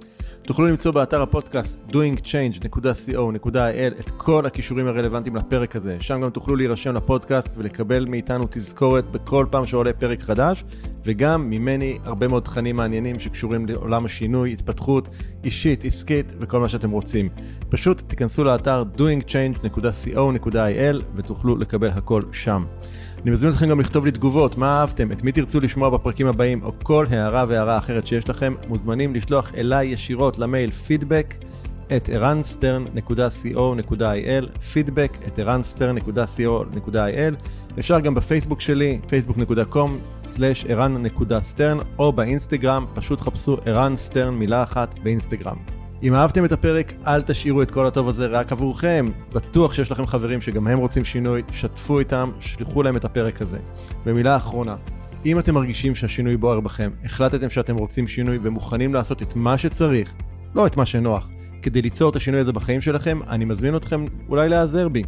תוכלו 0.42 0.66
למצוא 0.66 0.90
באתר 0.90 1.22
הפודקאסט 1.22 1.76
doingchange.co.il 1.88 4.00
את 4.00 4.10
כל 4.16 4.46
הכישורים 4.46 4.86
הרלוונטיים 4.86 5.36
לפרק 5.36 5.76
הזה, 5.76 5.96
שם 6.00 6.20
גם 6.20 6.30
תוכלו 6.30 6.56
להירשם 6.56 6.96
לפודקאסט 6.96 7.48
ולקבל 7.56 8.04
מאיתנו 8.04 8.46
תזכורת 8.50 9.10
בכל 9.10 9.46
פעם 9.50 9.66
שעולה 9.66 9.92
פרק 9.92 10.22
חדש, 10.22 10.64
וגם 11.04 11.50
ממני 11.50 11.98
הרבה 12.04 12.28
מאוד 12.28 12.42
תכנים 12.42 12.76
מעניינים 12.76 13.20
שקשורים 13.20 13.66
לעולם 13.66 14.04
השינוי, 14.04 14.52
התפתחות 14.52 15.08
אישית, 15.44 15.84
עסקית 15.84 16.32
וכל 16.40 16.60
מה 16.60 16.68
שאתם 16.68 16.90
רוצים. 16.90 17.28
פשוט 17.68 18.00
תיכנסו 18.00 18.44
לאתר 18.44 18.84
doingchange.co.il 18.98 21.02
ותוכלו 21.16 21.56
לקבל 21.56 21.88
הכל 21.88 22.22
שם. 22.32 22.64
אני 23.26 23.32
מזמין 23.32 23.52
אתכם 23.52 23.68
גם 23.68 23.80
לכתוב 23.80 24.04
לי 24.04 24.10
תגובות, 24.10 24.58
מה 24.58 24.80
אהבתם, 24.80 25.12
את 25.12 25.22
מי 25.22 25.32
תרצו 25.32 25.60
לשמוע 25.60 25.90
בפרקים 25.90 26.26
הבאים, 26.26 26.62
או 26.62 26.72
כל 26.82 27.06
הערה 27.10 27.44
והערה 27.48 27.78
אחרת 27.78 28.06
שיש 28.06 28.28
לכם, 28.28 28.54
מוזמנים 28.68 29.14
לשלוח 29.14 29.52
אליי 29.56 29.86
ישירות 29.86 30.38
למייל 30.38 30.70
פידבק 30.70 31.34
את 31.96 32.08
ערנסטרן.co.il, 32.08 34.58
פידבק 34.72 35.18
את 35.26 35.38
ערנסטרן.co.il, 35.38 37.34
אפשר 37.78 38.00
גם 38.00 38.14
בפייסבוק 38.14 38.60
שלי, 38.60 39.00
facebook.com/ערן.סטרן, 39.06 41.78
או 41.98 42.12
באינסטגרם, 42.12 42.86
פשוט 42.94 43.20
חפשו 43.20 43.56
ערן 43.64 43.94
סטרן 43.96 44.34
מילה 44.34 44.62
אחת 44.62 44.94
באינסטגרם. 45.02 45.75
אם 46.02 46.14
אהבתם 46.14 46.44
את 46.44 46.52
הפרק, 46.52 46.92
אל 47.06 47.22
תשאירו 47.22 47.62
את 47.62 47.70
כל 47.70 47.86
הטוב 47.86 48.08
הזה 48.08 48.26
רק 48.26 48.52
עבורכם. 48.52 49.10
בטוח 49.32 49.74
שיש 49.74 49.92
לכם 49.92 50.06
חברים 50.06 50.40
שגם 50.40 50.66
הם 50.66 50.78
רוצים 50.78 51.04
שינוי, 51.04 51.42
שתפו 51.52 51.98
איתם, 51.98 52.30
שלחו 52.40 52.82
להם 52.82 52.96
את 52.96 53.04
הפרק 53.04 53.42
הזה. 53.42 53.58
ומילה 54.06 54.36
אחרונה, 54.36 54.76
אם 55.26 55.38
אתם 55.38 55.54
מרגישים 55.54 55.94
שהשינוי 55.94 56.36
בוער 56.36 56.60
בכם, 56.60 56.90
החלטתם 57.04 57.50
שאתם 57.50 57.76
רוצים 57.76 58.08
שינוי 58.08 58.38
ומוכנים 58.42 58.94
לעשות 58.94 59.22
את 59.22 59.36
מה 59.36 59.58
שצריך, 59.58 60.14
לא 60.54 60.66
את 60.66 60.76
מה 60.76 60.86
שנוח, 60.86 61.30
כדי 61.62 61.82
ליצור 61.82 62.10
את 62.10 62.16
השינוי 62.16 62.40
הזה 62.40 62.52
בחיים 62.52 62.80
שלכם, 62.80 63.20
אני 63.28 63.44
מזמין 63.44 63.76
אתכם 63.76 64.04
אולי 64.28 64.48
להיעזר 64.48 64.88
בי. 64.88 65.02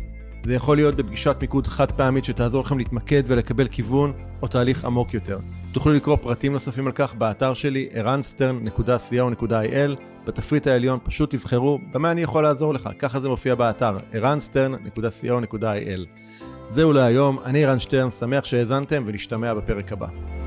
זה 0.44 0.54
יכול 0.54 0.76
להיות 0.76 0.94
בפגישת 0.94 1.36
מיקוד 1.40 1.66
חד 1.66 1.92
פעמית 1.92 2.24
שתעזור 2.24 2.62
לכם 2.62 2.78
להתמקד 2.78 3.22
ולקבל 3.26 3.68
כיוון 3.68 4.12
או 4.42 4.48
תהליך 4.48 4.84
עמוק 4.84 5.14
יותר. 5.14 5.38
תוכלו 5.72 5.92
לקרוא 5.92 6.16
פרטים 6.16 6.52
נוספים 6.52 6.86
על 6.86 6.92
כך 6.92 7.14
באתר 7.14 7.54
שלי 7.54 7.88
ערנסטרן.co.il 7.92 10.00
בתפריט 10.28 10.66
העליון 10.66 10.98
פשוט 11.02 11.30
תבחרו 11.30 11.78
במה 11.92 12.10
אני 12.10 12.20
יכול 12.20 12.42
לעזור 12.42 12.74
לך, 12.74 12.88
ככה 12.98 13.20
זה 13.20 13.28
מופיע 13.28 13.54
באתר 13.54 13.96
ערנסטרן.co.il 14.12 16.00
זהו 16.70 16.92
להיום, 16.92 17.38
אני 17.44 17.64
ערן 17.64 17.80
שטרן, 17.80 18.10
שמח 18.10 18.44
שהאזנתם 18.44 19.02
ונשתמע 19.06 19.54
בפרק 19.54 19.92
הבא. 19.92 20.37